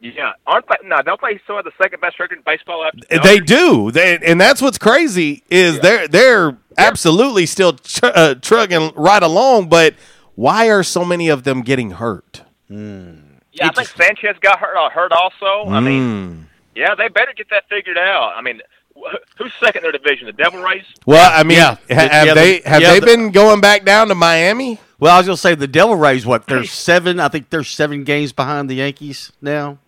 [0.00, 0.76] Yeah, aren't they?
[0.88, 2.84] No, don't they still have the second best record in baseball?
[2.84, 8.34] After They do, they, and that's what's crazy is they're they're absolutely still tr- uh,
[8.36, 9.68] trugging right along.
[9.68, 9.94] But
[10.36, 12.42] why are so many of them getting hurt?
[12.68, 14.76] Yeah, I think Sanchez got hurt.
[14.76, 15.68] Uh, hurt also.
[15.70, 16.44] I mean, Mm.
[16.76, 18.34] yeah, they better get that figured out.
[18.36, 18.60] I mean,
[18.96, 20.26] wh- who's second in their division?
[20.26, 20.84] The Devil Rays.
[21.06, 21.76] Well, I mean, Yeah.
[21.90, 24.78] ha- have Yeah, they have yeah, they the- been going back down to Miami?
[25.00, 26.24] Well, I was going to say the Devil Rays.
[26.24, 27.18] What they're seven?
[27.18, 29.78] I think they're seven games behind the Yankees now.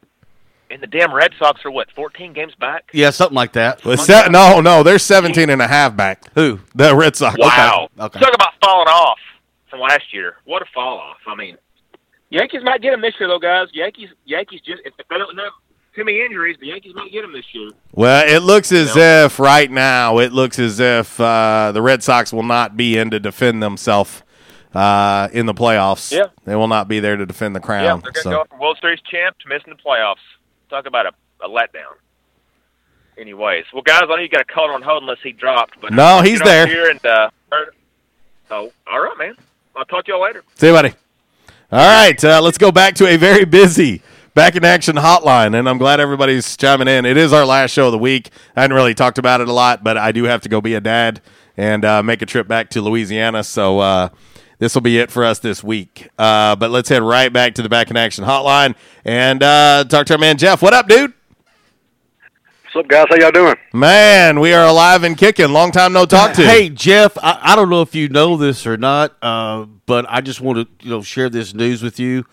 [0.70, 2.90] And the damn Red Sox are what, 14 games back?
[2.92, 3.84] Yeah, something like that.
[3.84, 6.22] Well, se- no, no, they're 17 and a half back.
[6.34, 6.60] Who?
[6.76, 7.36] The Red Sox.
[7.38, 7.88] Wow.
[7.98, 8.20] Okay.
[8.20, 9.18] Talk about falling off
[9.68, 10.36] from last year.
[10.44, 11.16] What a fall off.
[11.26, 11.56] I mean,
[12.30, 13.68] Yankees might get them this year, though, guys.
[13.72, 15.52] Yankees, Yankees just if they don't have
[15.94, 17.70] too many injuries, the Yankees might get them this year.
[17.92, 22.32] Well, it looks as if right now it looks as if uh, the Red Sox
[22.32, 24.22] will not be in to defend themselves
[24.72, 26.12] uh, in the playoffs.
[26.12, 26.26] Yeah.
[26.44, 27.82] they will not be there to defend the crown.
[27.82, 28.00] yeah, crown.
[28.02, 28.30] they're going to so.
[28.30, 30.16] go from World Series champ to missing the playoffs.
[30.70, 31.12] Talk about a,
[31.44, 31.96] a letdown.
[33.18, 35.80] Anyways, well, guys, I know you got a caller on hold unless he dropped.
[35.80, 36.66] But No, he's there.
[36.66, 37.30] Here and uh,
[38.48, 39.34] so, all right, man.
[39.76, 40.44] I'll talk to y'all later.
[40.54, 40.94] See you, buddy.
[41.72, 44.02] All right, uh, let's go back to a very busy
[44.34, 47.04] back in action hotline, and I'm glad everybody's chiming in.
[47.04, 48.30] It is our last show of the week.
[48.56, 50.74] I hadn't really talked about it a lot, but I do have to go be
[50.74, 51.20] a dad
[51.56, 53.44] and uh, make a trip back to Louisiana.
[53.44, 54.08] So uh,
[54.60, 56.08] this will be it for us this week.
[56.16, 60.06] Uh, but let's head right back to the Back in Action hotline and uh, talk
[60.06, 60.62] to our man Jeff.
[60.62, 61.12] What up, dude?
[62.72, 63.06] What's up, guys?
[63.08, 63.56] How y'all doing?
[63.72, 65.48] Man, we are alive and kicking.
[65.48, 66.42] Long time no talk to.
[66.44, 70.20] Hey Jeff, I, I don't know if you know this or not, uh, but I
[70.20, 72.26] just want to you know share this news with you.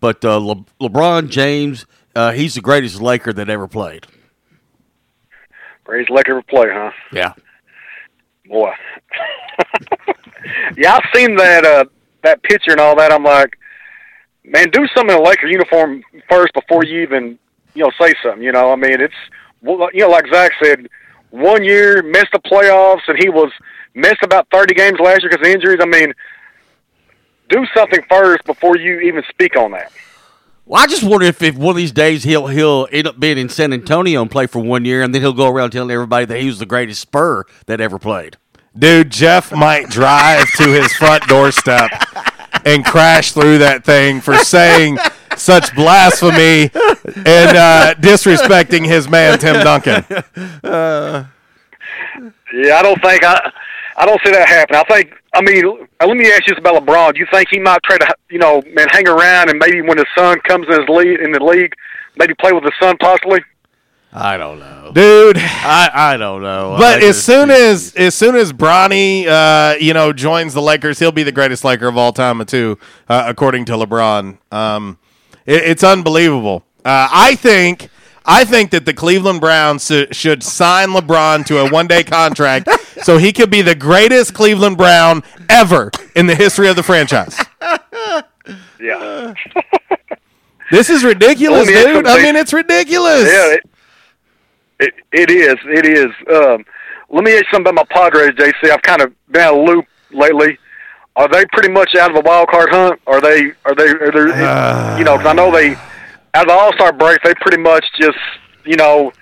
[0.00, 1.86] But uh, Le- LeBron James,
[2.16, 4.06] uh, he's the greatest Laker that ever played.
[5.84, 6.90] Greatest Laker ever play, huh?
[7.12, 7.34] Yeah.
[8.48, 8.72] Boy.
[10.76, 11.84] yeah, I've seen that uh
[12.22, 13.12] that picture and all that.
[13.12, 13.58] I'm like,
[14.44, 17.38] man, do something in a Laker uniform first before you even
[17.74, 18.42] you know say something.
[18.42, 19.14] You know, I mean, it's
[19.62, 20.88] you know, like Zach said,
[21.30, 23.50] one year missed the playoffs, and he was
[23.94, 25.80] missed about 30 games last year because of injuries.
[25.80, 26.12] I mean,
[27.48, 29.92] do something first before you even speak on that.
[30.66, 33.36] Well, I just wonder if, if one of these days he'll he'll end up being
[33.36, 36.24] in San Antonio and play for one year, and then he'll go around telling everybody
[36.24, 38.38] that he was the greatest Spur that ever played.
[38.76, 41.90] Dude, Jeff might drive to his front doorstep
[42.64, 44.98] and crash through that thing for saying
[45.36, 46.70] such blasphemy
[47.24, 50.04] and uh, disrespecting his man Tim Duncan.
[52.52, 53.50] Yeah, I don't think I,
[53.96, 54.76] I don't see that happen.
[54.76, 55.64] I think, I mean,
[56.00, 57.14] uh, let me ask you this about LeBron.
[57.14, 59.98] Do you think he might try to, you know, man, hang around and maybe when
[59.98, 61.72] his son comes in his league in the league,
[62.16, 63.40] maybe play with his son possibly?
[64.16, 65.36] I don't know, dude.
[65.38, 66.76] I, I don't know.
[66.78, 70.62] But I as just- soon as as soon as Bronny, uh, you know, joins the
[70.62, 72.78] Lakers, he'll be the greatest Laker of all time too,
[73.08, 74.38] uh, according to LeBron.
[74.52, 74.98] Um,
[75.46, 76.64] it, it's unbelievable.
[76.84, 77.90] Uh, I think.
[78.26, 82.70] I think that the Cleveland Browns should sign LeBron to a one-day contract
[83.02, 87.38] so he could be the greatest Cleveland Brown ever in the history of the franchise.
[88.80, 89.34] Yeah.
[90.70, 92.06] This is ridiculous, Let me ask dude.
[92.06, 93.24] I mean, it's ridiculous.
[93.30, 93.60] Yeah, it,
[94.80, 95.56] it, it is.
[95.64, 96.10] It is.
[96.34, 96.64] Um,
[97.10, 98.70] let me ask you something about my Padres, JC.
[98.70, 100.58] I've kind of been out of the loop lately.
[101.16, 103.00] Are they pretty much out of the wild card hunt?
[103.06, 103.52] Are they?
[103.64, 103.88] Are they?
[103.88, 104.98] Are they?
[104.98, 105.74] you know, 'cause I know they
[106.34, 108.18] out of the All Star break, they pretty much just
[108.64, 109.12] you know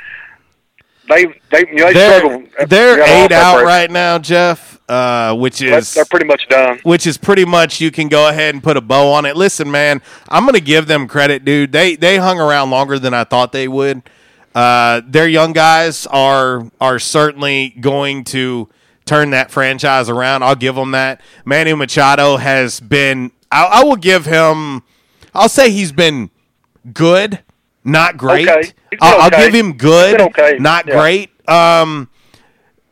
[1.08, 2.42] they they you know, they They're, struggle.
[2.66, 3.66] they're They got eight out break.
[3.66, 6.78] right now, Jeff, uh, which is they're pretty much done.
[6.84, 9.36] which is pretty much you can go ahead and put a bow on it.
[9.36, 11.72] Listen, man, I'm going to give them credit, dude.
[11.72, 14.02] They they hung around longer than I thought they would.
[14.54, 18.68] Uh, their young guys are are certainly going to
[19.04, 20.42] turn that franchise around.
[20.44, 21.20] I'll give them that.
[21.44, 23.32] Manny Machado has been.
[23.50, 24.82] I, I will give him.
[25.34, 26.30] I'll say he's been
[26.92, 27.40] good,
[27.84, 28.48] not great.
[28.48, 28.72] Okay.
[29.00, 30.56] I'll, I'll give him good, okay.
[30.60, 30.98] not Yeah.
[31.00, 31.48] great.
[31.48, 32.10] Um,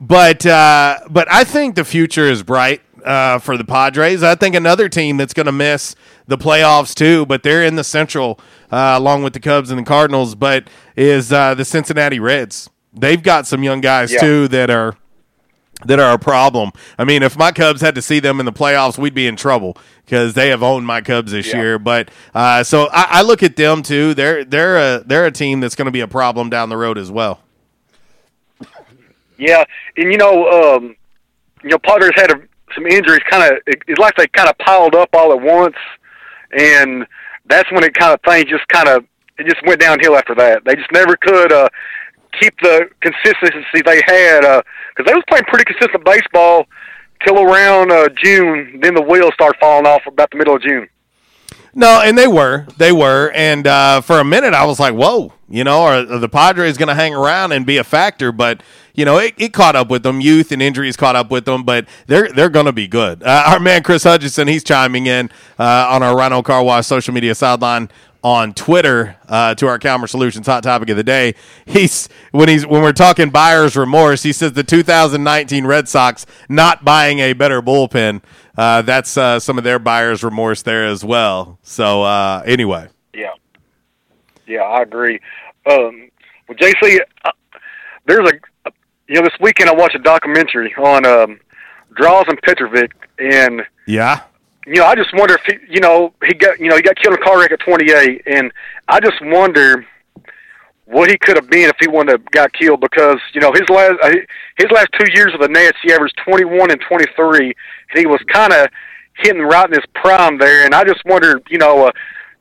[0.00, 4.22] but uh, but I think the future is bright uh, for the Padres.
[4.22, 5.94] I think another team that's going to miss
[6.26, 9.84] the playoffs too, but they're in the Central uh, along with the Cubs and the
[9.84, 10.34] Cardinals.
[10.34, 12.70] But is uh, the Cincinnati Reds?
[12.92, 14.20] They've got some young guys Yeah.
[14.20, 14.96] too that are
[15.86, 16.72] that are a problem.
[16.98, 19.36] I mean, if my Cubs had to see them in the playoffs, we'd be in
[19.36, 21.78] trouble because they have owned my Cubs this year.
[21.78, 24.12] But uh, so I, I look at them too.
[24.14, 26.98] They're they're a they're a team that's going to be a problem down the road
[26.98, 27.40] as well.
[29.38, 29.64] Yeah,
[29.96, 30.96] and you know, um,
[31.62, 32.42] you know, Padres had a,
[32.74, 33.22] some injuries.
[33.30, 35.76] Kind of, it, it's like they kind of piled up all at once,
[36.52, 37.06] and
[37.50, 39.04] that's when it kind of things just kind of
[39.38, 40.64] it just went downhill after that.
[40.64, 41.68] They just never could uh,
[42.38, 46.66] keep the consistency they had because they was playing pretty consistent baseball
[47.26, 48.80] till around uh, June.
[48.82, 50.88] Then the wheels start falling off about the middle of June.
[51.72, 55.32] No, and they were, they were, and uh, for a minute I was like, "Whoa,"
[55.48, 58.32] you know, are, are the Padres going to hang around and be a factor?
[58.32, 58.62] But
[59.00, 60.20] you know, it, it caught up with them.
[60.20, 63.22] Youth and injuries caught up with them, but they're they're going to be good.
[63.22, 67.14] Uh, our man Chris Hutchinson, he's chiming in uh, on our Rhino Car Wash social
[67.14, 67.88] media sideline
[68.22, 71.34] on Twitter uh, to our Calmer Solutions hot topic of the day.
[71.64, 74.22] He's when he's when we're talking buyer's remorse.
[74.22, 78.20] He says the 2019 Red Sox not buying a better bullpen.
[78.54, 81.58] Uh, that's uh, some of their buyer's remorse there as well.
[81.62, 83.32] So uh, anyway, Yeah,
[84.46, 85.20] yeah, I agree.
[85.64, 86.10] Um,
[86.46, 87.30] well, JC, uh,
[88.04, 88.49] there's a
[89.10, 91.40] you know this weekend I watched a documentary on um,
[91.98, 94.22] Drazen Petrovic, and yeah,
[94.64, 96.94] you know I just wonder if he, you know he got you know he got
[96.94, 98.52] killed in a car wreck at 28, and
[98.86, 99.84] I just wonder
[100.84, 103.68] what he could have been if he wouldn't have got killed because you know his
[103.68, 104.10] last uh,
[104.58, 107.54] his last two years of the Nets he averaged 21 and 23, and
[107.96, 108.68] he was kind of
[109.14, 111.88] hitting right in his prime there, and I just wondered you know.
[111.88, 111.92] Uh,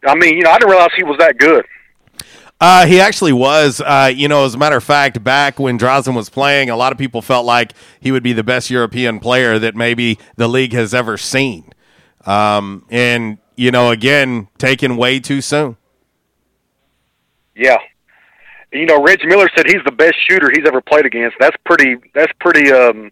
[0.07, 1.65] I mean, you know, I didn't realize he was that good.
[2.61, 3.81] Uh, he actually was.
[3.81, 6.91] Uh, you know, as a matter of fact, back when Drazen was playing, a lot
[6.91, 10.73] of people felt like he would be the best European player that maybe the league
[10.73, 11.71] has ever seen.
[12.25, 15.77] Um, and you know, again, taken way too soon.
[17.55, 17.77] Yeah.
[18.71, 21.37] You know, Reggie Miller said he's the best shooter he's ever played against.
[21.39, 21.95] That's pretty.
[22.13, 22.71] That's pretty.
[22.71, 23.11] Um,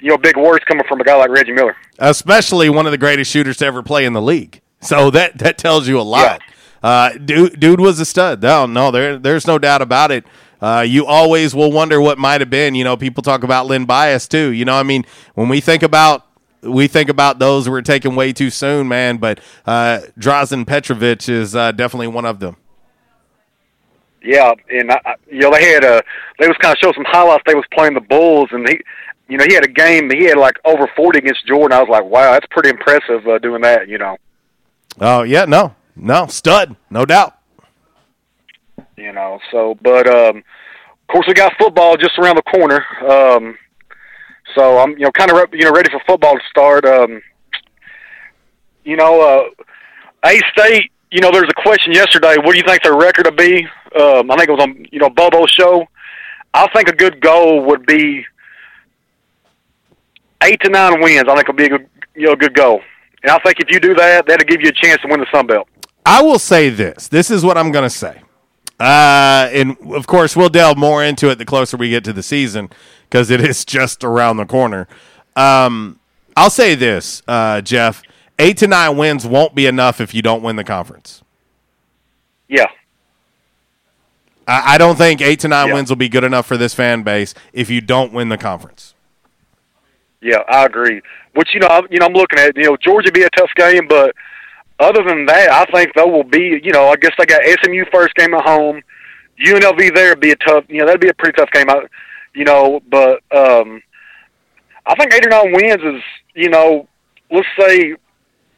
[0.00, 1.76] you know big words coming from a guy like Reggie Miller.
[1.98, 4.60] especially one of the greatest shooters to ever play in the league.
[4.80, 6.40] So that that tells you a lot.
[6.82, 8.42] Uh, dude, dude was a stud.
[8.42, 10.24] No, no, there, there's no doubt about it.
[10.60, 12.74] Uh, you always will wonder what might have been.
[12.74, 14.50] You know, people talk about Len Bias too.
[14.52, 16.24] You know, I mean, when we think about
[16.62, 19.18] we think about those who were taken way too soon, man.
[19.18, 22.56] But uh, Drazen Petrovic is uh, definitely one of them.
[24.22, 26.02] Yeah, and I, I- you know they had a
[26.38, 27.44] they was kind of show some highlights.
[27.46, 28.80] They was playing the Bulls, and he,
[29.28, 30.10] you know, he had a game.
[30.10, 31.76] He had like over forty against Jordan.
[31.76, 33.88] I was like, wow, that's pretty impressive uh, doing that.
[33.88, 34.16] You know,
[35.00, 37.34] Oh yeah, no, no stud, no doubt.
[38.96, 39.38] you know.
[39.50, 42.84] So, but um, of course we got football just around the corner.
[43.08, 43.58] Um,
[44.54, 46.84] so I'm you know kind of re- you know ready for football to start.
[46.84, 47.20] Um,
[48.84, 49.64] you know, uh,
[50.28, 50.90] A State.
[51.10, 52.36] You know, there's a question yesterday.
[52.36, 53.64] What do you think their record will be?
[53.98, 55.86] Um, I think it was on you know Bobo's show.
[56.54, 58.24] I think a good goal would be
[60.42, 61.24] eight to nine wins.
[61.28, 62.80] I think will be a good you know good goal.
[63.22, 65.26] And I think if you do that, that'll give you a chance to win the
[65.32, 65.66] Sun Belt.
[66.08, 67.08] I will say this.
[67.08, 68.22] This is what I'm going to say.
[68.80, 72.22] Uh, and of course, we'll delve more into it the closer we get to the
[72.22, 72.70] season
[73.02, 74.88] because it is just around the corner.
[75.36, 76.00] Um,
[76.34, 78.02] I'll say this, uh, Jeff.
[78.38, 81.22] Eight to nine wins won't be enough if you don't win the conference.
[82.48, 82.68] Yeah.
[84.46, 87.02] I, I don't think eight to nine wins will be good enough for this fan
[87.02, 88.94] base if you don't win the conference.
[90.22, 91.02] Yeah, I agree.
[91.34, 93.50] Which you know, I'm, you know, I'm looking at you know Georgia be a tough
[93.56, 94.14] game, but
[94.80, 96.60] other than that, I think they will be.
[96.62, 98.82] You know, I guess they got SMU first game at home.
[99.44, 100.64] UNLV there would be a tough.
[100.68, 101.68] You know, that'd be a pretty tough game.
[101.70, 101.82] I,
[102.34, 103.82] you know, but um,
[104.86, 106.02] I think eight or nine wins is
[106.34, 106.88] you know,
[107.30, 107.94] let's say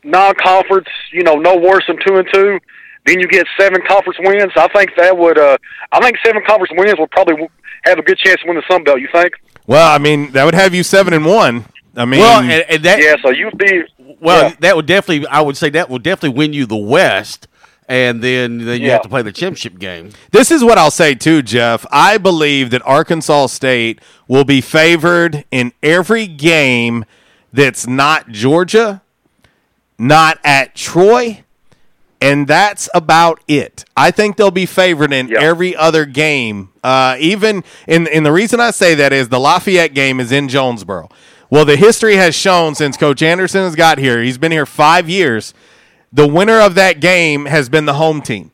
[0.04, 0.88] non-conference.
[1.12, 2.58] You know, no worse than two and two.
[3.06, 4.52] Then you get seven conference wins.
[4.56, 5.38] I think that would.
[5.38, 5.56] uh
[5.92, 7.48] I think seven conference wins will probably
[7.84, 9.00] have a good chance to win the Sun Belt.
[9.00, 9.34] You think?
[9.66, 11.64] Well, I mean, that would have you seven and one.
[11.96, 13.82] I mean, well, and, and that yeah, so you'd be
[14.20, 14.52] well.
[14.60, 17.48] That would definitely, I would say, that would definitely win you the West,
[17.88, 18.92] and then then you Yeah.
[18.94, 20.10] have to play the championship game.
[20.30, 21.84] This is what I'll say too, Jeff.
[21.90, 27.04] I believe that Arkansas State will be favored in every game
[27.52, 29.02] that's not Georgia,
[29.98, 31.42] not at Troy,
[32.20, 33.84] and that's about it.
[33.96, 36.68] I think they'll be favored in every other game.
[36.84, 40.48] Uh, even in and the reason I say that is the Lafayette game is in
[40.48, 41.08] Jonesboro.
[41.50, 45.08] Well, the history has shown since Coach Anderson has got here, he's been here five
[45.08, 45.52] years.
[46.12, 48.52] The winner of that game has been the home team.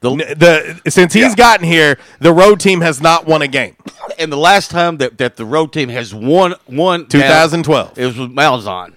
[0.00, 3.76] The, the since he's gotten here, the road team has not won a game.
[4.18, 7.98] And the last time that, that the road team has won won 2012.
[7.98, 8.94] it was with Malzahn.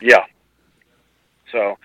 [0.00, 0.24] Yeah.
[1.50, 1.76] So,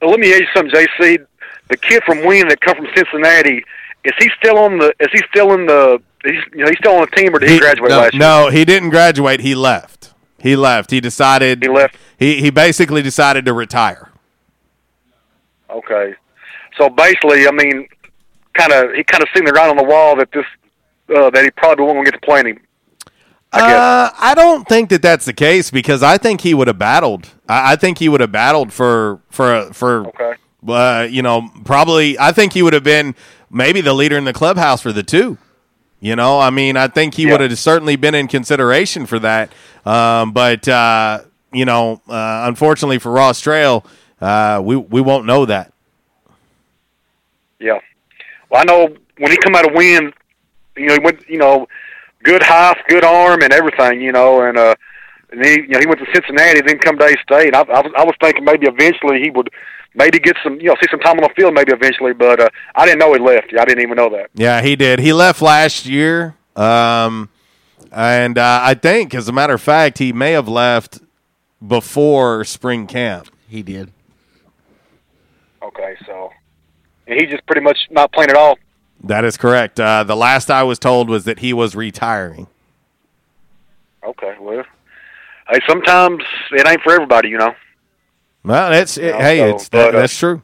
[0.00, 1.24] but let me ask you something, JC.
[1.68, 3.64] The kid from Wynne that come from Cincinnati,
[4.04, 4.92] is he still on the?
[4.98, 6.02] Is he still in the?
[6.24, 8.20] He's, you know, he's still on the team, or did he, graduate no, last year?
[8.20, 9.40] no, he didn't graduate.
[9.40, 10.14] He left.
[10.38, 10.90] He left.
[10.90, 11.62] He decided.
[11.62, 11.96] He left.
[12.18, 14.10] He he basically decided to retire.
[15.70, 16.14] Okay.
[16.78, 17.88] So basically, I mean,
[18.54, 20.44] kind of he kind of seen the writing on the wall that this
[21.14, 22.54] uh, that he probably won't get to play any.
[23.52, 27.30] Uh, I don't think that that's the case because I think he would have battled.
[27.48, 30.08] I, I think he would have battled for for for.
[30.08, 30.34] Okay.
[30.66, 32.18] Uh, you know, probably.
[32.18, 33.14] I think he would have been
[33.50, 35.38] maybe the leader in the clubhouse for the two.
[36.04, 39.50] You know, I mean, I think he would have certainly been in consideration for that.
[39.86, 43.86] Um, but uh, you know, uh, unfortunately for Ross Trail,
[44.20, 45.72] uh, we we won't know that.
[47.58, 47.78] Yeah.
[48.50, 50.12] Well, I know when he come out of Wynne,
[50.76, 51.66] you know, he went, you know,
[52.22, 54.74] good height, good arm, and everything, you know, and uh,
[55.32, 57.54] and he, you know, he went to Cincinnati, then come to A State.
[57.54, 59.48] And I, I was, I was thinking maybe eventually he would
[59.94, 62.12] maybe get some, you know, see some time on the field, maybe eventually.
[62.12, 63.52] But uh, I didn't know he left.
[63.58, 64.30] I didn't even know that.
[64.34, 64.98] Yeah, he did.
[64.98, 67.28] He left last year, um,
[67.92, 71.00] and uh, I think, as a matter of fact, he may have left
[71.66, 73.28] before spring camp.
[73.48, 73.90] He did.
[75.62, 76.30] Okay, so
[77.06, 78.58] and he's just pretty much not playing at all.
[79.02, 79.78] That is correct.
[79.78, 82.46] Uh, the last I was told was that he was retiring.
[84.02, 84.64] Okay, well,
[85.50, 86.22] hey, sometimes
[86.52, 87.54] it ain't for everybody, you know.
[88.44, 90.42] Well, that's You know, hey, so, it's that, but, uh, that's true.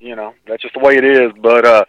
[0.00, 1.32] You know, that's just the way it is.
[1.40, 1.84] But uh,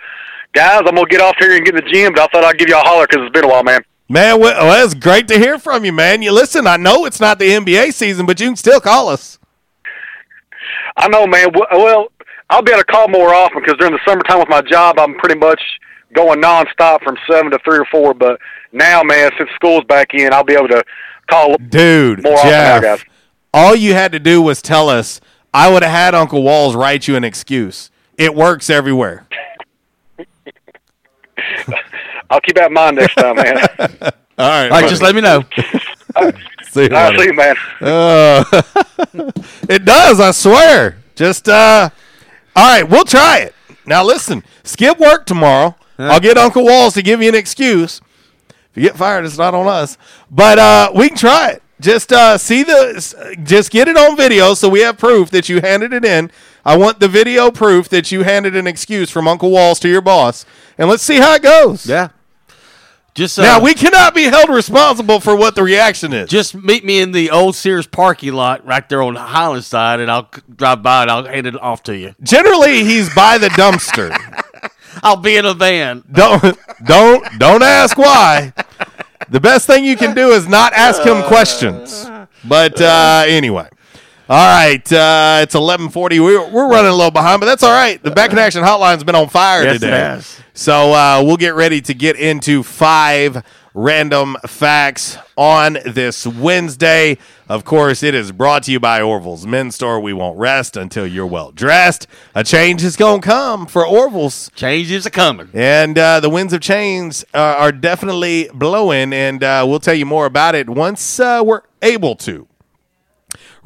[0.53, 2.13] guys, I'm gonna get off here and get in the gym.
[2.13, 3.81] But I thought I'd give you a holler because it's been a while, man.
[4.09, 6.21] Man, well, well, it's great to hear from you, man.
[6.21, 6.67] You listen.
[6.67, 9.39] I know it's not the NBA season, but you can still call us.
[10.95, 11.47] I know, man.
[11.53, 12.07] Well- Well,
[12.49, 15.15] I'll be able to call more often because during the summertime with my job, I'm
[15.15, 15.61] pretty much
[16.13, 18.13] going nonstop from seven to three or four.
[18.13, 18.39] But
[18.71, 20.83] now, man, since school's back in, I'll be able to
[21.27, 23.03] call Dude, more often now, guys.
[23.53, 25.21] All you had to do was tell us.
[25.53, 27.91] I would have had Uncle Walls write you an excuse.
[28.17, 29.27] It works everywhere.
[32.29, 33.57] I'll keep that in mind next time, man.
[34.37, 34.71] All right.
[34.71, 35.45] All right, just let me know.
[36.63, 37.55] see you, I'll see you, man.
[37.79, 38.43] Uh,
[39.69, 40.97] it does, I swear.
[41.15, 41.89] Just uh
[42.55, 43.55] all right, we'll try it.
[43.85, 45.75] Now listen, skip work tomorrow.
[45.99, 48.01] I'll get Uncle Walls to give you an excuse.
[48.49, 49.97] If you get fired, it's not on us.
[50.31, 51.62] But uh we can try it.
[51.83, 55.59] Just uh see the just get it on video so we have proof that you
[55.59, 56.31] handed it in.
[56.63, 59.99] I want the video proof that you handed an excuse from Uncle Walls to your
[59.99, 60.45] boss.
[60.77, 61.85] And let's see how it goes.
[61.85, 62.09] Yeah.
[63.15, 66.29] Just uh, now we cannot be held responsible for what the reaction is.
[66.29, 69.99] Just meet me in the old Sears parking lot right there on the Highland side,
[69.99, 72.15] and I'll drive by and I'll hand it off to you.
[72.23, 74.17] Generally, he's by the dumpster.
[75.03, 76.03] I'll be in a van.
[76.11, 78.53] Don't don't don't ask why.
[79.33, 82.07] The best thing you can do is not ask him questions.
[82.45, 83.69] But uh, anyway,
[84.29, 84.91] all right.
[84.91, 86.19] Uh, it's eleven forty.
[86.19, 88.01] We're we're running a little behind, but that's all right.
[88.01, 90.21] The back in action hotline's been on fire Yes, today,
[90.53, 93.43] so uh, we'll get ready to get into five
[93.75, 97.17] random facts on this Wednesday.
[97.49, 99.99] Of course, it is brought to you by Orville's Men's Store.
[99.99, 102.07] We won't rest until you're well dressed.
[102.35, 104.51] A change is going to come for Orville's.
[104.55, 105.49] Change is a coming.
[105.53, 110.05] And uh, the winds of change uh, are definitely blowing, and uh, we'll tell you
[110.05, 112.47] more about it once uh, we're able to.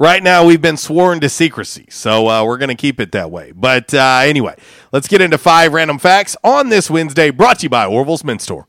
[0.00, 3.32] Right now, we've been sworn to secrecy, so uh, we're going to keep it that
[3.32, 3.50] way.
[3.52, 4.54] But uh, anyway,
[4.92, 8.44] let's get into five random facts on this Wednesday, brought to you by Orville's Men's
[8.44, 8.68] Store.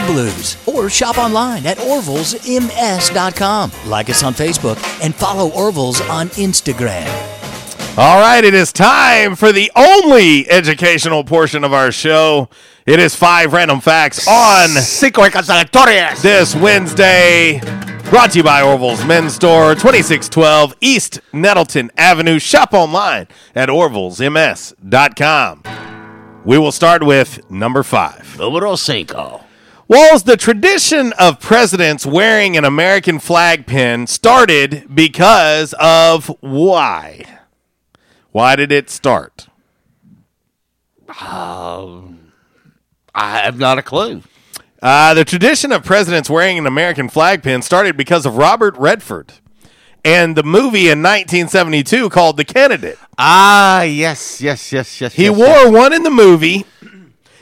[0.05, 0.57] Blues.
[0.67, 3.71] Or shop online at orvillesms.com.
[3.85, 7.07] Like us on Facebook and follow Orville's on Instagram.
[7.97, 12.47] All right, it is time for the only educational portion of our show.
[12.85, 14.69] It is five random facts on
[16.21, 17.59] this Wednesday.
[18.09, 22.39] Brought to you by Orville's Men's Store, 2612 East Nettleton Avenue.
[22.39, 25.63] Shop online at orvillesms.com.
[26.43, 28.37] We will start with number five.
[28.39, 29.43] Numero cinco.
[29.91, 37.25] Walls, the tradition of presidents wearing an American flag pin started because of why?
[38.31, 39.49] Why did it start?
[41.21, 42.31] Um,
[43.13, 44.21] I have not a clue.
[44.81, 49.33] Uh, the tradition of presidents wearing an American flag pin started because of Robert Redford
[50.05, 52.97] and the movie in 1972 called The Candidate.
[53.17, 55.15] Ah, yes, yes, yes, yes.
[55.15, 55.69] He yes, wore yes.
[55.73, 56.65] one in the movie.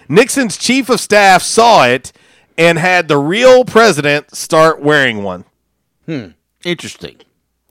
[0.08, 2.12] Nixon's chief of staff saw it
[2.60, 5.46] and had the real president start wearing one.
[6.06, 6.28] Hmm.
[6.64, 7.16] Interesting.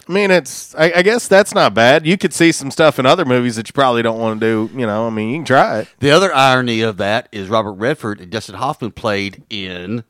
[0.09, 0.75] I mean, it's.
[0.75, 2.07] I, I guess that's not bad.
[2.07, 4.79] You could see some stuff in other movies that you probably don't want to do.
[4.81, 5.89] You know, I mean, you can try it.
[6.01, 10.05] The other irony of that is Robert Redford and Dustin Hoffman played in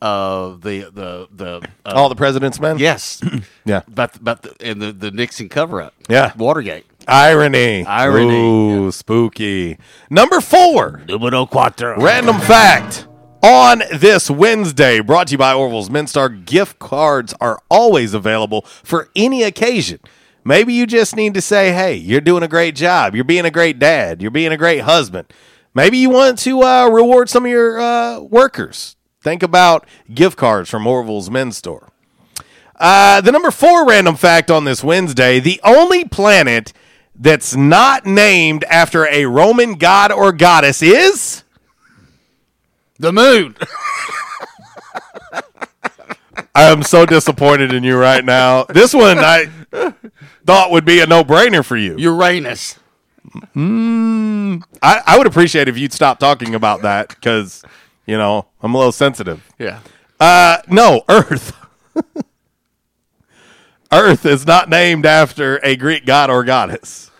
[0.00, 2.78] uh, the the the uh, All the President's Men.
[2.78, 3.20] Yes,
[3.64, 3.82] Yeah.
[3.88, 5.94] about about the, and the the Nixon cover up.
[6.08, 6.32] Yeah.
[6.36, 6.86] Watergate.
[7.08, 7.84] Irony.
[7.84, 9.78] Irony, Ooh, spooky.
[10.10, 11.02] Number four.
[11.08, 11.96] Numero cuatro.
[11.98, 13.08] Random fact.
[13.44, 18.62] On this Wednesday, brought to you by Orville's Men's Star, gift cards are always available
[18.62, 20.00] for any occasion.
[20.44, 23.14] Maybe you just need to say, hey, you're doing a great job.
[23.14, 24.22] You're being a great dad.
[24.22, 25.30] You're being a great husband.
[25.74, 28.96] Maybe you want to uh, reward some of your uh, workers.
[29.20, 31.90] Think about gift cards from Orville's Men's Store.
[32.76, 36.72] Uh, the number four random fact on this Wednesday the only planet
[37.14, 41.43] that's not named after a Roman god or goddess is.
[42.98, 43.56] The moon.
[46.54, 48.64] I am so disappointed in you right now.
[48.64, 49.50] This one I
[50.46, 51.96] thought would be a no brainer for you.
[51.98, 52.78] Uranus.
[53.56, 57.64] Mm, I, I would appreciate if you'd stop talking about that because,
[58.06, 59.52] you know, I'm a little sensitive.
[59.58, 59.80] Yeah.
[60.20, 61.56] Uh, no, Earth.
[63.92, 67.10] Earth is not named after a Greek god or goddess.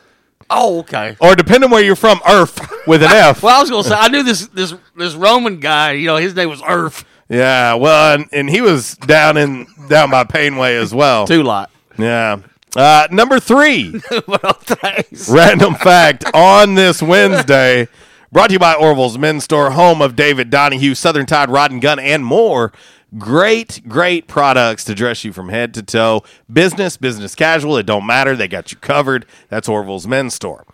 [0.50, 1.16] Oh, okay.
[1.20, 3.42] Or depending where you're from, Earth with an F.
[3.42, 5.92] Well, I was going to say I knew this this this Roman guy.
[5.92, 7.04] You know, his name was Earth.
[7.28, 11.26] Yeah, well, and, and he was down in down by Painway as well.
[11.26, 11.70] Two lot.
[11.98, 12.40] Yeah.
[12.76, 14.00] Uh, number three.
[15.30, 17.88] Random fact on this Wednesday.
[18.32, 21.80] Brought to you by Orville's Men's Store, home of David Donahue, Southern Tide Rod and
[21.80, 22.72] Gun, and more.
[23.18, 26.22] Great, great products to dress you from head to toe.
[26.52, 28.34] Business, business casual, it don't matter.
[28.34, 29.26] They got you covered.
[29.48, 30.66] That's Orville's Men's Store.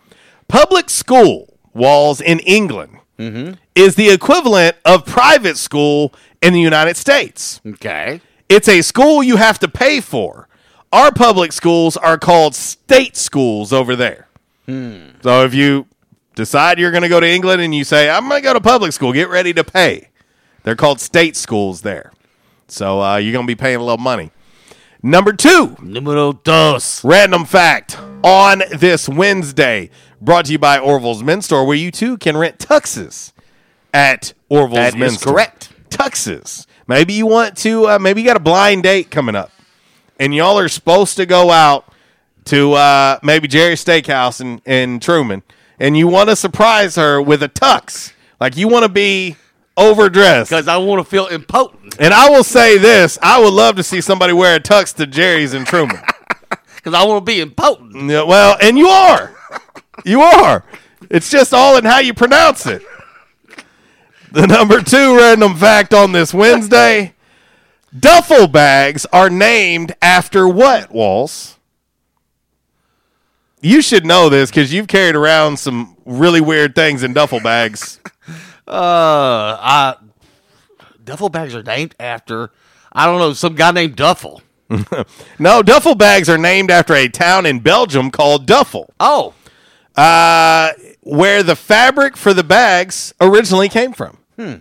[0.47, 3.53] Public school walls in England mm-hmm.
[3.75, 7.61] is the equivalent of private school in the United States.
[7.65, 8.21] Okay.
[8.49, 10.47] It's a school you have to pay for.
[10.91, 14.27] Our public schools are called state schools over there.
[14.65, 15.11] Hmm.
[15.23, 15.87] So if you
[16.35, 18.59] decide you're going to go to England and you say, I'm going to go to
[18.59, 20.09] public school, get ready to pay.
[20.63, 22.11] They're called state schools there.
[22.71, 24.31] So uh, you're going to be paying a little money.
[25.03, 25.75] Number two.
[25.81, 27.03] Numero dos.
[27.03, 29.89] Random fact on this Wednesday,
[30.21, 33.33] brought to you by Orville's Men's Store, where you too can rent tuxes
[33.93, 35.33] at Orville's That is Men's Store.
[35.33, 35.69] correct.
[35.89, 36.65] Tuxes.
[36.87, 39.51] Maybe you want to, uh, maybe you got a blind date coming up,
[40.19, 41.91] and y'all are supposed to go out
[42.45, 45.43] to uh, maybe Jerry's Steakhouse in, in Truman,
[45.79, 48.13] and you want to surprise her with a tux.
[48.39, 49.35] Like you want to be
[49.77, 50.51] overdressed.
[50.51, 51.95] Because I want to feel impotent.
[51.99, 55.07] And I will say this I would love to see somebody wear a tux to
[55.07, 55.99] Jerry's and Truman.
[56.75, 58.09] Because I want to be impotent.
[58.09, 59.35] Yeah, well, and you are.
[60.03, 60.63] You are.
[61.11, 62.81] It's just all in how you pronounce it.
[64.31, 67.13] The number two random fact on this Wednesday
[67.97, 71.57] duffel bags are named after what, Walls?
[73.61, 77.99] You should know this because you've carried around some really weird things in duffel bags.
[78.67, 79.95] Uh, I,
[81.03, 82.51] duffel bags are named after,
[82.91, 84.41] I don't know, some guy named Duffel.
[85.39, 88.93] no, duffel bags are named after a town in Belgium called Duffel.
[88.99, 89.33] Oh.
[89.95, 90.71] Uh,
[91.01, 94.17] where the fabric for the bags originally came from.
[94.37, 94.53] Hmm.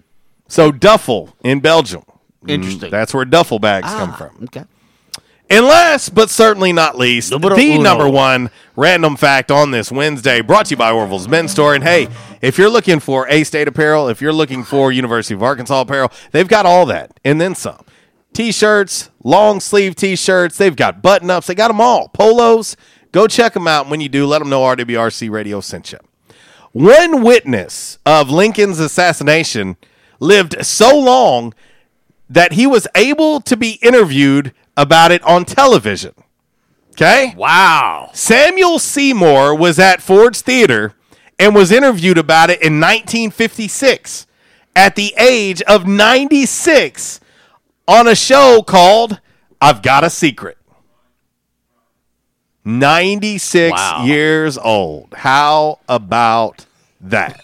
[0.48, 2.02] So Duffel in Belgium.
[2.48, 2.88] Interesting.
[2.88, 4.44] Mm, That's where duffel bags come Ah, from.
[4.44, 4.64] Okay.
[5.50, 10.66] And last but certainly not least, the number one random fact on this Wednesday, brought
[10.66, 11.74] to you by Orville's Men's Store.
[11.74, 12.06] And hey,
[12.40, 16.12] if you're looking for A State apparel, if you're looking for University of Arkansas apparel,
[16.30, 17.84] they've got all that and then some.
[18.32, 22.08] T-shirts, long sleeve T-shirts, they've got button-ups, they got them all.
[22.10, 22.76] Polos,
[23.10, 23.82] go check them out.
[23.86, 25.98] And when you do, let them know RWRC Radio sent you.
[26.70, 29.76] One witness of Lincoln's assassination
[30.20, 31.54] lived so long
[32.28, 36.14] that he was able to be interviewed about it on television.
[36.92, 37.34] Okay?
[37.36, 38.10] Wow.
[38.12, 40.94] Samuel Seymour was at Ford's Theater
[41.38, 44.26] and was interviewed about it in 1956
[44.76, 47.20] at the age of 96
[47.88, 49.20] on a show called
[49.60, 50.56] I've Got a Secret.
[52.64, 54.04] 96 Wow.
[54.04, 55.14] years old.
[55.16, 56.66] How about
[57.00, 57.40] that?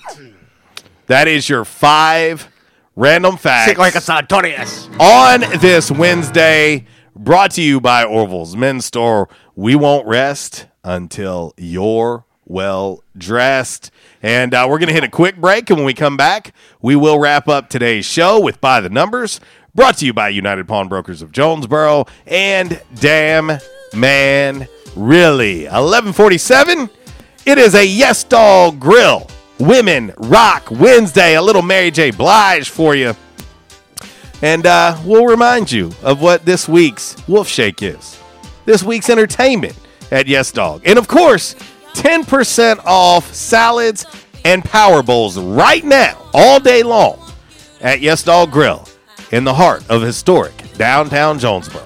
[1.07, 2.49] That is your five
[2.95, 4.89] random facts Cinco Sartorius.
[5.01, 6.85] on this Wednesday,
[7.19, 9.29] brought to you by Orville's Men's Store.
[9.55, 13.91] We won't rest until you're well dressed.
[14.23, 15.69] And uh, we're going to hit a quick break.
[15.71, 19.41] And when we come back, we will wrap up today's show with By the Numbers,
[19.75, 23.59] brought to you by United Pawnbrokers of Jonesboro and Damn
[23.95, 25.65] Man Really.
[25.65, 26.89] 1147.
[27.45, 29.27] It is a Yes Dog Grill
[29.59, 31.35] Women Rock Wednesday.
[31.35, 32.11] A little Mary J.
[32.11, 33.15] Blige for you.
[34.43, 38.21] And uh, we'll remind you of what this week's Wolf Shake is.
[38.65, 39.77] This week's entertainment
[40.11, 40.83] at Yes Dog.
[40.85, 41.55] And of course,
[41.95, 44.05] 10% off salads
[44.45, 47.19] and power bowls right now, all day long,
[47.81, 48.87] at Yes Dog Grill
[49.33, 51.86] in the heart of historic downtown Jonesboro.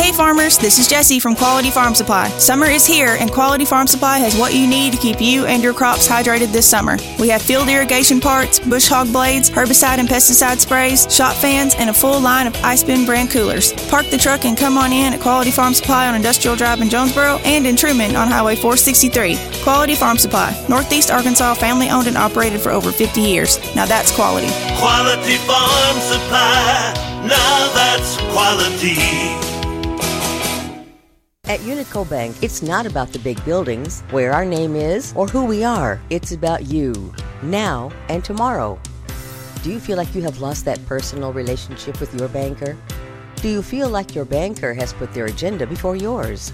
[0.00, 2.28] Hey farmers, this is Jesse from Quality Farm Supply.
[2.30, 5.62] Summer is here and Quality Farm Supply has what you need to keep you and
[5.62, 6.96] your crops hydrated this summer.
[7.18, 11.90] We have field irrigation parts, bush hog blades, herbicide and pesticide sprays, shot fans, and
[11.90, 13.74] a full line of Ice Bin brand coolers.
[13.90, 16.88] Park the truck and come on in at Quality Farm Supply on Industrial Drive in
[16.88, 19.36] Jonesboro and in Truman on Highway 463.
[19.62, 23.58] Quality Farm Supply, Northeast Arkansas, family owned and operated for over 50 years.
[23.76, 24.48] Now that's quality.
[24.78, 26.94] Quality Farm Supply.
[27.28, 29.59] Now that's quality.
[31.50, 35.44] At Unico Bank, it's not about the big buildings, where our name is, or who
[35.44, 36.00] we are.
[36.08, 37.12] It's about you,
[37.42, 38.78] now and tomorrow.
[39.64, 42.76] Do you feel like you have lost that personal relationship with your banker?
[43.42, 46.52] Do you feel like your banker has put their agenda before yours?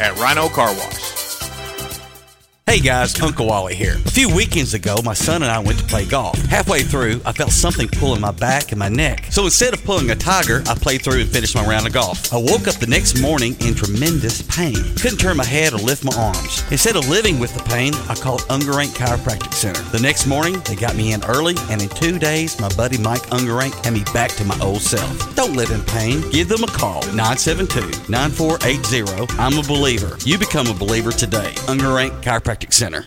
[0.00, 1.29] at Rhino Car Wash.
[2.70, 3.96] Hey guys, Uncle Wally here.
[4.06, 6.38] A few weekends ago, my son and I went to play golf.
[6.42, 9.24] Halfway through, I felt something pulling my back and my neck.
[9.30, 12.32] So instead of pulling a tiger, I played through and finished my round of golf.
[12.32, 14.76] I woke up the next morning in tremendous pain.
[14.94, 16.62] Couldn't turn my head or lift my arms.
[16.70, 19.82] Instead of living with the pain, I called Ungerank Chiropractic Center.
[19.90, 23.22] The next morning, they got me in early, and in two days, my buddy Mike
[23.30, 25.34] Ungerank had me back to my old self.
[25.34, 26.22] Don't live in pain.
[26.30, 29.40] Give them a call, 972-9480.
[29.40, 30.16] I'm a believer.
[30.24, 31.50] You become a believer today.
[31.66, 33.06] Ungerank Chiropractic Center.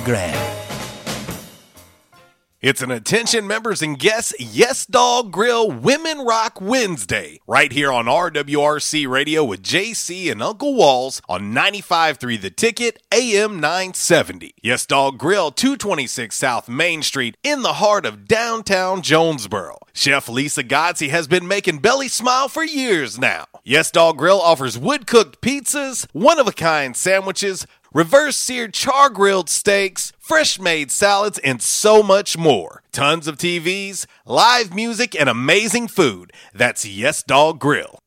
[2.61, 8.05] It's an attention members and guests Yes Dog Grill Women Rock Wednesday right here on
[8.05, 14.53] RWRC Radio with JC and Uncle Walls on 95.3 The Ticket AM 970.
[14.61, 19.79] Yes Dog Grill 226 South Main Street in the heart of downtown Jonesboro.
[19.93, 23.45] Chef Lisa Godsey has been making Belly smile for years now.
[23.63, 29.09] Yes Dog Grill offers wood cooked pizzas, one of a kind sandwiches, reverse seared char
[29.09, 32.83] grilled steaks, fresh made salads, and so much more.
[32.91, 36.31] Tons of TVs, live music, and amazing food.
[36.53, 37.99] That's Yes Dog Grill.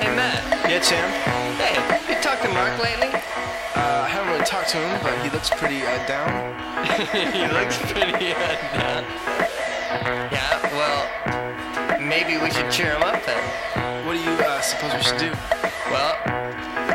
[0.00, 0.70] Hey Matt.
[0.70, 1.29] Yeah, Tim.
[4.70, 6.30] To him, but he looks pretty uh, down.
[7.34, 9.04] he looks pretty uh, down.
[10.30, 14.06] Yeah, well, maybe we should cheer him up then.
[14.06, 15.32] What do you uh, suppose we should do?
[15.90, 16.14] Well,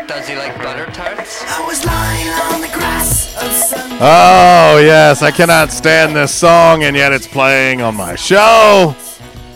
[0.07, 1.43] does he like butter tarts?
[1.45, 3.91] I was lying on the grass of sun.
[3.99, 5.21] Oh, yes.
[5.21, 8.95] I cannot stand this song, and yet it's playing on my show.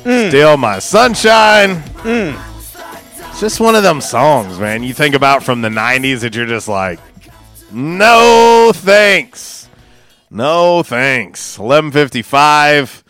[0.01, 1.81] Still my sunshine.
[2.03, 4.83] It's just one of them songs, man.
[4.83, 6.99] You think about from the 90s that you're just like,
[7.71, 9.67] no thanks.
[10.29, 11.57] No thanks.
[11.57, 13.03] 1155.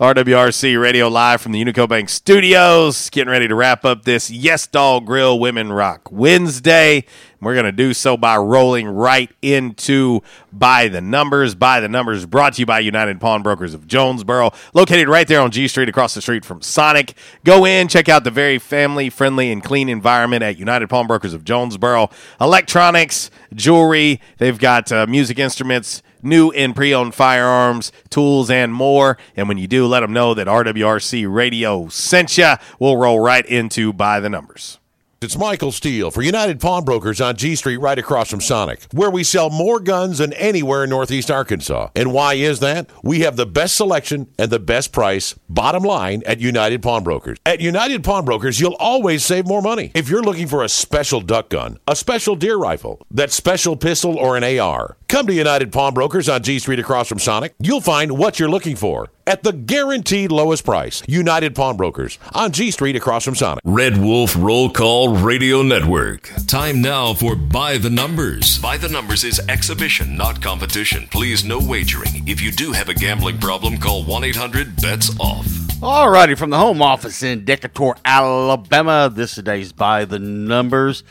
[0.00, 3.10] RWRC Radio Live from the Unico Bank Studios.
[3.10, 7.04] Getting ready to wrap up this Yes Dog Grill Women Rock Wednesday.
[7.38, 10.22] We're going to do so by rolling right into
[10.54, 11.54] By the Numbers.
[11.54, 15.50] By the Numbers brought to you by United Pawnbrokers of Jonesboro, located right there on
[15.50, 17.12] G Street across the street from Sonic.
[17.44, 21.44] Go in, check out the very family friendly and clean environment at United Pawnbrokers of
[21.44, 22.08] Jonesboro.
[22.40, 29.16] Electronics, jewelry, they've got uh, music instruments, new and pre-owned firearms, tools, and more.
[29.36, 32.54] And when you do, let them know that RWRC Radio sent you.
[32.78, 34.79] We'll roll right into By the Numbers.
[35.22, 39.22] It's Michael Steele for United Pawnbrokers on G Street right across from Sonic, where we
[39.22, 41.90] sell more guns than anywhere in Northeast Arkansas.
[41.94, 42.88] And why is that?
[43.02, 47.36] We have the best selection and the best price, bottom line, at United Pawnbrokers.
[47.44, 49.90] At United Pawnbrokers, you'll always save more money.
[49.94, 54.16] If you're looking for a special duck gun, a special deer rifle, that special pistol,
[54.16, 57.54] or an AR, come to United Pawnbrokers on G Street across from Sonic.
[57.58, 61.04] You'll find what you're looking for at the guaranteed lowest price.
[61.06, 63.62] United Pawnbrokers on G Street across from Sonic.
[63.64, 66.32] Red Wolf Roll Call Radio Network.
[66.48, 68.58] Time now for By the Numbers.
[68.58, 71.06] By the Numbers is exhibition, not competition.
[71.12, 72.26] Please, no wagering.
[72.26, 75.46] If you do have a gambling problem, call 1 800 BETS OFF.
[75.80, 81.04] Alrighty, from the home office in Decatur, Alabama, this today's by the numbers.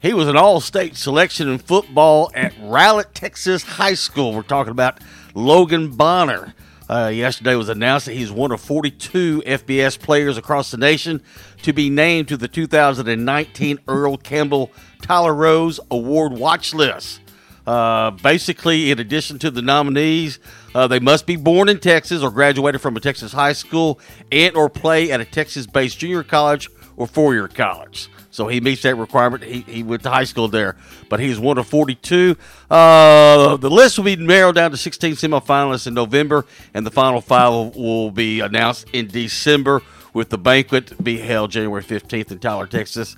[0.00, 4.34] He was an all-state selection in football at Rowlett, Texas High School.
[4.34, 4.98] We're talking about
[5.34, 6.52] Logan Bonner.
[6.90, 11.22] Uh, yesterday was announced that he's one of 42 FBS players across the nation
[11.62, 17.20] to be named to the 2019 Earl Campbell Tyler Rose Award watch list.
[17.64, 20.40] Uh, basically, in addition to the nominees,
[20.74, 24.00] uh, they must be born in Texas or graduated from a Texas high school
[24.32, 28.10] and or play at a Texas-based junior college or four-year college.
[28.30, 29.42] So he meets that requirement.
[29.42, 30.76] He, he went to high school there,
[31.08, 32.36] but he's one of 42.
[32.70, 37.20] Uh, the list will be narrowed down to 16 semifinalists in November, and the final
[37.20, 39.82] five will, be announced in December,
[40.12, 43.16] with the banquet be held January 15th in Tyler, Texas,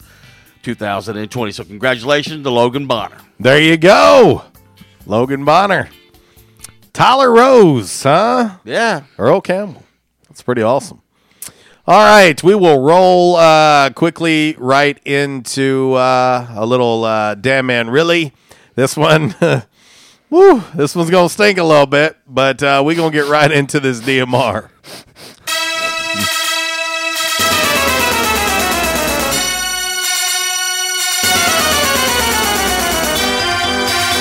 [0.63, 1.53] 2020.
[1.53, 3.17] So congratulations to Logan Bonner.
[3.39, 4.45] There you go.
[5.07, 5.91] Logan Bonner.
[6.93, 8.59] Tyler Rose, huh?
[8.65, 9.05] Yeah.
[9.19, 9.83] Earl Campbell.
[10.29, 11.02] That's pretty awesome.
[11.85, 17.91] All right, we will roll uh, quickly right into uh, a little uh, damn man
[17.91, 18.33] really.
[18.77, 19.35] This one,
[20.31, 23.81] woo, this one's gonna stink a little bit, but uh, we're gonna get right into
[23.81, 24.71] this DMR.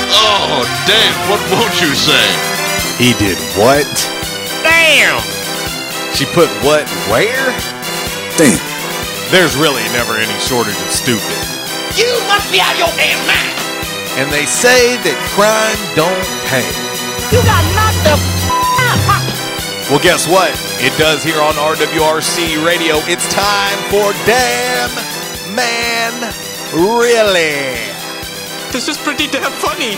[0.09, 2.25] Oh, damn, what won't you say?
[2.97, 3.85] He did what?
[4.63, 5.40] Damn!
[6.13, 7.49] She put what where?
[8.37, 8.59] Damn.
[9.31, 11.37] There's really never any shortage of stupid.
[11.95, 13.57] You must be out your damn mind.
[14.19, 16.67] And they say that crime don't pay.
[17.31, 19.23] You got knocked the out.
[19.89, 20.51] Well, guess what?
[20.83, 22.99] It does here on RWRC Radio.
[23.07, 24.91] It's time for Damn
[25.55, 26.31] Man
[26.73, 27.75] Really.
[28.71, 29.95] This is pretty damn funny.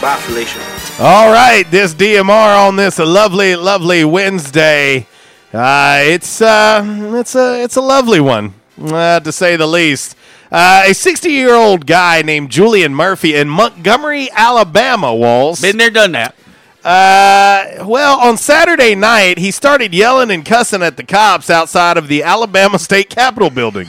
[0.00, 0.60] Bye, Felicia.
[1.00, 5.06] All right, this DMR on this lovely, lovely Wednesday.
[5.52, 10.16] Uh, it's uh, it's a it's a lovely one, uh, to say the least.
[10.52, 15.60] Uh, a 60 year old guy named Julian Murphy in Montgomery, Alabama, Walls.
[15.60, 16.34] Been there, done that.
[16.82, 22.08] Uh, well, on Saturday night, he started yelling and cussing at the cops outside of
[22.08, 23.88] the Alabama State Capitol building.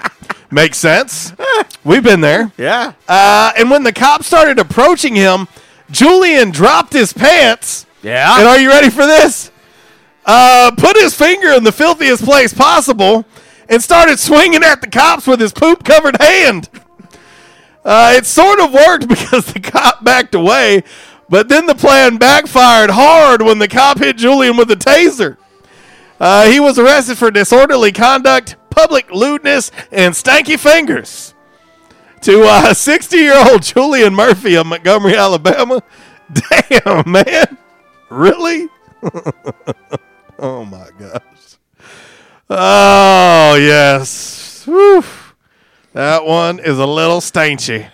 [0.50, 1.34] Makes sense.
[1.84, 2.52] We've been there.
[2.56, 2.92] Yeah.
[3.06, 5.46] Uh, and when the cops started approaching him,
[5.90, 7.86] Julian dropped his pants.
[8.02, 8.38] Yeah.
[8.38, 9.50] And are you ready for this?
[10.30, 13.24] Uh, put his finger in the filthiest place possible
[13.66, 16.68] and started swinging at the cops with his poop covered hand.
[17.82, 20.82] Uh, it sort of worked because the cop backed away,
[21.30, 25.38] but then the plan backfired hard when the cop hit Julian with a taser.
[26.20, 31.32] Uh, he was arrested for disorderly conduct, public lewdness, and stanky fingers.
[32.22, 35.82] To 60 year old Julian Murphy of Montgomery, Alabama.
[36.68, 37.56] Damn, man.
[38.10, 38.68] Really?
[40.38, 41.56] Oh, my gosh.
[42.50, 44.64] Oh, yes.
[44.64, 45.04] Whew.
[45.92, 47.90] That one is a little stanchy.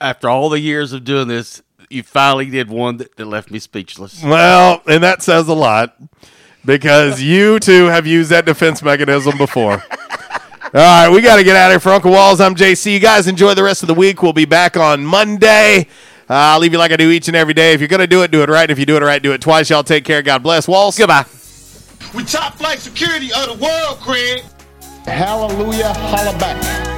[0.00, 3.58] After all the years of doing this, you finally did one that, that left me
[3.58, 4.22] speechless.
[4.22, 5.96] Well, and that says a lot
[6.64, 9.82] because you two have used that defense mechanism before.
[9.82, 12.40] All right, we got to get out of here for Uncle Walls.
[12.40, 12.92] I'm JC.
[12.92, 14.22] You guys enjoy the rest of the week.
[14.22, 15.88] We'll be back on Monday.
[16.28, 17.72] Uh, I'll leave you like I do each and every day.
[17.72, 18.70] If you're going to do it, do it right.
[18.70, 19.70] If you do it right, do it twice.
[19.70, 20.20] Y'all take care.
[20.20, 20.68] God bless.
[20.68, 20.98] Walls.
[20.98, 21.24] Goodbye.
[22.14, 24.42] We top flight security of the world, Craig.
[25.04, 26.97] Hallelujah, holla back.